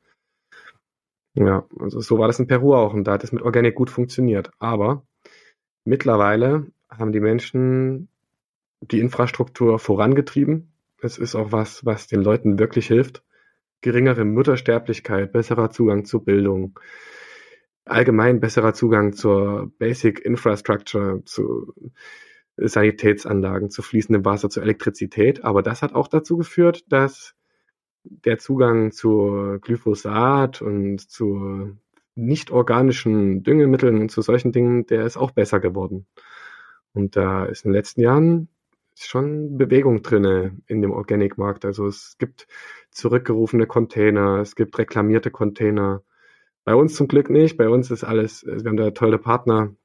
Ja, 1.39 1.67
also 1.79 1.99
so 1.99 2.17
war 2.17 2.25
das 2.25 2.39
in 2.39 2.47
Peru 2.47 2.73
auch 2.73 2.95
und 2.95 3.03
da 3.03 3.13
hat 3.13 3.23
es 3.23 3.31
mit 3.31 3.43
Organic 3.43 3.75
gut 3.75 3.91
funktioniert. 3.91 4.49
Aber 4.57 5.05
mittlerweile 5.85 6.71
haben 6.89 7.11
die 7.11 7.19
Menschen 7.19 8.09
die 8.81 8.99
Infrastruktur 8.99 9.77
vorangetrieben. 9.77 10.71
Es 10.99 11.19
ist 11.19 11.35
auch 11.35 11.51
was, 11.51 11.85
was 11.85 12.07
den 12.07 12.23
Leuten 12.23 12.57
wirklich 12.57 12.87
hilft. 12.87 13.23
Geringere 13.81 14.25
Muttersterblichkeit, 14.25 15.31
besserer 15.31 15.69
Zugang 15.69 16.05
zur 16.05 16.25
Bildung, 16.25 16.79
allgemein 17.85 18.39
besserer 18.39 18.73
Zugang 18.73 19.13
zur 19.13 19.71
Basic 19.77 20.19
Infrastructure, 20.19 21.23
zu 21.25 21.71
Sanitätsanlagen, 22.57 23.69
zu 23.69 23.83
fließendem 23.83 24.25
Wasser, 24.25 24.49
zur 24.49 24.63
Elektrizität. 24.63 25.43
Aber 25.43 25.61
das 25.61 25.83
hat 25.83 25.93
auch 25.93 26.07
dazu 26.07 26.35
geführt, 26.35 26.91
dass 26.91 27.35
der 28.25 28.37
Zugang 28.39 28.91
zu 28.91 29.57
Glyphosat 29.61 30.61
und 30.61 30.99
zu 30.99 31.77
nicht 32.15 32.51
organischen 32.51 33.43
Düngemitteln 33.43 33.99
und 33.99 34.09
zu 34.09 34.21
solchen 34.21 34.51
Dingen, 34.51 34.85
der 34.87 35.05
ist 35.05 35.17
auch 35.17 35.31
besser 35.31 35.59
geworden. 35.59 36.07
Und 36.93 37.15
da 37.15 37.45
ist 37.45 37.63
in 37.63 37.71
den 37.71 37.75
letzten 37.75 38.01
Jahren 38.01 38.49
schon 38.95 39.57
Bewegung 39.57 40.01
drinne 40.01 40.57
in 40.65 40.81
dem 40.81 40.91
Organic-Markt. 40.91 41.65
Also 41.65 41.87
es 41.87 42.15
gibt 42.17 42.47
zurückgerufene 42.89 43.67
Container, 43.67 44.39
es 44.39 44.55
gibt 44.55 44.77
reklamierte 44.77 45.29
Container. 45.29 46.03
Bei 46.63 46.75
uns 46.75 46.95
zum 46.95 47.07
Glück 47.07 47.29
nicht. 47.29 47.57
Bei 47.57 47.69
uns 47.69 47.91
ist 47.91 48.03
alles, 48.03 48.45
wir 48.45 48.67
haben 48.67 48.77
da 48.77 48.91
tolle 48.91 49.19
Partner, 49.19 49.75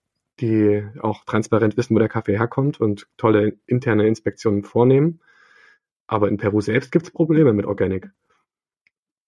die 0.41 0.83
auch 1.01 1.25
transparent 1.25 1.77
wissen, 1.77 1.95
wo 1.95 1.99
der 1.99 2.09
Kaffee 2.09 2.39
herkommt 2.39 2.81
und 2.81 3.07
tolle 3.19 3.59
interne 3.67 4.07
Inspektionen 4.07 4.65
vornehmen. 4.65 5.21
Aber 6.13 6.29
in 6.29 6.37
Peru 6.37 6.61
selbst 6.61 6.93
gibt 6.93 7.07
es 7.07 7.11
Probleme 7.11 7.55
mit 7.55 7.65
Organic. 7.65 8.11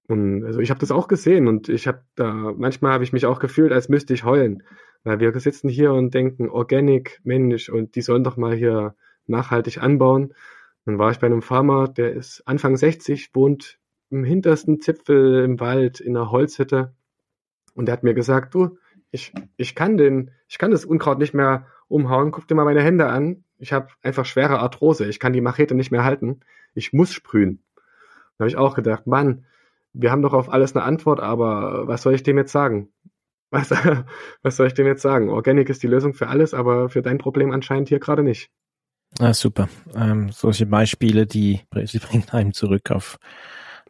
Und 0.07 0.45
also 0.45 0.61
ich 0.61 0.69
habe 0.69 0.81
das 0.81 0.91
auch 0.91 1.09
gesehen 1.09 1.49
und 1.49 1.71
ich 1.71 1.87
habe 1.87 2.03
da, 2.15 2.53
manchmal 2.55 2.93
habe 2.93 3.05
ich 3.05 3.15
mich 3.15 3.25
auch 3.25 3.39
gefühlt, 3.39 3.73
als 3.73 3.89
müsste 3.89 4.13
ich 4.13 4.25
heulen. 4.25 4.63
Weil 5.03 5.19
wir 5.19 5.33
sitzen 5.41 5.71
hier 5.71 5.95
und 5.95 6.13
denken, 6.13 6.51
Organic, 6.51 7.23
Mensch, 7.25 7.71
und 7.71 7.95
die 7.95 8.03
sollen 8.03 8.23
doch 8.23 8.37
mal 8.37 8.55
hier 8.55 8.97
nachhaltig 9.27 9.83
anbauen. 9.83 10.35
Dann 10.85 10.99
war 10.99 11.11
ich 11.11 11.21
bei 11.21 11.27
einem 11.27 11.41
Farmer, 11.41 11.89
der 11.89 12.13
ist 12.13 12.43
Anfang 12.45 12.77
60, 12.77 13.35
wohnt 13.35 13.79
im 14.11 14.23
hintersten 14.23 14.79
Zipfel 14.83 15.43
im 15.43 15.61
Wald 15.61 16.01
in 16.01 16.15
einer 16.15 16.31
Holzhütte. 16.31 16.93
Und 17.73 17.87
der 17.87 17.95
hat 17.95 18.03
mir 18.03 18.13
gesagt, 18.13 18.55
du, 18.55 18.77
ich, 19.11 19.33
ich 19.57 19.75
kann 19.75 19.97
den, 19.97 20.33
ich 20.49 20.59
kann 20.59 20.71
das 20.71 20.85
Unkraut 20.85 21.19
nicht 21.19 21.33
mehr 21.33 21.67
umhauen, 21.89 22.31
guck 22.31 22.47
dir 22.47 22.57
mal 22.57 22.67
meine 22.67 22.83
Hände 22.83 23.07
an. 23.07 23.45
Ich 23.59 23.73
habe 23.73 23.89
einfach 24.03 24.27
schwere 24.27 24.59
Arthrose, 24.59 25.07
ich 25.07 25.21
kann 25.21 25.33
die 25.33 25.41
Machete 25.41 25.75
nicht 25.75 25.91
mehr 25.91 26.05
halten 26.05 26.41
ich 26.75 26.93
muss 26.93 27.13
sprühen. 27.13 27.63
Da 28.37 28.45
habe 28.45 28.49
ich 28.49 28.57
auch 28.57 28.75
gedacht, 28.75 29.07
Mann, 29.07 29.47
wir 29.93 30.11
haben 30.11 30.23
doch 30.23 30.33
auf 30.33 30.53
alles 30.53 30.75
eine 30.75 30.85
Antwort, 30.85 31.21
aber 31.21 31.87
was 31.87 32.03
soll 32.03 32.15
ich 32.15 32.23
dem 32.23 32.37
jetzt 32.37 32.53
sagen? 32.53 32.91
Was, 33.51 33.71
was 34.43 34.57
soll 34.57 34.67
ich 34.67 34.75
dem 34.75 34.89
jetzt 34.89 35.03
sagen? 35.03 35.31
Organic 35.31 35.69
ist 35.69 35.81
die 35.85 35.87
Lösung 35.87 36.13
für 36.13 36.27
alles, 36.27 36.55
aber 36.55 36.89
für 36.89 37.03
dein 37.03 37.19
Problem 37.19 37.53
anscheinend 37.53 37.89
hier 37.89 38.01
gerade 38.01 38.25
nicht. 38.25 38.51
Ah, 39.21 39.33
super. 39.33 39.69
Ähm, 39.95 40.33
solche 40.33 40.67
Beispiele, 40.67 41.25
die, 41.25 41.61
die 41.73 41.99
bringen 42.01 42.29
einem 42.33 42.53
zurück 42.53 42.91
auf, 42.91 43.21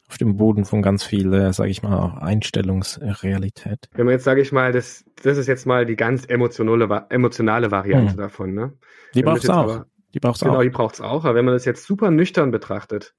auf 0.08 0.18
dem 0.18 0.36
Boden 0.36 0.64
von 0.64 0.82
ganz 0.82 1.02
viel, 1.02 1.32
äh, 1.32 1.52
sage 1.52 1.70
ich 1.70 1.82
mal, 1.82 1.98
auch 1.98 2.16
Einstellungsrealität. 2.18 3.88
Wenn 3.94 4.06
man 4.06 4.12
jetzt, 4.12 4.24
sage 4.24 4.42
ich 4.42 4.52
mal, 4.52 4.72
das, 4.72 5.04
das 5.22 5.38
ist 5.38 5.46
jetzt 5.46 5.66
mal 5.66 5.86
die 5.86 5.96
ganz 5.96 6.26
emotionale, 6.26 7.06
emotionale 7.10 7.70
Variante 7.70 8.12
hm. 8.12 8.18
davon. 8.18 8.54
Ne? 8.54 8.72
Die 9.14 9.22
braucht 9.22 9.44
es 9.44 9.50
auch. 9.50 9.56
Aber, 9.56 9.86
die 10.12 10.20
braucht's 10.20 10.40
genau, 10.40 10.52
auch. 10.52 10.58
Genau, 10.58 10.62
die 10.62 10.76
braucht's 10.76 11.00
auch. 11.00 11.24
Aber 11.24 11.34
wenn 11.34 11.44
man 11.44 11.54
das 11.54 11.64
jetzt 11.64 11.84
super 11.84 12.10
nüchtern 12.10 12.50
betrachtet, 12.50 13.14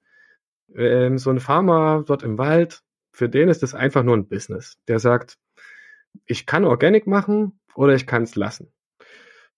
ähm, 0.75 1.17
so 1.17 1.31
ein 1.31 1.39
Farmer 1.39 2.03
dort 2.05 2.23
im 2.23 2.37
Wald, 2.37 2.81
für 3.11 3.29
den 3.29 3.49
ist 3.49 3.63
das 3.63 3.73
einfach 3.73 4.03
nur 4.03 4.15
ein 4.15 4.27
Business. 4.27 4.77
Der 4.87 4.99
sagt, 4.99 5.37
ich 6.25 6.45
kann 6.45 6.65
Organic 6.65 7.07
machen 7.07 7.59
oder 7.73 7.95
ich 7.95 8.05
kann 8.05 8.23
es 8.23 8.35
lassen. 8.35 8.71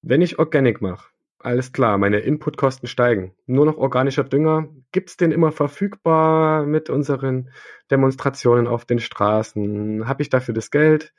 Wenn 0.01 0.21
ich 0.21 0.39
Organic 0.39 0.82
mache, 0.82 1.09
alles 1.48 1.72
klar, 1.72 1.98
meine 1.98 2.20
Inputkosten 2.20 2.89
steigen. 2.89 3.34
Nur 3.45 3.66
noch 3.66 3.78
organischer 3.78 4.26
Dünger. 4.26 4.68
Gibt's 4.91 5.16
den 5.16 5.32
immer 5.32 5.54
verfügbar 5.54 6.66
mit 6.66 6.89
unseren 6.89 7.52
Demonstrationen 7.89 8.68
auf 8.68 8.84
den 8.84 9.00
Straßen? 9.00 10.10
Habe 10.10 10.22
ich 10.22 10.30
dafür 10.30 10.54
das 10.54 10.72
Geld? 10.72 11.14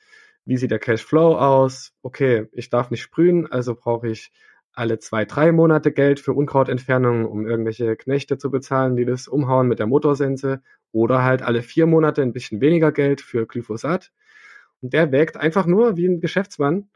Wie 0.45 0.59
sieht 0.59 0.71
der 0.71 0.81
Cashflow 0.81 1.35
aus? 1.35 1.95
Okay, 2.03 2.47
ich 2.53 2.69
darf 2.69 2.91
nicht 2.91 3.01
sprühen, 3.01 3.51
also 3.51 3.75
brauche 3.75 4.09
ich 4.09 4.31
alle 4.75 4.99
zwei, 4.99 5.25
drei 5.25 5.51
Monate 5.51 5.93
Geld 5.93 6.21
für 6.21 6.35
Unkrautentfernung, 6.35 7.25
um 7.25 7.47
irgendwelche 7.47 7.97
Knechte 7.97 8.37
zu 8.37 8.51
bezahlen, 8.51 8.97
die 8.97 9.07
das 9.07 9.29
umhauen 9.29 9.67
mit 9.67 9.79
der 9.79 9.87
Motorsense. 9.87 10.61
Oder 10.93 11.25
halt 11.25 11.41
alle 11.41 11.63
vier 11.63 11.87
Monate 11.87 12.21
ein 12.21 12.35
bisschen 12.35 12.61
weniger 12.61 12.93
Geld 12.93 13.23
für 13.23 13.47
Glyphosat. 13.47 14.13
Und 14.83 14.93
der 14.93 15.11
wägt 15.11 15.39
einfach 15.39 15.65
nur 15.65 15.97
wie 15.97 16.07
ein 16.07 16.21
Geschäftsmann 16.21 16.91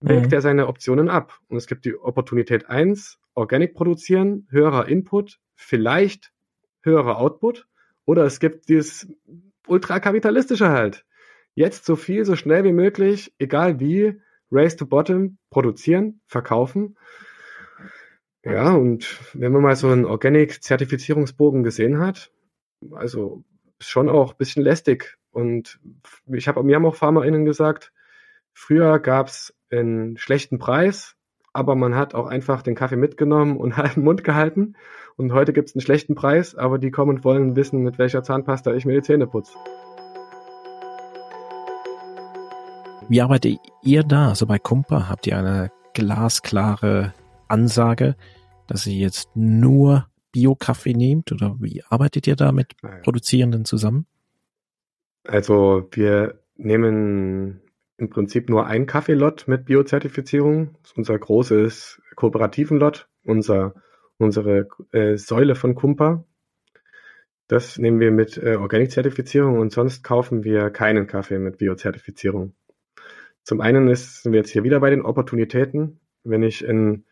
wägt 0.00 0.26
mhm. 0.26 0.32
er 0.32 0.40
seine 0.40 0.66
Optionen 0.68 1.08
ab. 1.08 1.38
Und 1.48 1.56
es 1.56 1.66
gibt 1.66 1.84
die 1.84 1.96
Opportunität 1.96 2.68
eins: 2.68 3.18
Organic 3.34 3.74
produzieren, 3.74 4.46
höherer 4.50 4.88
Input, 4.88 5.38
vielleicht 5.54 6.32
höherer 6.82 7.18
Output. 7.18 7.66
Oder 8.04 8.24
es 8.24 8.38
gibt 8.38 8.68
dieses 8.68 9.08
ultrakapitalistische 9.66 10.68
halt. 10.68 11.04
Jetzt 11.54 11.86
so 11.86 11.96
viel, 11.96 12.24
so 12.24 12.36
schnell 12.36 12.64
wie 12.64 12.72
möglich, 12.72 13.34
egal 13.38 13.80
wie, 13.80 14.20
Race 14.52 14.76
to 14.76 14.86
Bottom, 14.86 15.38
produzieren, 15.50 16.20
verkaufen. 16.26 16.96
Ja, 18.44 18.74
und 18.74 19.18
wenn 19.32 19.52
man 19.52 19.62
mal 19.62 19.74
so 19.74 19.88
einen 19.88 20.04
Organic-Zertifizierungsbogen 20.04 21.64
gesehen 21.64 21.98
hat, 21.98 22.30
also 22.92 23.42
schon 23.80 24.08
auch 24.08 24.32
ein 24.32 24.38
bisschen 24.38 24.62
lästig. 24.62 25.18
Und 25.30 25.80
ich 26.26 26.46
habe 26.46 26.62
mir 26.62 26.76
haben 26.76 26.86
auch 26.86 26.94
FarmerInnen 26.94 27.44
gesagt, 27.44 27.92
früher 28.52 29.00
gab's 29.00 29.55
einen 29.70 30.16
schlechten 30.16 30.58
Preis, 30.58 31.16
aber 31.52 31.74
man 31.74 31.94
hat 31.94 32.14
auch 32.14 32.26
einfach 32.26 32.62
den 32.62 32.74
Kaffee 32.74 32.96
mitgenommen 32.96 33.56
und 33.56 33.76
hat 33.76 33.96
den 33.96 34.04
Mund 34.04 34.24
gehalten. 34.24 34.74
Und 35.16 35.32
heute 35.32 35.52
gibt 35.52 35.68
es 35.68 35.74
einen 35.74 35.80
schlechten 35.80 36.14
Preis, 36.14 36.54
aber 36.54 36.78
die 36.78 36.90
kommen 36.90 37.16
und 37.16 37.24
wollen 37.24 37.56
wissen, 37.56 37.82
mit 37.82 37.98
welcher 37.98 38.22
Zahnpasta 38.22 38.74
ich 38.74 38.84
mir 38.84 38.94
die 38.94 39.02
Zähne 39.02 39.26
putze. 39.26 39.56
Wie 43.08 43.22
arbeitet 43.22 43.58
ihr 43.82 44.02
da? 44.02 44.28
Also 44.30 44.46
bei 44.46 44.58
Kumpa 44.58 45.08
habt 45.08 45.26
ihr 45.26 45.38
eine 45.38 45.70
glasklare 45.94 47.14
Ansage, 47.48 48.16
dass 48.66 48.86
ihr 48.86 48.96
jetzt 48.96 49.30
nur 49.34 50.08
Bio-Kaffee 50.32 50.92
nehmt 50.92 51.32
oder 51.32 51.56
wie 51.60 51.82
arbeitet 51.88 52.26
ihr 52.26 52.36
da 52.36 52.52
mit 52.52 52.74
Produzierenden 53.02 53.64
zusammen? 53.64 54.06
Also 55.24 55.88
wir 55.92 56.40
nehmen 56.56 57.62
im 57.98 58.10
Prinzip 58.10 58.48
nur 58.48 58.66
ein 58.66 58.86
Kaffeelot 58.86 59.48
mit 59.48 59.64
Biozertifizierung. 59.64 60.76
Unser 60.96 61.18
großes 61.18 62.00
kooperativen 62.14 62.78
Lot, 62.78 63.08
unser, 63.24 63.74
unsere 64.18 64.68
äh, 64.92 65.16
Säule 65.16 65.54
von 65.54 65.74
Kumpa. 65.74 66.24
Das 67.48 67.78
nehmen 67.78 68.00
wir 68.00 68.10
mit 68.10 68.36
äh, 68.38 68.56
Organic-Zertifizierung 68.56 69.58
und 69.58 69.72
sonst 69.72 70.02
kaufen 70.02 70.44
wir 70.44 70.70
keinen 70.70 71.06
Kaffee 71.06 71.38
mit 71.38 71.58
Biozertifizierung. 71.58 72.54
Zum 73.44 73.60
einen 73.60 73.88
ist, 73.88 74.22
sind 74.22 74.32
wir 74.32 74.40
jetzt 74.40 74.50
hier 74.50 74.64
wieder 74.64 74.80
bei 74.80 74.90
den 74.90 75.02
Opportunitäten. 75.02 76.00
Wenn 76.24 76.42
ich 76.42 76.64
in 76.64 77.04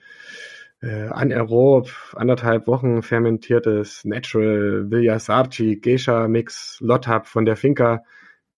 äh, 0.83 1.09
anaerob 1.09 1.91
anderthalb 2.15 2.67
Wochen 2.67 3.03
fermentiertes 3.03 4.05
Natural 4.05 4.91
Villasarci 4.91 5.77
Geisha 5.77 6.27
Mix 6.27 6.79
Lot 6.81 7.07
habe 7.07 7.27
von 7.27 7.45
der 7.45 7.57
Finca, 7.57 8.03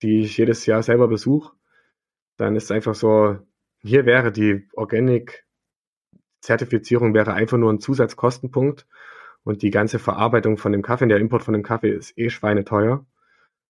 die 0.03 0.21
ich 0.21 0.39
jedes 0.39 0.65
Jahr 0.65 0.83
selber 0.83 1.09
besuche, 1.09 1.56
dann 2.37 2.57
ist 2.57 2.73
einfach 2.73 2.95
so, 2.95 3.39
hier 3.79 4.07
wäre 4.07 4.33
die 4.33 4.67
Organic-Zertifizierung 4.75 7.15
wäre 7.15 7.33
einfach 7.33 7.59
nur 7.59 7.73
ein 7.73 7.81
Zusatzkostenpunkt 7.81 8.87
und 9.45 9.63
die 9.63 9.71
ganze 9.71 9.99
Verarbeitung 9.99 10.59
von 10.59 10.73
dem 10.73 10.83
Kaffee, 10.83 11.07
der 11.07 11.19
Import 11.19 11.43
von 11.43 11.55
dem 11.55 11.63
Kaffee 11.63 11.91
ist 11.91 12.19
eh 12.19 12.31
schweineteuer. 12.31 13.07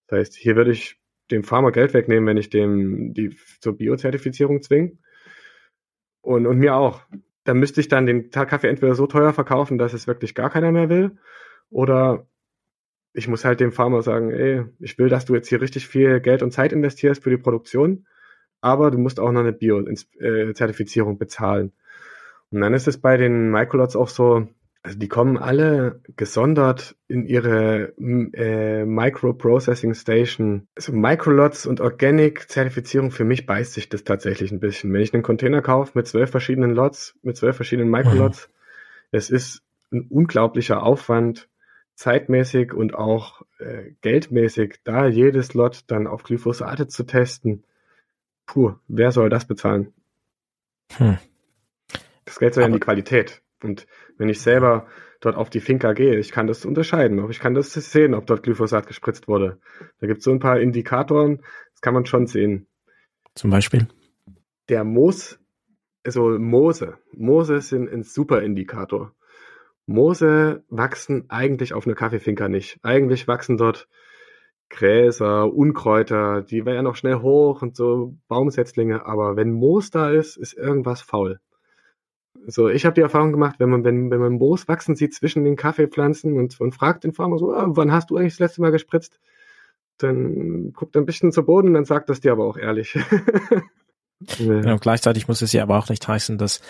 Das 0.09 0.21
heißt, 0.21 0.37
hier 0.37 0.57
würde 0.57 0.73
ich 0.73 1.01
dem 1.31 1.45
Farmer 1.45 1.73
Geld 1.73 1.95
wegnehmen, 1.95 2.27
wenn 2.27 2.37
ich 2.37 2.51
dem 2.51 3.15
die 3.15 3.37
zur 3.61 3.77
Bio-Zertifizierung 3.77 4.63
zwinge. 4.63 4.93
Und, 6.21 6.47
und 6.47 6.59
mir 6.59 6.77
auch. 6.77 7.03
Da 7.45 7.55
müsste 7.55 7.81
ich 7.81 7.89
dann 7.89 8.07
den 8.07 8.31
Kaffee 8.31 8.69
entweder 8.69 8.95
so 8.95 9.07
teuer 9.07 9.33
verkaufen, 9.33 9.79
dass 9.79 9.93
es 9.93 10.09
wirklich 10.09 10.35
gar 10.35 10.51
keiner 10.51 10.73
mehr 10.73 10.89
will, 10.89 11.17
oder 11.71 12.27
ich 13.13 13.29
muss 13.29 13.45
halt 13.45 13.61
dem 13.61 13.73
Farmer 13.73 14.03
sagen, 14.03 14.31
ey, 14.31 14.65
ich 14.79 14.99
will, 14.99 15.09
dass 15.09 15.25
du 15.25 15.35
jetzt 15.35 15.49
hier 15.49 15.61
richtig 15.61 15.89
viel 15.89 16.21
Geld 16.21 16.43
und 16.43 16.53
Zeit 16.53 16.73
investierst 16.73 17.23
für 17.23 17.31
die 17.31 17.37
Produktion 17.37 18.07
aber 18.61 18.91
du 18.91 18.99
musst 18.99 19.21
auch 19.21 19.33
noch 19.33 19.41
eine 19.41 19.53
Bio-Zertifizierung 19.53 21.15
äh, 21.15 21.19
bezahlen. 21.19 21.73
Und 22.51 22.61
dann 22.61 22.75
ist 22.75 22.89
es 22.89 22.99
bei 22.99 23.17
den 23.17 23.51
Microlots 23.51 23.97
auch 23.97 24.09
so, 24.09 24.49
also 24.83 24.99
die 24.99 25.09
kommen 25.09 25.37
alle 25.37 26.01
gesondert 26.17 26.95
in 27.09 27.27
ihre 27.27 27.93
äh, 27.99 28.85
Microprocessing 28.85 29.95
Station. 29.95 30.69
Also 30.77 30.93
Microlots 30.93 31.67
und 31.67 31.81
Organic-Zertifizierung, 31.81 33.11
für 33.11 33.25
mich 33.25 33.47
beißt 33.47 33.73
sich 33.73 33.89
das 33.89 34.05
tatsächlich 34.05 34.53
ein 34.53 34.61
bisschen. 34.61 34.93
Wenn 34.93 35.01
ich 35.01 35.13
einen 35.13 35.25
Container 35.25 35.61
kaufe 35.61 35.93
mit 35.95 36.07
zwölf 36.07 36.31
verschiedenen 36.31 36.71
Lots, 36.71 37.17
mit 37.23 37.37
zwölf 37.37 37.57
verschiedenen 37.57 37.91
Microlots, 37.91 38.49
mhm. 38.49 38.53
es 39.11 39.31
ist 39.31 39.63
ein 39.91 40.07
unglaublicher 40.09 40.83
Aufwand, 40.83 41.49
zeitmäßig 41.97 42.73
und 42.73 42.95
auch 42.95 43.43
äh, 43.59 43.93
geldmäßig, 44.03 44.77
da 44.85 45.07
jedes 45.07 45.55
Lot 45.55 45.85
dann 45.89 46.07
auf 46.07 46.23
Glyphosate 46.23 46.87
zu 46.87 47.05
testen. 47.05 47.65
Puh, 48.47 48.75
wer 48.89 49.13
soll 49.13 49.29
das 49.29 49.47
bezahlen? 49.47 49.93
Hm. 50.97 51.19
Das 52.25 52.39
Geld 52.39 52.55
soll 52.55 52.63
ja 52.63 52.69
in 52.69 52.73
die 52.73 52.81
Qualität. 52.81 53.43
Und 53.63 53.87
wenn 54.19 54.29
ich 54.29 54.41
selber 54.41 54.87
dort 55.21 55.37
auf 55.37 55.51
die 55.51 55.61
Finca 55.61 55.93
gehe, 55.93 56.19
ich 56.19 56.31
kann 56.31 56.47
das 56.47 56.65
unterscheiden. 56.65 57.21
Ob 57.21 57.31
ich 57.31 57.41
kann 57.41 57.55
das 57.55 57.73
sehen, 57.73 58.15
ob 58.15 58.27
dort 58.27 58.43
Glyphosat 58.43 58.87
gespritzt 58.87 59.29
wurde. 59.29 59.59
Da 60.01 60.07
gibt 60.07 60.19
es 60.19 60.25
so 60.25 60.31
ein 60.31 60.39
paar 60.39 60.61
Indikatoren, 60.61 61.43
das 61.73 61.81
kann 61.81 61.95
man 61.95 62.07
schon 62.07 62.27
sehen. 62.27 62.67
Zum 63.35 63.51
Beispiel? 63.51 63.89
Der 64.69 64.85
Moos, 64.85 65.39
also 66.05 66.39
Moose. 66.39 66.99
Moose 67.13 67.61
sind 67.61 67.93
ein 67.93 68.03
super 68.03 68.43
Indikator. 68.43 69.13
Moose 69.87 70.65
wachsen 70.69 71.27
eigentlich 71.29 71.73
auf 71.73 71.87
einer 71.87 71.95
Kaffeefinca 71.95 72.49
nicht. 72.49 72.79
Eigentlich 72.83 73.29
wachsen 73.29 73.57
dort 73.57 73.89
Gräser, 74.69 75.53
Unkräuter, 75.53 76.43
die 76.43 76.65
werden 76.65 76.85
noch 76.85 76.97
schnell 76.97 77.17
hoch 77.17 77.63
und 77.63 77.77
so 77.77 78.17
Baumsetzlinge, 78.29 79.07
aber 79.07 79.37
wenn 79.37 79.53
Moos 79.53 79.91
da 79.91 80.11
ist, 80.11 80.37
ist 80.37 80.55
irgendwas 80.55 81.03
faul. 81.03 81.41
So, 82.47 82.69
ich 82.69 82.85
habe 82.85 82.95
die 82.95 83.01
Erfahrung 83.01 83.33
gemacht, 83.33 83.57
wenn 83.59 83.71
man, 83.71 83.85
wenn, 83.85 84.11
wenn 84.11 84.21
man 84.21 84.35
Moos 84.35 84.69
wachsen 84.69 84.95
sieht 84.95 85.15
zwischen 85.15 85.45
den 85.45 85.57
Kaffeepflanzen 85.57 86.37
und, 86.39 86.61
und 86.61 86.73
fragt 86.73 87.05
den 87.05 87.13
Farmer 87.13 87.39
so, 87.39 87.53
ah, 87.53 87.67
wann 87.69 87.93
hast 87.93 88.11
du 88.11 88.17
eigentlich 88.17 88.35
das 88.35 88.41
letzte 88.41 88.61
Mal 88.61 88.73
gespritzt? 88.73 89.19
Dann 89.99 90.73
guckt 90.73 90.95
er 90.95 91.03
ein 91.03 91.07
bisschen 91.07 91.33
zu 91.33 91.45
Boden, 91.45 91.75
dann 91.75 91.85
sagt 91.85 92.11
das 92.11 92.21
dir 92.21 92.33
aber 92.33 92.45
auch 92.45 92.57
ehrlich. 92.57 92.99
ja. 94.39 94.77
Gleichzeitig 94.77 95.29
muss 95.29 95.43
es 95.43 95.53
ja 95.53 95.63
aber 95.63 95.79
auch 95.79 95.89
nicht 95.89 96.07
heißen, 96.07 96.39
dass 96.39 96.61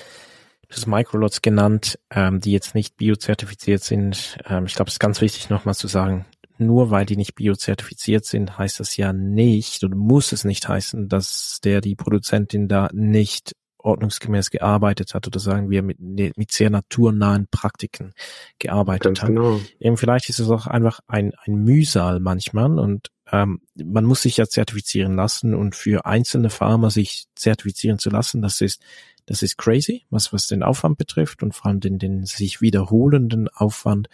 das 0.69 0.87
Microlots 0.87 1.43
genannt, 1.43 1.99
ähm, 2.11 2.41
die 2.41 2.53
jetzt 2.53 2.75
nicht 2.75 2.97
biozertifiziert 2.97 3.83
sind. 3.83 4.39
Ähm, 4.47 4.67
ich 4.67 4.75
glaube, 4.75 4.89
es 4.89 4.95
ist 4.95 5.01
ganz 5.01 5.21
wichtig 5.21 5.51
nochmal 5.51 5.75
zu 5.75 5.89
sagen, 5.89 6.25
nur 6.59 6.91
weil 6.91 7.07
die 7.07 7.17
nicht 7.17 7.35
biozertifiziert 7.35 8.25
sind, 8.25 8.59
heißt 8.59 8.81
das 8.81 8.97
ja 8.97 9.13
nicht 9.13 9.85
oder 9.85 9.97
muss 9.97 10.33
es 10.33 10.45
nicht 10.45 10.69
heißen, 10.69 11.09
dass 11.09 11.61
der 11.63 11.81
die 11.81 11.95
Produzentin 11.95 12.69
da 12.69 12.89
nicht 12.93 13.55
ordnungsgemäß 13.87 14.51
gearbeitet 14.51 15.15
hat 15.15 15.27
oder 15.27 15.39
sagen 15.39 15.71
wir 15.71 15.83
mit, 15.83 15.99
mit 16.01 16.51
sehr 16.51 16.71
naturnahen 16.71 17.47
Praktiken 17.51 18.13
gearbeitet 18.59 19.05
Ganz 19.05 19.23
hat. 19.23 19.29
Genau. 19.29 19.61
Eben 19.79 19.97
vielleicht 19.97 20.29
ist 20.29 20.41
es 20.41 20.51
auch 20.51 20.67
einfach 20.67 21.01
ein, 21.07 21.33
ein 21.45 21.55
Mühsal 21.55 22.21
manchmal 22.21 22.79
und 22.79 23.11
ähm, 23.31 23.61
man 23.75 24.05
muss 24.05 24.23
sich 24.23 24.37
ja 24.37 24.47
zertifizieren 24.47 25.15
lassen 25.15 25.55
und 25.55 25.75
für 25.75 26.05
einzelne 26.05 26.51
Farmer 26.51 26.91
sich 26.91 27.27
zertifizieren 27.35 27.99
zu 27.99 28.11
lassen, 28.11 28.43
das 28.43 28.61
ist 28.61 28.83
das 29.25 29.43
ist 29.43 29.57
crazy, 29.57 30.05
was 30.11 30.33
was 30.33 30.47
den 30.47 30.63
Aufwand 30.63 30.99
betrifft 30.99 31.43
und 31.43 31.55
vor 31.55 31.67
allem 31.67 31.81
den 31.81 31.99
den 31.99 32.25
sich 32.25 32.61
wiederholenden 32.61 33.49
Aufwand 33.49 34.09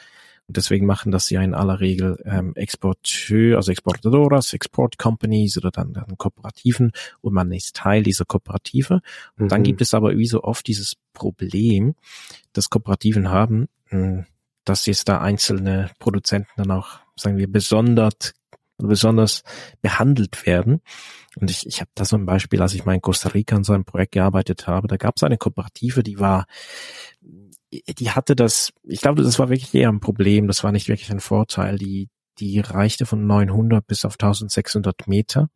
und 0.49 0.57
deswegen 0.57 0.86
machen 0.86 1.12
das 1.12 1.30
ja 1.30 1.40
in 1.43 1.55
aller 1.55 1.80
Regel 1.80 2.18
ähm, 2.24 2.55
Exporteur, 2.57 3.57
also 3.57 3.70
Exportadoras, 3.70 4.53
Export 4.53 4.99
Companies 4.99 5.57
oder 5.57 5.70
dann, 5.70 5.93
dann 5.93 6.18
Kooperativen 6.18 6.93
und 7.20 7.32
man 7.32 7.53
ist 7.53 7.76
Teil 7.76 8.03
dieser 8.03 8.24
Kooperative. 8.24 9.01
Und 9.38 9.45
mhm. 9.45 9.49
dann 9.49 9.62
gibt 9.62 9.80
es 9.80 9.95
aber 9.95 10.16
wie 10.16 10.26
so 10.26 10.43
oft 10.43 10.66
dieses 10.66 10.97
Problem, 11.12 11.95
dass 12.53 12.70
Kooperativen 12.70 13.30
haben, 13.30 13.68
mh, 13.90 13.99
hm, 13.99 14.26
dass 14.64 14.86
jetzt 14.86 15.09
da 15.09 15.20
einzelne 15.20 15.90
Produzenten 15.99 16.51
dann 16.57 16.70
auch, 16.70 17.01
sagen 17.16 17.36
wir, 17.36 17.51
besonders 17.51 18.34
besonders 18.78 19.43
behandelt 19.80 20.45
werden. 20.47 20.80
Und 21.36 21.51
ich, 21.51 21.66
ich 21.66 21.80
habe 21.80 21.90
da 21.95 22.05
so 22.05 22.16
ein 22.16 22.26
Beispiel, 22.26 22.61
als 22.61 22.74
ich 22.74 22.84
mal 22.84 22.95
in 22.95 23.01
Costa 23.01 23.30
Rica 23.30 23.57
an 23.57 23.64
so 23.64 23.72
einem 23.72 23.84
Projekt 23.84 24.12
gearbeitet 24.12 24.66
habe, 24.66 24.88
da 24.88 24.97
gab 24.97 25.16
es 25.16 25.22
eine 25.22 25.38
Kooperative, 25.38 26.03
die 26.03 26.18
war 26.18 26.47
die 27.73 28.11
hatte 28.11 28.37
das, 28.37 28.73
ich 28.83 29.01
glaube, 29.01 29.23
das 29.23 29.39
war 29.39 29.49
wirklich 29.49 29.75
eher 29.75 29.89
ein 29.89 30.01
Problem, 30.01 30.47
das 30.47 30.62
war 30.62 30.73
nicht 30.73 30.89
wirklich 30.89 31.11
ein 31.11 31.20
Vorteil. 31.20 31.79
Die, 31.79 32.09
die 32.39 32.61
reichte 32.61 33.07
von 33.07 33.27
900 33.27 33.87
bis 33.87 34.05
auf 34.05 34.14
1600 34.14 35.09
Meter 35.09 35.49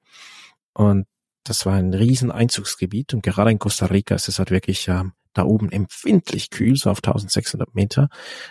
und 0.72 1.06
das 1.44 1.64
war 1.64 1.74
ein 1.74 1.94
riesen 1.94 2.32
Einzugsgebiet 2.32 3.14
und 3.14 3.22
gerade 3.22 3.50
in 3.50 3.58
Costa 3.58 3.86
Rica 3.86 4.14
ist 4.14 4.28
es 4.28 4.38
halt 4.38 4.50
wirklich, 4.50 4.88
ähm, 4.88 5.12
da 5.36 5.44
oben 5.44 5.70
empfindlich 5.70 6.50
kühl, 6.50 6.76
so 6.76 6.90
auf 6.90 6.98
1600 6.98 7.74
Meter. 7.74 8.08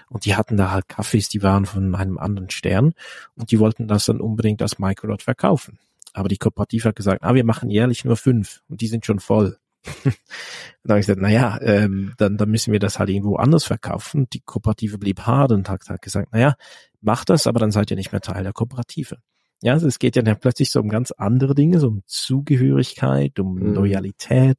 Und 0.08 0.26
die 0.26 0.36
hatten 0.36 0.58
da 0.58 0.72
halt 0.72 0.88
Kaffees, 0.88 1.30
die 1.30 1.42
waren 1.42 1.66
von 1.66 1.96
einem 1.96 2.18
anderen 2.18 2.50
Stern 2.50 2.94
und 3.36 3.52
die 3.52 3.60
wollten 3.60 3.88
das 3.88 4.06
dann 4.06 4.22
unbedingt 4.22 4.62
als 4.62 4.80
Microlot 4.80 5.24
verkaufen. 5.24 5.80
Aber 6.14 6.30
die 6.30 6.38
Kooperative 6.38 6.90
hat 6.90 6.96
gesagt, 6.96 7.24
ah, 7.24 7.34
wir 7.34 7.44
machen 7.44 7.70
jährlich 7.70 8.06
nur 8.06 8.16
fünf 8.16 8.62
und 8.70 8.82
die 8.82 8.88
sind 8.88 9.06
schon 9.06 9.20
voll. 9.20 9.58
Dann 10.84 10.90
habe 10.90 11.00
ich 11.00 11.06
gesagt, 11.06 11.22
naja, 11.22 11.60
ähm, 11.62 12.14
dann, 12.18 12.38
dann 12.38 12.50
müssen 12.50 12.72
wir 12.72 12.80
das 12.80 13.00
halt 13.00 13.10
irgendwo 13.10 13.36
anders 13.36 13.66
verkaufen. 13.66 14.28
Die 14.34 14.42
Kooperative 14.42 14.98
blieb 14.98 15.22
hart 15.22 15.52
und 15.52 15.70
hat, 15.70 15.88
hat 15.90 16.02
gesagt, 16.02 16.34
naja, 16.34 16.56
macht 17.02 17.30
das, 17.30 17.48
aber 17.48 17.60
dann 17.60 17.72
seid 17.72 17.92
ihr 17.92 17.98
nicht 17.98 18.12
mehr 18.12 18.22
Teil 18.22 18.44
der 18.44 18.54
Kooperative. 18.54 19.18
Ja, 19.62 19.74
also 19.74 19.88
es 19.88 20.00
geht 20.00 20.16
ja 20.16 20.22
dann 20.22 20.40
plötzlich 20.40 20.70
so 20.70 20.80
um 20.80 20.90
ganz 20.90 21.12
andere 21.12 21.56
Dinge, 21.56 21.80
so 21.80 21.88
um 21.88 22.04
Zugehörigkeit, 22.06 23.40
um 23.40 23.56
mhm. 23.56 23.74
Loyalität, 23.74 24.58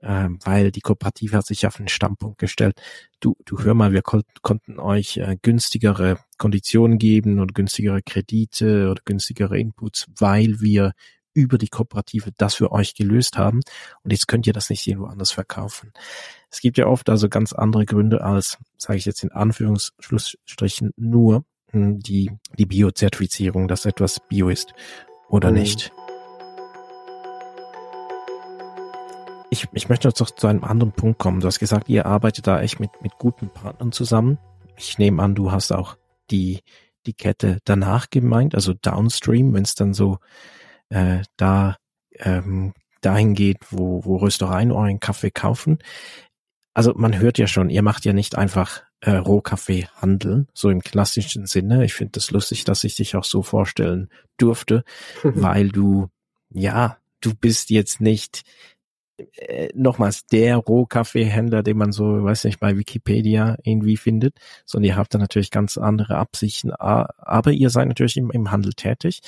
ähm, 0.00 0.38
weil 0.44 0.70
die 0.70 0.80
Kooperative 0.80 1.36
hat 1.36 1.46
sich 1.46 1.66
auf 1.66 1.76
den 1.76 1.88
Standpunkt 1.88 2.38
gestellt, 2.38 2.80
du, 3.20 3.36
du 3.44 3.62
hör 3.62 3.74
mal, 3.74 3.92
wir 3.92 4.02
kon 4.02 4.22
konnten 4.42 4.78
euch 4.78 5.16
äh, 5.16 5.36
günstigere 5.42 6.18
Konditionen 6.38 6.98
geben 6.98 7.40
oder 7.40 7.52
günstigere 7.52 8.00
Kredite 8.00 8.90
oder 8.90 9.02
günstigere 9.04 9.58
Inputs, 9.58 10.06
weil 10.16 10.60
wir 10.60 10.92
über 11.38 11.56
die 11.56 11.68
Kooperative 11.68 12.32
das 12.36 12.56
für 12.56 12.72
euch 12.72 12.94
gelöst 12.94 13.38
haben 13.38 13.60
und 14.02 14.10
jetzt 14.10 14.26
könnt 14.26 14.48
ihr 14.48 14.52
das 14.52 14.70
nicht 14.70 14.84
irgendwo 14.86 15.06
anders 15.06 15.30
verkaufen. 15.30 15.92
Es 16.50 16.60
gibt 16.60 16.78
ja 16.78 16.86
oft 16.86 17.08
also 17.08 17.28
ganz 17.28 17.52
andere 17.52 17.86
Gründe 17.86 18.24
als, 18.24 18.58
sage 18.76 18.98
ich 18.98 19.04
jetzt 19.04 19.22
in 19.22 19.30
Anführungsschlussstrichen, 19.30 20.92
nur 20.96 21.44
hm, 21.70 22.00
die, 22.00 22.32
die 22.58 22.66
Biozertifizierung, 22.66 23.68
dass 23.68 23.86
etwas 23.86 24.18
Bio 24.28 24.48
ist 24.48 24.74
oder 25.28 25.50
mhm. 25.50 25.58
nicht. 25.58 25.92
Ich, 29.50 29.68
ich 29.72 29.88
möchte 29.88 30.08
noch 30.08 30.14
zu 30.14 30.46
einem 30.46 30.64
anderen 30.64 30.92
Punkt 30.92 31.20
kommen. 31.20 31.40
Du 31.40 31.46
hast 31.46 31.60
gesagt, 31.60 31.88
ihr 31.88 32.04
arbeitet 32.04 32.48
da 32.48 32.60
echt 32.60 32.80
mit, 32.80 32.90
mit 33.00 33.12
guten 33.18 33.48
Partnern 33.48 33.92
zusammen. 33.92 34.38
Ich 34.76 34.98
nehme 34.98 35.22
an, 35.22 35.36
du 35.36 35.52
hast 35.52 35.72
auch 35.72 35.96
die, 36.30 36.60
die 37.06 37.14
Kette 37.14 37.58
danach 37.64 38.10
gemeint, 38.10 38.56
also 38.56 38.74
Downstream, 38.74 39.54
wenn 39.54 39.62
es 39.62 39.74
dann 39.74 39.94
so 39.94 40.18
äh, 40.90 41.22
da 41.36 41.76
ähm, 42.18 42.74
dahin 43.00 43.34
geht, 43.34 43.58
wo, 43.70 44.04
wo 44.04 44.16
Röstereien 44.16 44.72
euren 44.72 45.00
Kaffee 45.00 45.30
kaufen. 45.30 45.78
Also 46.74 46.94
man 46.94 47.18
hört 47.18 47.38
ja 47.38 47.46
schon, 47.46 47.70
ihr 47.70 47.82
macht 47.82 48.04
ja 48.04 48.12
nicht 48.12 48.36
einfach 48.36 48.82
äh, 49.00 49.12
Rohkaffeehandel, 49.12 50.46
so 50.54 50.70
im 50.70 50.80
klassischen 50.80 51.46
Sinne. 51.46 51.84
Ich 51.84 51.94
finde 51.94 52.12
das 52.12 52.30
lustig, 52.30 52.64
dass 52.64 52.84
ich 52.84 52.96
dich 52.96 53.16
auch 53.16 53.24
so 53.24 53.42
vorstellen 53.42 54.08
durfte, 54.36 54.84
weil 55.22 55.68
du, 55.68 56.08
ja, 56.50 56.98
du 57.20 57.34
bist 57.34 57.70
jetzt 57.70 58.00
nicht 58.00 58.42
äh, 59.36 59.68
nochmals 59.74 60.26
der 60.26 60.56
Rohkaffeehändler, 60.56 61.62
den 61.62 61.76
man 61.76 61.92
so, 61.92 62.22
weiß 62.22 62.44
nicht, 62.44 62.60
bei 62.60 62.76
Wikipedia 62.76 63.56
irgendwie 63.64 63.96
findet, 63.96 64.36
sondern 64.64 64.90
ihr 64.90 64.96
habt 64.96 65.12
da 65.14 65.18
natürlich 65.18 65.50
ganz 65.50 65.76
andere 65.76 66.16
Absichten, 66.16 66.70
aber 66.72 67.50
ihr 67.50 67.70
seid 67.70 67.88
natürlich 67.88 68.16
im, 68.16 68.30
im 68.30 68.50
Handel 68.50 68.74
tätig. 68.74 69.20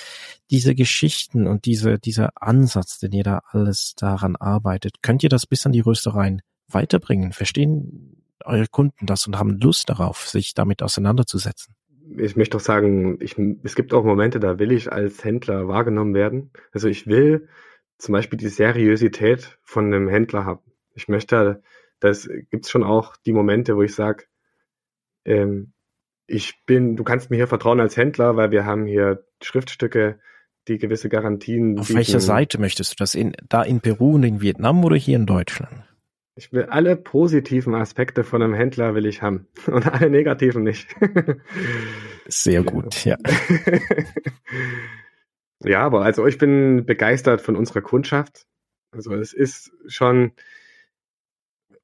Diese 0.51 0.74
Geschichten 0.74 1.47
und 1.47 1.64
diese, 1.64 1.99
dieser 1.99 2.30
Ansatz, 2.41 2.99
den 3.01 3.12
ihr 3.12 3.24
da 3.24 3.43
alles 3.51 3.95
daran 3.97 4.36
arbeitet, 4.36 5.03
könnt 5.03 5.22
ihr 5.22 5.28
das 5.28 5.47
bis 5.47 5.66
an 5.66 5.72
die 5.72 5.80
Röstereien 5.80 6.43
weiterbringen? 6.68 7.32
Verstehen 7.32 8.22
eure 8.45 8.66
Kunden 8.68 9.07
das 9.07 9.26
und 9.26 9.38
haben 9.38 9.59
Lust 9.61 9.91
darauf, 9.91 10.28
sich 10.28 10.55
damit 10.55 10.82
auseinanderzusetzen? 10.82 11.74
Ich 12.16 12.36
möchte 12.36 12.57
doch 12.57 12.64
sagen, 12.64 13.18
ich, 13.20 13.36
es 13.62 13.74
gibt 13.74 13.93
auch 13.93 14.05
Momente, 14.05 14.41
da 14.41 14.59
will 14.59 14.72
ich 14.72 14.91
als 14.91 15.22
Händler 15.22 15.68
wahrgenommen 15.68 16.14
werden. 16.14 16.51
Also 16.72 16.88
ich 16.88 17.07
will 17.07 17.49
zum 18.01 18.12
Beispiel 18.12 18.38
die 18.38 18.48
Seriosität 18.48 19.59
von 19.62 19.86
einem 19.86 20.09
Händler 20.09 20.44
haben. 20.44 20.72
Ich 20.94 21.09
möchte, 21.09 21.62
das 22.01 22.28
gibt's 22.51 22.70
schon 22.70 22.82
auch 22.82 23.16
die 23.16 23.32
Momente, 23.32 23.76
wo 23.76 23.82
ich 23.82 23.94
sage, 23.94 24.24
ähm, 25.24 25.72
ich 26.26 26.64
bin, 26.64 26.96
du 26.96 27.05
kannst 27.05 27.30
mir 27.30 27.36
hier 27.36 27.48
vertrauen 27.48 27.80
als 27.80 27.96
Händler, 27.96 28.36
weil 28.36 28.51
wir 28.51 28.64
haben 28.64 28.86
hier 28.86 29.24
Schriftstücke, 29.42 30.20
die 30.68 30.78
gewisse 30.78 31.09
Garantien. 31.09 31.78
Auf 31.78 31.88
bieten. 31.88 31.98
welcher 31.98 32.20
Seite 32.20 32.61
möchtest 32.61 32.92
du 32.92 32.96
das? 32.98 33.14
In, 33.14 33.32
da 33.48 33.62
in 33.62 33.80
Peru 33.80 34.14
und 34.14 34.22
in 34.22 34.40
Vietnam 34.40 34.84
oder 34.84 34.96
hier 34.96 35.16
in 35.16 35.26
Deutschland? 35.26 35.84
Ich 36.36 36.53
will 36.53 36.64
alle 36.64 36.96
positiven 36.96 37.74
Aspekte 37.74 38.24
von 38.24 38.42
einem 38.42 38.55
Händler 38.55 38.94
will 38.94 39.05
ich 39.07 39.20
haben 39.20 39.48
und 39.66 39.86
alle 39.86 40.09
negativen 40.09 40.62
nicht. 40.62 40.88
Sehr 42.26 42.62
gut, 42.64 43.05
ja. 43.05 43.16
Ja, 45.64 45.82
aber 45.82 46.02
also 46.04 46.26
ich 46.26 46.38
bin 46.38 46.86
begeistert 46.86 47.40
von 47.42 47.56
unserer 47.56 47.82
Kundschaft. 47.82 48.46
Also 48.92 49.14
es 49.14 49.32
ist 49.32 49.72
schon 49.86 50.32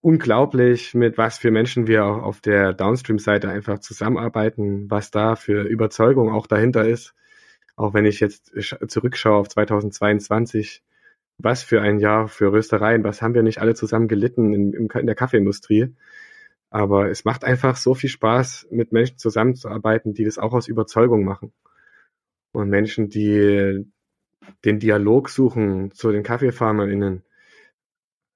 unglaublich, 0.00 0.94
mit 0.94 1.18
was 1.18 1.38
für 1.38 1.50
Menschen 1.50 1.86
wir 1.86 2.04
auch 2.04 2.22
auf 2.22 2.40
der 2.40 2.72
Downstream-Seite 2.72 3.48
einfach 3.48 3.80
zusammenarbeiten, 3.80 4.90
was 4.90 5.10
da 5.10 5.36
für 5.36 5.62
Überzeugung 5.64 6.32
auch 6.32 6.46
dahinter 6.46 6.86
ist. 6.86 7.14
Auch 7.76 7.92
wenn 7.94 8.06
ich 8.06 8.20
jetzt 8.20 8.52
zurückschaue 8.88 9.36
auf 9.36 9.48
2022, 9.48 10.82
was 11.38 11.62
für 11.62 11.82
ein 11.82 11.98
Jahr 11.98 12.28
für 12.28 12.52
Röstereien, 12.52 13.04
was 13.04 13.20
haben 13.22 13.34
wir 13.34 13.42
nicht 13.42 13.60
alle 13.60 13.74
zusammen 13.74 14.08
gelitten 14.08 14.54
in, 14.54 14.72
in 14.72 15.06
der 15.06 15.14
Kaffeeindustrie. 15.14 15.94
Aber 16.70 17.10
es 17.10 17.24
macht 17.24 17.44
einfach 17.44 17.76
so 17.76 17.94
viel 17.94 18.10
Spaß, 18.10 18.68
mit 18.70 18.92
Menschen 18.92 19.18
zusammenzuarbeiten, 19.18 20.14
die 20.14 20.24
das 20.24 20.38
auch 20.38 20.54
aus 20.54 20.68
Überzeugung 20.68 21.24
machen 21.24 21.52
und 22.56 22.70
Menschen, 22.70 23.10
die 23.10 23.84
den 24.64 24.78
Dialog 24.78 25.28
suchen 25.28 25.92
zu 25.92 26.10
den 26.10 26.22
KaffeefarmerInnen. 26.22 27.22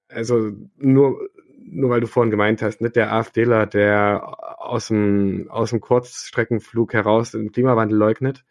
Also 0.09 0.51
nur, 0.77 1.27
nur 1.57 1.89
weil 1.89 2.01
du 2.01 2.07
vorhin 2.07 2.29
gemeint 2.29 2.61
hast, 2.61 2.81
nicht 2.81 2.95
der 2.95 3.13
AfDler, 3.13 3.65
der 3.65 4.61
aus 4.61 4.89
dem, 4.89 5.49
aus 5.49 5.71
dem 5.71 5.81
Kurzstreckenflug 5.81 6.93
heraus 6.93 7.31
den 7.31 7.51
Klimawandel 7.51 7.97
leugnet. 7.97 8.45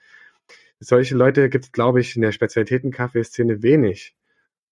Solche 0.81 1.14
Leute 1.16 1.49
gibt 1.51 1.66
es, 1.66 1.73
glaube 1.73 2.01
ich, 2.01 2.16
in 2.16 2.23
der 2.23 2.33
Spezialitäten-Kaffeeszene 2.33 3.62
wenig. 3.62 4.16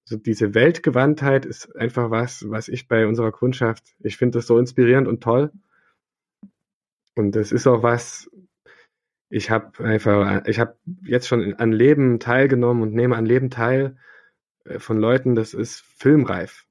Also 0.05 0.17
diese 0.17 0.55
Weltgewandtheit 0.55 1.47
ist 1.47 1.77
einfach 1.77 2.11
was, 2.11 2.51
was 2.51 2.69
ich 2.69 2.89
bei 2.89 3.07
unserer 3.07 3.31
Kundschaft, 3.31 3.85
ich 4.01 4.17
finde 4.17 4.39
das 4.39 4.47
so 4.47 4.59
inspirierend 4.59 5.07
und 5.07 5.23
toll. 5.23 5.53
Und 7.15 7.37
das 7.37 7.53
ist 7.53 7.67
auch 7.67 7.83
was, 7.83 8.31
ich 9.31 9.51
habe 9.51 9.85
einfach, 9.85 10.47
ich 10.47 10.59
habe 10.59 10.77
jetzt 11.03 11.29
schon 11.29 11.55
an 11.55 11.73
Leben 11.73 12.19
teilgenommen 12.19 12.83
und 12.83 12.95
nehme 12.95 13.17
an 13.17 13.27
Leben 13.27 13.51
teil 13.51 13.97
äh, 14.65 14.79
von 14.79 14.99
Leuten, 14.99 15.35
das 15.35 15.55
ist 15.55 15.81
filmreif. 15.99 16.65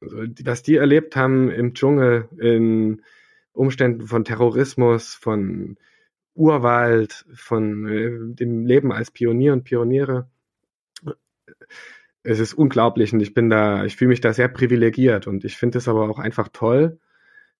Also, 0.00 0.18
was 0.44 0.62
die 0.62 0.76
erlebt 0.76 1.16
haben 1.16 1.50
im 1.50 1.74
Dschungel, 1.74 2.28
in 2.38 3.02
Umständen 3.52 4.06
von 4.06 4.24
Terrorismus, 4.24 5.14
von 5.14 5.76
Urwald, 6.34 7.24
von 7.34 7.88
äh, 7.88 8.34
dem 8.34 8.66
Leben 8.66 8.92
als 8.92 9.10
Pionier 9.10 9.52
und 9.52 9.64
Pioniere. 9.64 10.28
Es 12.22 12.40
ist 12.40 12.54
unglaublich 12.54 13.12
und 13.12 13.20
ich 13.20 13.34
bin 13.34 13.50
da, 13.50 13.84
ich 13.84 13.96
fühle 13.96 14.10
mich 14.10 14.20
da 14.20 14.32
sehr 14.32 14.48
privilegiert 14.48 15.26
und 15.26 15.44
ich 15.44 15.56
finde 15.56 15.78
es 15.78 15.88
aber 15.88 16.08
auch 16.10 16.18
einfach 16.18 16.48
toll, 16.52 16.98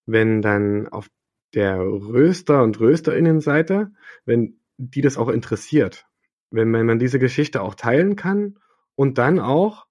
wenn 0.06 0.42
dann 0.42 0.88
auf 0.88 1.08
der 1.54 1.78
Röster- 1.78 2.62
und 2.62 2.80
Rösterinnenseite, 2.80 3.92
wenn 4.24 4.60
die 4.76 5.00
das 5.00 5.16
auch 5.16 5.28
interessiert. 5.28 6.06
Wenn 6.50 6.70
man, 6.70 6.86
man 6.86 6.98
diese 6.98 7.18
Geschichte 7.18 7.62
auch 7.62 7.74
teilen 7.74 8.16
kann 8.16 8.58
und 8.94 9.18
dann 9.18 9.38
auch, 9.38 9.86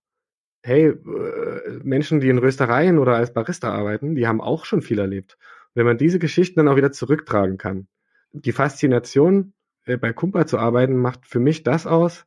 hey, 0.64 0.88
äh, 0.88 1.80
Menschen, 1.84 2.20
die 2.20 2.30
in 2.30 2.38
Röstereien 2.38 2.98
oder 2.98 3.16
als 3.16 3.34
Barista 3.34 3.72
arbeiten, 3.72 4.16
die 4.16 4.28
haben 4.28 4.42
auch 4.42 4.66
schon 4.66 4.82
viel 4.82 5.00
erlebt. 5.00 5.38
Wenn 5.74 5.86
man 5.86 5.98
diese 5.98 6.20
Geschichten 6.20 6.58
dann 6.58 6.68
auch 6.68 6.78
wieder 6.78 6.92
zurücktragen 6.92 7.58
kann. 7.58 7.88
Die 8.32 8.52
Faszination, 8.52 9.54
äh, 9.86 9.98
bei 9.98 10.14
Kumpa 10.14 10.46
zu 10.48 10.58
arbeiten, 10.58 10.96
macht 10.98 11.26
für 11.26 11.40
mich 11.40 11.64
das 11.64 11.88
aus, 11.88 12.26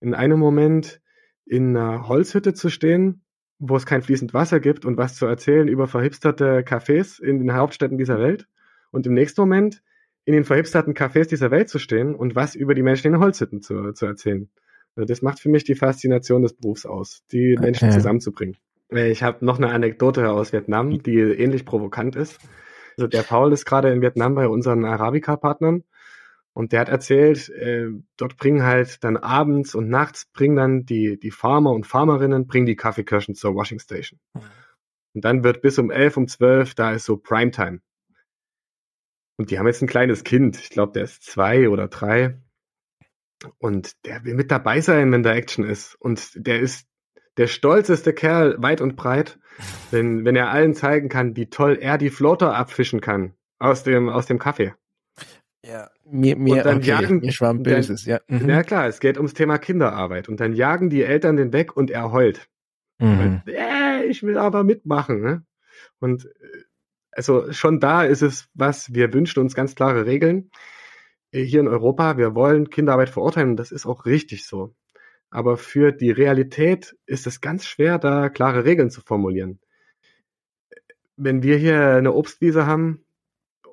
in 0.00 0.14
einem 0.14 0.38
Moment 0.38 1.00
in 1.44 1.76
einer 1.76 2.08
Holzhütte 2.08 2.54
zu 2.54 2.70
stehen, 2.70 3.22
wo 3.58 3.76
es 3.76 3.86
kein 3.86 4.02
fließend 4.02 4.34
Wasser 4.34 4.60
gibt 4.60 4.84
und 4.84 4.96
was 4.96 5.14
zu 5.14 5.26
erzählen 5.26 5.68
über 5.68 5.86
verhipsterte 5.86 6.60
Cafés 6.60 7.22
in 7.22 7.38
den 7.38 7.54
Hauptstädten 7.54 7.98
dieser 7.98 8.18
Welt 8.18 8.48
und 8.92 9.06
im 9.06 9.14
nächsten 9.14 9.40
Moment 9.40 9.82
in 10.24 10.34
den 10.34 10.44
verhipsterten 10.44 10.94
Cafés 10.94 11.28
dieser 11.28 11.50
Welt 11.50 11.68
zu 11.68 11.80
stehen 11.80 12.14
und 12.14 12.36
was 12.36 12.54
über 12.54 12.74
die 12.74 12.82
Menschen 12.82 13.12
in 13.12 13.20
Holzhütten 13.20 13.60
zu, 13.60 13.92
zu 13.92 14.06
erzählen. 14.06 14.48
Also 14.94 15.06
das 15.06 15.22
macht 15.22 15.40
für 15.40 15.48
mich 15.48 15.64
die 15.64 15.74
Faszination 15.74 16.42
des 16.42 16.54
Berufs 16.54 16.86
aus, 16.86 17.24
die 17.32 17.56
Menschen 17.58 17.88
okay. 17.88 17.96
zusammenzubringen. 17.96 18.56
Äh, 18.92 19.10
ich 19.10 19.22
habe 19.22 19.44
noch 19.44 19.58
eine 19.58 19.70
Anekdote 19.70 20.30
aus 20.30 20.52
Vietnam, 20.52 21.02
die 21.02 21.18
ähnlich 21.18 21.64
provokant 21.64 22.14
ist. 22.14 22.38
Also 22.96 23.08
der 23.08 23.22
Paul 23.22 23.52
ist 23.52 23.64
gerade 23.64 23.90
in 23.90 24.02
Vietnam 24.02 24.34
bei 24.34 24.46
unseren 24.46 24.84
Arabica-Partnern 24.84 25.82
und 26.52 26.72
der 26.72 26.80
hat 26.80 26.88
erzählt, 26.90 27.48
äh, 27.48 27.88
dort 28.18 28.36
bringen 28.36 28.62
halt 28.62 29.02
dann 29.02 29.16
abends 29.16 29.74
und 29.74 29.88
nachts 29.88 30.26
bringen 30.26 30.56
dann 30.56 30.84
die, 30.84 31.18
die 31.18 31.30
Farmer 31.30 31.72
und 31.72 31.86
Farmerinnen 31.86 32.46
bringen 32.46 32.66
die 32.66 32.76
Kaffeekirschen 32.76 33.34
zur 33.34 33.54
Washing 33.54 33.78
Station. 33.78 34.20
Mhm. 34.34 34.40
Und 35.14 35.24
dann 35.24 35.44
wird 35.44 35.62
bis 35.62 35.78
um 35.78 35.90
elf, 35.90 36.16
um 36.16 36.28
zwölf, 36.28 36.74
da 36.74 36.92
ist 36.92 37.06
so 37.06 37.16
Primetime. 37.16 37.80
Und 39.42 39.50
die 39.50 39.58
haben 39.58 39.66
jetzt 39.66 39.82
ein 39.82 39.88
kleines 39.88 40.22
Kind. 40.22 40.56
Ich 40.56 40.70
glaube, 40.70 40.92
der 40.92 41.02
ist 41.02 41.24
zwei 41.24 41.68
oder 41.68 41.88
drei. 41.88 42.38
Und 43.58 43.96
der 44.06 44.24
will 44.24 44.34
mit 44.34 44.52
dabei 44.52 44.80
sein, 44.80 45.10
wenn 45.10 45.24
da 45.24 45.34
Action 45.34 45.64
ist. 45.64 45.96
Und 45.96 46.30
der 46.36 46.60
ist 46.60 46.86
der 47.38 47.48
stolzeste 47.48 48.12
Kerl 48.12 48.54
weit 48.62 48.80
und 48.80 48.94
breit, 48.94 49.40
wenn, 49.90 50.24
wenn 50.24 50.36
er 50.36 50.50
allen 50.50 50.74
zeigen 50.74 51.08
kann, 51.08 51.34
wie 51.34 51.50
toll 51.50 51.76
er 51.80 51.98
die 51.98 52.10
Floater 52.10 52.54
abfischen 52.54 53.00
kann 53.00 53.34
aus 53.58 53.82
dem, 53.82 54.08
aus 54.08 54.26
dem 54.26 54.38
Kaffee. 54.38 54.74
Ja, 55.66 55.90
mir, 56.04 56.36
mir, 56.36 56.58
und 56.58 56.64
dann 56.64 56.76
okay, 56.76 56.86
jagen, 56.86 57.18
mir 57.18 57.32
schwamm 57.32 57.64
Böses, 57.64 58.04
ja. 58.04 58.20
Mhm. 58.28 58.48
Ja 58.48 58.62
klar, 58.62 58.86
es 58.86 59.00
geht 59.00 59.16
ums 59.16 59.34
Thema 59.34 59.58
Kinderarbeit 59.58 60.28
und 60.28 60.38
dann 60.38 60.52
jagen 60.52 60.88
die 60.88 61.02
Eltern 61.02 61.36
den 61.36 61.52
weg 61.52 61.76
und 61.76 61.90
er 61.90 62.12
heult. 62.12 62.48
Mhm. 63.00 63.18
Und, 63.18 63.42
äh, 63.52 64.04
ich 64.04 64.22
will 64.22 64.38
aber 64.38 64.62
mitmachen. 64.62 65.20
Ne? 65.20 65.44
Und 65.98 66.26
äh, 66.26 66.28
also 67.12 67.52
schon 67.52 67.80
da 67.80 68.04
ist 68.04 68.22
es 68.22 68.48
was, 68.54 68.92
wir 68.94 69.12
wünschen 69.12 69.40
uns 69.40 69.54
ganz 69.54 69.74
klare 69.74 70.06
Regeln. 70.06 70.50
Hier 71.32 71.60
in 71.60 71.68
Europa, 71.68 72.18
wir 72.18 72.34
wollen 72.34 72.70
Kinderarbeit 72.70 73.10
verurteilen 73.10 73.50
und 73.50 73.56
das 73.56 73.72
ist 73.72 73.86
auch 73.86 74.04
richtig 74.04 74.46
so. 74.46 74.74
Aber 75.30 75.56
für 75.56 75.92
die 75.92 76.10
Realität 76.10 76.96
ist 77.06 77.26
es 77.26 77.40
ganz 77.40 77.64
schwer, 77.64 77.98
da 77.98 78.28
klare 78.28 78.64
Regeln 78.64 78.90
zu 78.90 79.00
formulieren. 79.00 79.60
Wenn 81.16 81.42
wir 81.42 81.56
hier 81.56 81.96
eine 81.96 82.12
Obstwiese 82.12 82.66
haben, 82.66 83.04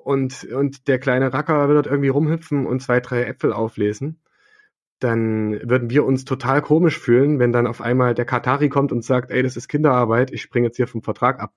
und, 0.04 0.44
und 0.44 0.88
der 0.88 0.98
kleine 0.98 1.32
Racker 1.32 1.68
wird 1.68 1.86
irgendwie 1.86 2.08
rumhüpfen 2.08 2.66
und 2.66 2.80
zwei, 2.80 3.00
drei 3.00 3.24
Äpfel 3.24 3.52
auflesen, 3.52 4.20
dann 4.98 5.52
würden 5.68 5.90
wir 5.90 6.04
uns 6.04 6.24
total 6.24 6.62
komisch 6.62 6.98
fühlen, 6.98 7.38
wenn 7.38 7.52
dann 7.52 7.66
auf 7.66 7.80
einmal 7.80 8.14
der 8.14 8.26
Katari 8.26 8.68
kommt 8.68 8.92
und 8.92 9.04
sagt, 9.04 9.30
ey, 9.30 9.42
das 9.42 9.56
ist 9.56 9.68
Kinderarbeit, 9.68 10.30
ich 10.30 10.42
springe 10.42 10.66
jetzt 10.66 10.76
hier 10.76 10.88
vom 10.88 11.02
Vertrag 11.02 11.40
ab. 11.40 11.54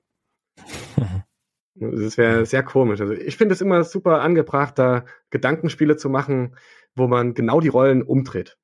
Das 1.76 2.18
wäre 2.18 2.46
sehr 2.46 2.64
komisch. 2.64 3.02
Also 3.02 3.14
ich 3.14 3.36
finde 3.36 3.54
es 3.54 3.62
immer 3.62 3.84
super 3.84 4.22
angebracht, 4.22 4.78
da 4.78 5.06
Gedankenspiele 5.32 5.98
zu 5.98 6.10
machen, 6.10 6.56
wo 6.96 7.08
man 7.08 7.34
genau 7.34 7.60
die 7.60 7.70
Rollen 7.70 8.04
umdreht. 8.04 8.58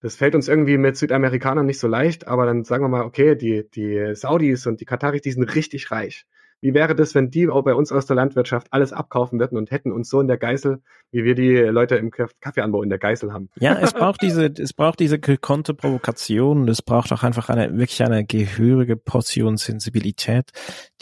Das 0.00 0.16
fällt 0.16 0.34
uns 0.34 0.48
irgendwie 0.48 0.78
mit 0.78 0.96
Südamerikanern 0.96 1.64
nicht 1.64 1.78
so 1.78 1.86
leicht, 1.86 2.26
aber 2.26 2.44
dann 2.44 2.64
sagen 2.64 2.82
wir 2.82 2.88
mal, 2.88 3.04
okay, 3.04 3.36
die, 3.36 3.70
die 3.70 4.16
Saudis 4.16 4.66
und 4.66 4.80
die 4.80 4.84
Kataris, 4.84 5.22
die 5.22 5.30
sind 5.30 5.54
richtig 5.54 5.92
reich. 5.92 6.26
Wie 6.62 6.74
wäre 6.74 6.94
das, 6.94 7.16
wenn 7.16 7.28
die 7.28 7.48
auch 7.48 7.62
bei 7.62 7.74
uns 7.74 7.90
aus 7.90 8.06
der 8.06 8.14
Landwirtschaft 8.14 8.68
alles 8.70 8.92
abkaufen 8.92 9.40
würden 9.40 9.58
und 9.58 9.72
hätten 9.72 9.90
uns 9.90 10.08
so 10.08 10.20
in 10.20 10.28
der 10.28 10.38
Geißel, 10.38 10.80
wie 11.10 11.24
wir 11.24 11.34
die 11.34 11.56
Leute 11.56 11.96
im 11.96 12.12
Kaffeeanbau 12.12 12.84
in 12.84 12.88
der 12.88 13.00
Geißel 13.00 13.32
haben? 13.32 13.50
Ja, 13.58 13.76
es 13.80 13.92
braucht 13.92 14.22
diese, 14.22 14.46
es 14.46 14.72
braucht 14.72 15.00
diese 15.00 15.18
gekonnte 15.18 15.74
Provokation. 15.74 16.68
Es 16.68 16.80
braucht 16.80 17.12
auch 17.12 17.24
einfach 17.24 17.48
eine, 17.48 17.76
wirklich 17.76 18.00
eine 18.04 18.24
gehörige 18.24 18.96
Portion 18.96 19.56
Sensibilität, 19.56 20.52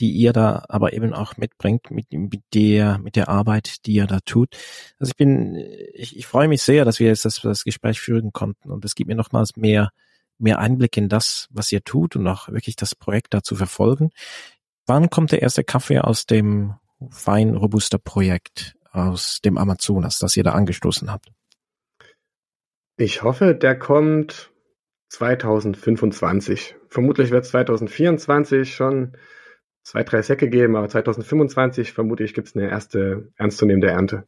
die 0.01 0.13
ihr 0.13 0.33
da 0.33 0.65
aber 0.71 0.95
eben 0.95 1.13
auch 1.13 1.37
mitbringt 1.37 1.91
mit, 1.91 2.11
mit 2.11 2.43
der, 2.55 2.99
mit 2.99 3.15
der 3.15 3.29
Arbeit, 3.29 3.85
die 3.85 3.93
ihr 3.93 4.07
da 4.07 4.21
tut. 4.25 4.57
Also 4.99 5.11
ich 5.11 5.17
bin, 5.17 5.57
ich, 5.93 6.17
ich 6.17 6.27
freue 6.27 6.49
mich 6.49 6.63
sehr, 6.63 6.87
dass 6.87 7.01
wir 7.01 7.09
jetzt 7.09 7.27
das, 7.27 7.39
das 7.43 7.65
Gespräch 7.65 8.01
führen 8.01 8.33
konnten 8.33 8.71
und 8.71 8.83
es 8.87 8.95
gibt 8.95 9.09
mir 9.09 9.15
nochmals 9.15 9.57
mehr, 9.57 9.91
mehr 10.39 10.59
Einblick 10.59 10.97
in 10.97 11.11
das, 11.11 11.49
was 11.51 11.71
ihr 11.71 11.85
tut 11.85 12.17
und 12.17 12.27
auch 12.27 12.49
wirklich 12.49 12.77
das 12.77 12.95
Projekt 12.95 13.35
da 13.35 13.43
zu 13.43 13.57
verfolgen. 13.57 14.09
Wann 14.91 15.09
kommt 15.09 15.31
der 15.31 15.41
erste 15.41 15.63
Kaffee 15.63 16.01
aus 16.01 16.27
dem 16.27 16.75
Fein 17.11 17.55
Robuster 17.55 17.99
Projekt 17.99 18.75
aus 18.91 19.39
dem 19.41 19.57
Amazonas, 19.57 20.19
das 20.19 20.37
ihr 20.37 20.43
da 20.43 20.51
angestoßen 20.51 21.13
habt? 21.13 21.29
Ich 22.97 23.23
hoffe, 23.23 23.55
der 23.55 23.79
kommt 23.79 24.51
2025. 25.11 26.75
Vermutlich 26.89 27.31
wird 27.31 27.45
es 27.45 27.53
2024 27.53 28.75
schon 28.75 29.17
zwei, 29.85 30.03
drei 30.03 30.23
Säcke 30.23 30.51
geben, 30.51 30.75
aber 30.75 30.89
2025 30.89 31.93
vermute 31.93 32.25
ich 32.25 32.35
gibt 32.35 32.49
es 32.49 32.57
eine 32.57 32.69
erste 32.69 33.31
ernstzunehmende 33.37 33.91
Ernte. 33.91 34.25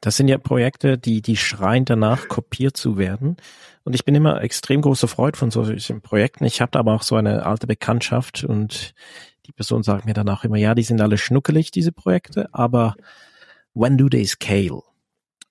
Das 0.00 0.16
sind 0.16 0.28
ja 0.28 0.38
Projekte, 0.38 0.96
die, 0.96 1.20
die 1.20 1.36
schreien 1.36 1.84
danach, 1.84 2.28
kopiert 2.28 2.78
zu 2.78 2.96
werden. 2.96 3.36
Und 3.84 3.94
ich 3.94 4.06
bin 4.06 4.14
immer 4.14 4.42
extrem 4.42 4.80
große 4.80 5.06
Freude 5.06 5.36
von 5.36 5.50
solchen 5.50 6.00
Projekten. 6.00 6.46
Ich 6.46 6.62
habe 6.62 6.78
aber 6.78 6.94
auch 6.94 7.02
so 7.02 7.16
eine 7.16 7.44
alte 7.44 7.66
Bekanntschaft 7.66 8.42
und 8.42 8.94
die 9.50 9.56
Person 9.56 9.82
sagt 9.82 10.06
mir 10.06 10.14
danach 10.14 10.44
immer, 10.44 10.56
ja, 10.56 10.76
die 10.76 10.84
sind 10.84 11.00
alle 11.00 11.18
schnuckelig, 11.18 11.72
diese 11.72 11.90
Projekte, 11.90 12.48
aber 12.52 12.94
when 13.74 13.98
do 13.98 14.08
they 14.08 14.24
scale? 14.24 14.82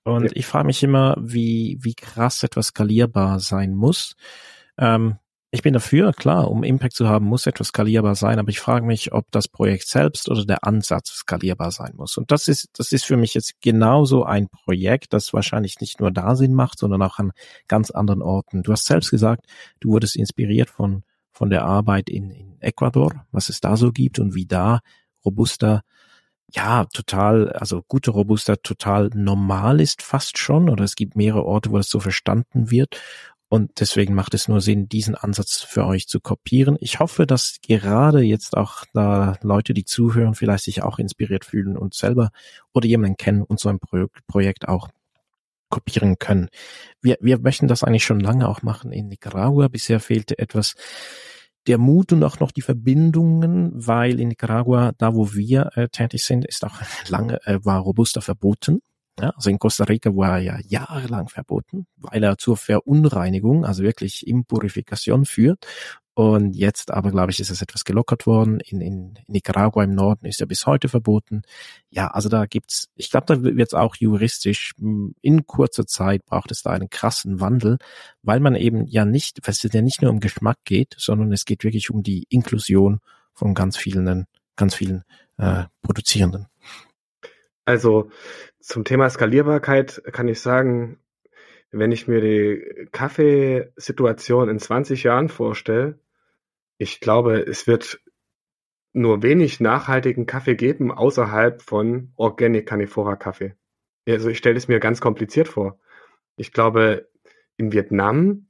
Und 0.04 0.24
ja. 0.24 0.30
ich 0.32 0.46
frage 0.46 0.66
mich 0.66 0.82
immer, 0.82 1.16
wie, 1.20 1.76
wie 1.82 1.94
krass 1.94 2.42
etwas 2.42 2.68
skalierbar 2.68 3.40
sein 3.40 3.74
muss. 3.74 4.16
Ähm, 4.78 5.18
ich 5.50 5.62
bin 5.62 5.74
dafür, 5.74 6.14
klar, 6.14 6.50
um 6.50 6.62
Impact 6.62 6.94
zu 6.94 7.08
haben, 7.08 7.26
muss 7.26 7.46
etwas 7.46 7.68
skalierbar 7.68 8.14
sein, 8.14 8.38
aber 8.38 8.48
ich 8.48 8.60
frage 8.60 8.86
mich, 8.86 9.12
ob 9.12 9.30
das 9.32 9.48
Projekt 9.48 9.86
selbst 9.86 10.30
oder 10.30 10.46
der 10.46 10.64
Ansatz 10.64 11.10
skalierbar 11.10 11.72
sein 11.72 11.92
muss. 11.96 12.16
Und 12.16 12.30
das 12.30 12.48
ist, 12.48 12.70
das 12.78 12.92
ist 12.92 13.04
für 13.04 13.18
mich 13.18 13.34
jetzt 13.34 13.60
genauso 13.60 14.24
ein 14.24 14.48
Projekt, 14.48 15.12
das 15.12 15.34
wahrscheinlich 15.34 15.80
nicht 15.80 16.00
nur 16.00 16.10
da 16.10 16.36
Sinn 16.36 16.54
macht, 16.54 16.78
sondern 16.78 17.02
auch 17.02 17.18
an 17.18 17.32
ganz 17.68 17.90
anderen 17.90 18.22
Orten. 18.22 18.62
Du 18.62 18.72
hast 18.72 18.86
selbst 18.86 19.10
gesagt, 19.10 19.44
du 19.80 19.90
wurdest 19.90 20.16
inspiriert 20.16 20.70
von 20.70 21.02
von 21.40 21.48
der 21.48 21.64
Arbeit 21.64 22.10
in, 22.10 22.30
in 22.30 22.60
Ecuador, 22.60 23.24
was 23.32 23.48
es 23.48 23.62
da 23.62 23.78
so 23.78 23.92
gibt 23.92 24.18
und 24.18 24.34
wie 24.34 24.44
da 24.44 24.80
robuster 25.24 25.80
ja, 26.52 26.84
total, 26.84 27.50
also 27.52 27.82
gute 27.88 28.10
Robuster 28.10 28.60
total 28.60 29.08
normal 29.14 29.80
ist 29.80 30.02
fast 30.02 30.36
schon, 30.36 30.68
oder 30.68 30.84
es 30.84 30.96
gibt 30.96 31.16
mehrere 31.16 31.46
Orte, 31.46 31.70
wo 31.70 31.78
das 31.78 31.88
so 31.88 31.98
verstanden 31.98 32.70
wird. 32.70 33.00
Und 33.48 33.80
deswegen 33.80 34.14
macht 34.14 34.34
es 34.34 34.48
nur 34.48 34.60
Sinn, 34.60 34.88
diesen 34.88 35.14
Ansatz 35.14 35.62
für 35.62 35.86
euch 35.86 36.08
zu 36.08 36.20
kopieren. 36.20 36.76
Ich 36.80 36.98
hoffe, 36.98 37.26
dass 37.26 37.60
gerade 37.66 38.20
jetzt 38.20 38.54
auch 38.56 38.84
da 38.92 39.38
Leute, 39.42 39.72
die 39.72 39.84
zuhören, 39.84 40.34
vielleicht 40.34 40.64
sich 40.64 40.82
auch 40.82 40.98
inspiriert 40.98 41.46
fühlen 41.46 41.78
und 41.78 41.94
selber 41.94 42.32
oder 42.74 42.86
jemanden 42.86 43.16
kennen 43.16 43.42
und 43.42 43.60
so 43.60 43.70
ein 43.70 43.78
Projekt 44.26 44.68
auch 44.68 44.88
kopieren 45.70 46.18
können. 46.18 46.48
Wir, 47.00 47.16
wir 47.20 47.38
möchten 47.38 47.68
das 47.68 47.82
eigentlich 47.82 48.04
schon 48.04 48.20
lange 48.20 48.48
auch 48.48 48.62
machen 48.62 48.92
in 48.92 49.08
Nicaragua. 49.08 49.68
Bisher 49.68 50.00
fehlte 50.00 50.38
etwas 50.38 50.74
der 51.66 51.78
Mut 51.78 52.12
und 52.12 52.24
auch 52.24 52.40
noch 52.40 52.52
die 52.52 52.62
Verbindungen, 52.62 53.70
weil 53.74 54.18
in 54.20 54.28
Nicaragua, 54.28 54.92
da 54.98 55.14
wo 55.14 55.32
wir 55.34 55.70
äh, 55.74 55.88
tätig 55.88 56.24
sind, 56.24 56.44
ist 56.44 56.64
auch 56.64 56.80
lange, 57.08 57.38
äh, 57.46 57.58
war 57.62 57.80
Robusta 57.80 58.20
verboten. 58.20 58.80
Ja, 59.20 59.30
also 59.30 59.50
in 59.50 59.58
Costa 59.58 59.84
Rica 59.84 60.16
war 60.16 60.38
er 60.38 60.42
ja 60.42 60.58
jahrelang 60.66 61.28
verboten, 61.28 61.86
weil 61.96 62.22
er 62.22 62.38
zur 62.38 62.56
Verunreinigung, 62.56 63.66
also 63.66 63.82
wirklich 63.82 64.26
Impurifikation 64.26 65.26
führt. 65.26 65.66
Und 66.20 66.52
jetzt 66.52 66.90
aber, 66.90 67.12
glaube 67.12 67.32
ich, 67.32 67.40
ist 67.40 67.48
es 67.48 67.62
etwas 67.62 67.86
gelockert 67.86 68.26
worden. 68.26 68.60
In, 68.60 68.82
in, 68.82 69.18
Nicaragua 69.26 69.84
im 69.84 69.94
Norden 69.94 70.26
ist 70.26 70.42
er 70.42 70.46
bis 70.46 70.66
heute 70.66 70.90
verboten. 70.90 71.44
Ja, 71.88 72.08
also 72.08 72.28
da 72.28 72.44
gibt's, 72.44 72.90
ich 72.94 73.10
glaube, 73.10 73.24
da 73.24 73.42
wird 73.42 73.68
es 73.68 73.72
auch 73.72 73.96
juristisch, 73.96 74.72
hm, 74.76 75.14
in 75.22 75.46
kurzer 75.46 75.86
Zeit 75.86 76.26
braucht 76.26 76.50
es 76.50 76.62
da 76.62 76.72
einen 76.72 76.90
krassen 76.90 77.40
Wandel, 77.40 77.78
weil 78.20 78.38
man 78.40 78.54
eben 78.54 78.86
ja 78.86 79.06
nicht, 79.06 79.38
weil 79.46 79.52
es 79.52 79.62
ja 79.62 79.80
nicht 79.80 80.02
nur 80.02 80.10
um 80.10 80.20
Geschmack 80.20 80.58
geht, 80.66 80.94
sondern 80.98 81.32
es 81.32 81.46
geht 81.46 81.64
wirklich 81.64 81.88
um 81.88 82.02
die 82.02 82.26
Inklusion 82.28 83.00
von 83.32 83.54
ganz 83.54 83.78
vielen, 83.78 84.26
ganz 84.56 84.74
vielen 84.74 85.04
äh, 85.38 85.64
Produzierenden. 85.80 86.48
Also 87.64 88.10
zum 88.60 88.84
Thema 88.84 89.08
Skalierbarkeit 89.08 90.02
kann 90.12 90.28
ich 90.28 90.42
sagen, 90.42 90.98
wenn 91.70 91.92
ich 91.92 92.08
mir 92.08 92.20
die 92.20 92.88
Kaffeesituation 92.92 94.50
in 94.50 94.58
20 94.58 95.02
Jahren 95.04 95.30
vorstelle, 95.30 95.98
ich 96.80 97.00
glaube, 97.00 97.40
es 97.40 97.66
wird 97.66 98.00
nur 98.92 99.22
wenig 99.22 99.60
nachhaltigen 99.60 100.26
Kaffee 100.26 100.56
geben 100.56 100.90
außerhalb 100.90 101.62
von 101.62 102.12
Organic 102.16 102.66
Canifora 102.66 103.16
Kaffee. 103.16 103.54
Also 104.08 104.28
ich 104.28 104.38
stelle 104.38 104.56
es 104.56 104.66
mir 104.66 104.80
ganz 104.80 105.00
kompliziert 105.00 105.46
vor. 105.46 105.78
Ich 106.36 106.52
glaube, 106.52 107.08
in 107.56 107.72
Vietnam, 107.72 108.48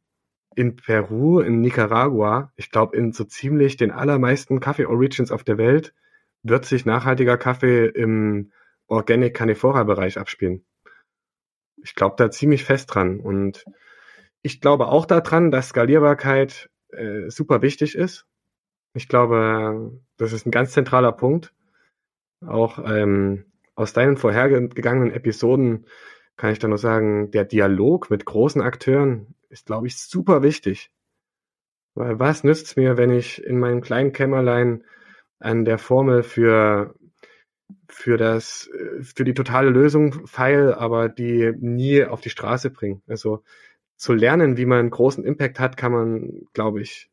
in 0.55 0.76
Peru, 0.76 1.41
in 1.41 1.61
Nicaragua, 1.61 2.53
ich 2.57 2.70
glaube, 2.70 2.97
in 2.97 3.12
so 3.12 3.24
ziemlich 3.24 3.76
den 3.76 3.91
allermeisten 3.91 4.61
Kaffee 4.61 4.87
Origins 4.87 5.31
auf 5.31 5.45
der 5.45 5.59
Welt 5.59 5.95
wird 6.43 6.64
sich 6.64 6.87
nachhaltiger 6.87 7.37
Kaffee 7.37 7.87
im 7.87 8.53
Organic 8.87 9.35
Canifora 9.35 9.85
Bereich 9.85 10.18
abspielen 10.18 10.64
ich 11.83 11.95
glaube 11.95 12.16
da 12.18 12.31
ziemlich 12.31 12.64
fest 12.64 12.95
dran. 12.95 13.20
Und 13.20 13.64
ich 14.43 14.61
glaube 14.61 14.89
auch 14.89 15.07
daran, 15.07 15.51
dass 15.51 15.68
Skalierbarkeit 15.68 16.70
äh, 16.93 17.30
super 17.30 17.62
wichtig 17.62 17.95
ist. 17.95 18.26
Ich 18.95 19.09
glaube, 19.09 20.01
das 20.16 20.32
ist 20.32 20.47
ein 20.47 20.51
ganz 20.51 20.72
zentraler 20.72 21.12
Punkt. 21.12 21.53
Auch 22.45 22.78
ähm, 22.84 23.45
aus 23.74 23.93
deinen 23.93 24.16
vorhergegangenen 24.16 25.12
Episoden 25.12 25.86
kann 26.36 26.53
ich 26.53 26.59
da 26.59 26.68
nur 26.68 26.78
sagen, 26.78 27.30
der 27.30 27.45
Dialog 27.45 28.11
mit 28.11 28.24
großen 28.24 28.62
Akteuren 28.62 29.34
ist, 29.51 29.66
glaube 29.66 29.86
ich, 29.86 29.99
super 29.99 30.43
wichtig. 30.43 30.91
Weil 31.95 32.18
was 32.18 32.45
nützt's 32.45 32.76
mir, 32.76 32.97
wenn 32.97 33.11
ich 33.11 33.45
in 33.45 33.59
meinem 33.59 33.80
kleinen 33.80 34.12
Kämmerlein 34.12 34.84
an 35.38 35.64
der 35.64 35.78
Formel 35.78 36.22
für 36.22 36.95
für 37.88 38.16
das, 38.16 38.68
äh, 38.68 39.03
für 39.03 39.24
die 39.24 39.34
totale 39.34 39.70
Lösung 39.70 40.26
feil, 40.26 40.74
aber 40.74 41.09
die 41.09 41.53
nie 41.59 42.05
auf 42.05 42.20
die 42.20 42.30
Straße 42.30 42.70
bringen. 42.70 43.03
Also 43.07 43.43
zu 44.01 44.14
lernen, 44.14 44.57
wie 44.57 44.64
man 44.64 44.88
großen 44.88 45.24
Impact 45.24 45.61
hat, 45.61 45.76
kann 45.76 45.92
man, 45.92 46.46
glaube 46.55 46.80
ich, 46.80 47.11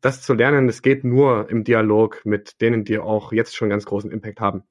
das 0.00 0.22
zu 0.22 0.34
lernen, 0.34 0.66
das 0.66 0.82
geht 0.82 1.04
nur 1.04 1.48
im 1.50 1.62
Dialog 1.62 2.20
mit 2.24 2.60
denen, 2.60 2.84
die 2.84 2.98
auch 2.98 3.32
jetzt 3.32 3.54
schon 3.54 3.70
ganz 3.70 3.86
großen 3.86 4.10
Impact 4.10 4.40
haben. 4.40 4.64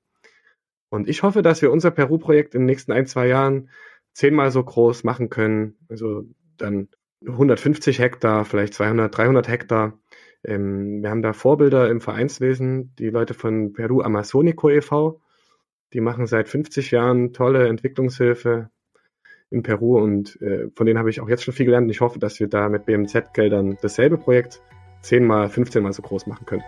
Und 0.89 1.07
ich 1.07 1.23
hoffe, 1.23 1.41
dass 1.41 1.61
wir 1.61 1.71
unser 1.71 1.91
Peru-Projekt 1.91 2.55
in 2.55 2.61
den 2.61 2.65
nächsten 2.65 2.91
ein, 2.91 3.05
zwei 3.05 3.27
Jahren 3.27 3.69
zehnmal 4.13 4.51
so 4.51 4.61
groß 4.61 5.05
machen 5.05 5.29
können. 5.29 5.77
Also 5.87 6.23
dann 6.57 6.89
150 7.25 7.99
Hektar, 7.99 8.43
vielleicht 8.43 8.73
200, 8.73 9.15
300 9.15 9.47
Hektar. 9.47 9.97
Ähm, 10.43 11.01
wir 11.01 11.09
haben 11.09 11.21
da 11.21 11.31
Vorbilder 11.31 11.89
im 11.89 12.01
Vereinswesen, 12.01 12.93
die 12.99 13.09
Leute 13.09 13.33
von 13.33 13.71
Peru 13.71 14.01
Amazonico 14.01 14.69
e.V., 14.69 15.21
die 15.93 16.01
machen 16.01 16.27
seit 16.27 16.49
50 16.49 16.91
Jahren 16.91 17.31
tolle 17.31 17.69
Entwicklungshilfe 17.69 18.69
in 19.49 19.63
Peru 19.63 19.99
und 19.99 20.41
äh, 20.41 20.69
von 20.75 20.85
denen 20.85 20.99
habe 20.99 21.09
ich 21.09 21.21
auch 21.21 21.29
jetzt 21.29 21.43
schon 21.43 21.53
viel 21.53 21.65
gelernt. 21.65 21.85
Und 21.85 21.91
ich 21.91 22.01
hoffe, 22.01 22.19
dass 22.19 22.39
wir 22.39 22.47
da 22.47 22.69
mit 22.69 22.85
BMZ-Geldern 22.85 23.77
dasselbe 23.81 24.17
Projekt 24.17 24.61
zehnmal, 25.01 25.49
15 25.49 25.81
Mal 25.81 25.93
so 25.93 26.01
groß 26.01 26.27
machen 26.27 26.45
können. 26.45 26.63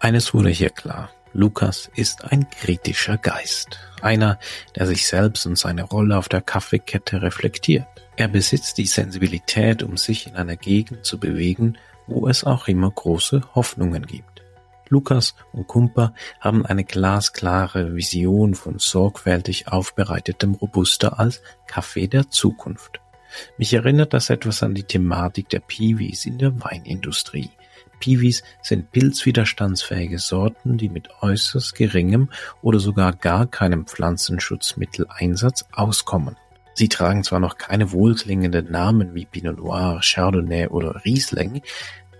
Eines 0.00 0.34
wurde 0.34 0.50
hier 0.50 0.70
klar. 0.70 1.10
Lukas 1.32 1.90
ist 1.96 2.30
ein 2.30 2.48
kritischer 2.50 3.18
Geist. 3.18 3.80
Einer, 4.00 4.38
der 4.76 4.86
sich 4.86 5.06
selbst 5.06 5.46
und 5.46 5.58
seine 5.58 5.82
Rolle 5.82 6.16
auf 6.16 6.28
der 6.28 6.42
Kaffeekette 6.42 7.22
reflektiert. 7.22 7.86
Er 8.16 8.28
besitzt 8.28 8.78
die 8.78 8.86
Sensibilität, 8.86 9.82
um 9.82 9.96
sich 9.96 10.28
in 10.28 10.36
einer 10.36 10.56
Gegend 10.56 11.04
zu 11.04 11.18
bewegen, 11.18 11.76
wo 12.06 12.28
es 12.28 12.44
auch 12.44 12.68
immer 12.68 12.90
große 12.90 13.42
Hoffnungen 13.54 14.06
gibt. 14.06 14.33
Lukas 14.88 15.34
und 15.52 15.66
Kumper 15.66 16.14
haben 16.40 16.64
eine 16.66 16.84
glasklare 16.84 17.94
Vision 17.94 18.54
von 18.54 18.78
sorgfältig 18.78 19.68
aufbereitetem 19.68 20.54
Robusta 20.54 21.08
als 21.08 21.42
Kaffee 21.66 22.06
der 22.06 22.30
Zukunft. 22.30 23.00
Mich 23.58 23.74
erinnert 23.74 24.12
das 24.12 24.30
etwas 24.30 24.62
an 24.62 24.74
die 24.74 24.84
Thematik 24.84 25.48
der 25.48 25.60
Piwis 25.60 26.24
in 26.24 26.38
der 26.38 26.62
Weinindustrie. 26.62 27.50
Piwis 28.00 28.42
sind 28.62 28.92
pilzwiderstandsfähige 28.92 30.18
Sorten, 30.18 30.76
die 30.76 30.88
mit 30.88 31.08
äußerst 31.20 31.74
geringem 31.74 32.28
oder 32.62 32.78
sogar 32.78 33.12
gar 33.12 33.46
keinem 33.46 33.86
Pflanzenschutzmitteleinsatz 33.86 35.64
auskommen. 35.72 36.36
Sie 36.74 36.88
tragen 36.88 37.22
zwar 37.22 37.38
noch 37.38 37.56
keine 37.56 37.92
wohlklingenden 37.92 38.70
Namen 38.70 39.14
wie 39.14 39.26
Pinot 39.26 39.58
Noir, 39.58 40.00
Chardonnay 40.02 40.66
oder 40.66 41.04
Riesling, 41.04 41.62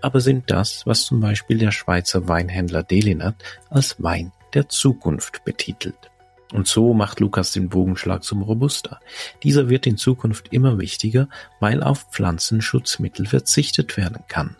aber 0.05 0.21
sind 0.21 0.51
das, 0.51 0.85
was 0.85 1.03
zum 1.03 1.19
Beispiel 1.19 1.57
der 1.57 1.71
Schweizer 1.71 2.27
Weinhändler 2.27 2.83
Delinat 2.83 3.35
als 3.71 3.95
Wein 3.97 4.31
der 4.53 4.69
Zukunft 4.69 5.43
betitelt. 5.45 6.11
Und 6.53 6.67
so 6.67 6.93
macht 6.93 7.19
Lukas 7.19 7.51
den 7.53 7.69
Bogenschlag 7.69 8.23
zum 8.23 8.43
Robusta. 8.43 8.99
Dieser 9.41 9.67
wird 9.67 9.87
in 9.87 9.97
Zukunft 9.97 10.53
immer 10.53 10.77
wichtiger, 10.77 11.27
weil 11.59 11.81
auf 11.81 12.05
Pflanzenschutzmittel 12.11 13.25
verzichtet 13.25 13.97
werden 13.97 14.23
kann. 14.27 14.55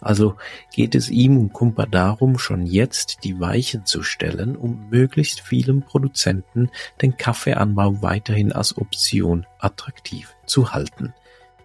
Also 0.00 0.36
geht 0.72 0.94
es 0.94 1.10
ihm 1.10 1.36
und 1.36 1.52
Kumper 1.52 1.86
darum, 1.86 2.38
schon 2.38 2.64
jetzt 2.64 3.18
die 3.22 3.38
Weichen 3.38 3.84
zu 3.84 4.02
stellen, 4.02 4.56
um 4.56 4.88
möglichst 4.88 5.40
vielen 5.40 5.82
Produzenten 5.82 6.70
den 7.02 7.18
Kaffeeanbau 7.18 8.00
weiterhin 8.00 8.50
als 8.50 8.78
Option 8.78 9.46
attraktiv 9.58 10.34
zu 10.46 10.72
halten. 10.72 11.12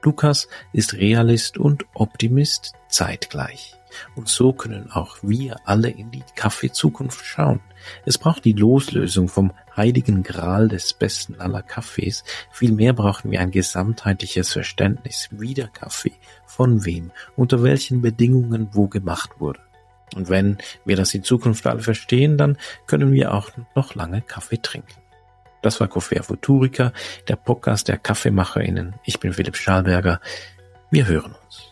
Lukas 0.04 0.50
ist 0.74 0.96
Realist 0.96 1.58
und 1.58 1.86
Optimist 1.94 2.74
zeitgleich. 2.92 3.76
Und 4.16 4.30
so 4.30 4.54
können 4.54 4.92
auch 4.92 5.18
wir 5.22 5.58
alle 5.66 5.90
in 5.90 6.12
die 6.12 6.24
Kaffeezukunft 6.36 7.26
schauen. 7.26 7.60
Es 8.06 8.18
braucht 8.18 8.46
die 8.46 8.54
Loslösung 8.54 9.28
vom 9.28 9.52
heiligen 9.76 10.24
Gral 10.24 10.68
des 10.68 10.94
besten 10.94 11.40
aller 11.40 11.62
Kaffees. 11.62 12.24
Vielmehr 12.52 12.94
brauchen 12.94 13.32
wir 13.32 13.42
ein 13.42 13.52
gesamtheitliches 13.52 14.54
Verständnis, 14.54 15.30
wie 15.32 15.54
der 15.54 15.68
Kaffee, 15.68 16.14
von 16.46 16.86
wem, 16.86 17.12
unter 17.36 17.64
welchen 17.64 18.02
Bedingungen 18.02 18.70
wo 18.74 18.88
gemacht 18.88 19.40
wurde. 19.40 19.60
Und 20.16 20.30
wenn 20.30 20.58
wir 20.86 20.98
das 20.98 21.14
in 21.14 21.24
Zukunft 21.24 21.66
alle 21.66 21.82
verstehen, 21.82 22.38
dann 22.38 22.58
können 22.86 23.12
wir 23.14 23.34
auch 23.34 23.50
noch 23.76 23.96
lange 23.96 24.22
Kaffee 24.22 24.62
trinken. 24.62 25.02
Das 25.62 25.80
war 25.80 25.88
Coffea 25.88 26.24
Futurica, 26.24 26.92
der 27.28 27.36
Podcast 27.36 27.88
der 27.88 27.98
KaffeemacherInnen. 27.98 28.96
Ich 29.04 29.20
bin 29.20 29.32
Philipp 29.32 29.56
Stahlberger. 29.56 30.20
Wir 30.90 31.08
hören 31.08 31.36
uns. 31.46 31.71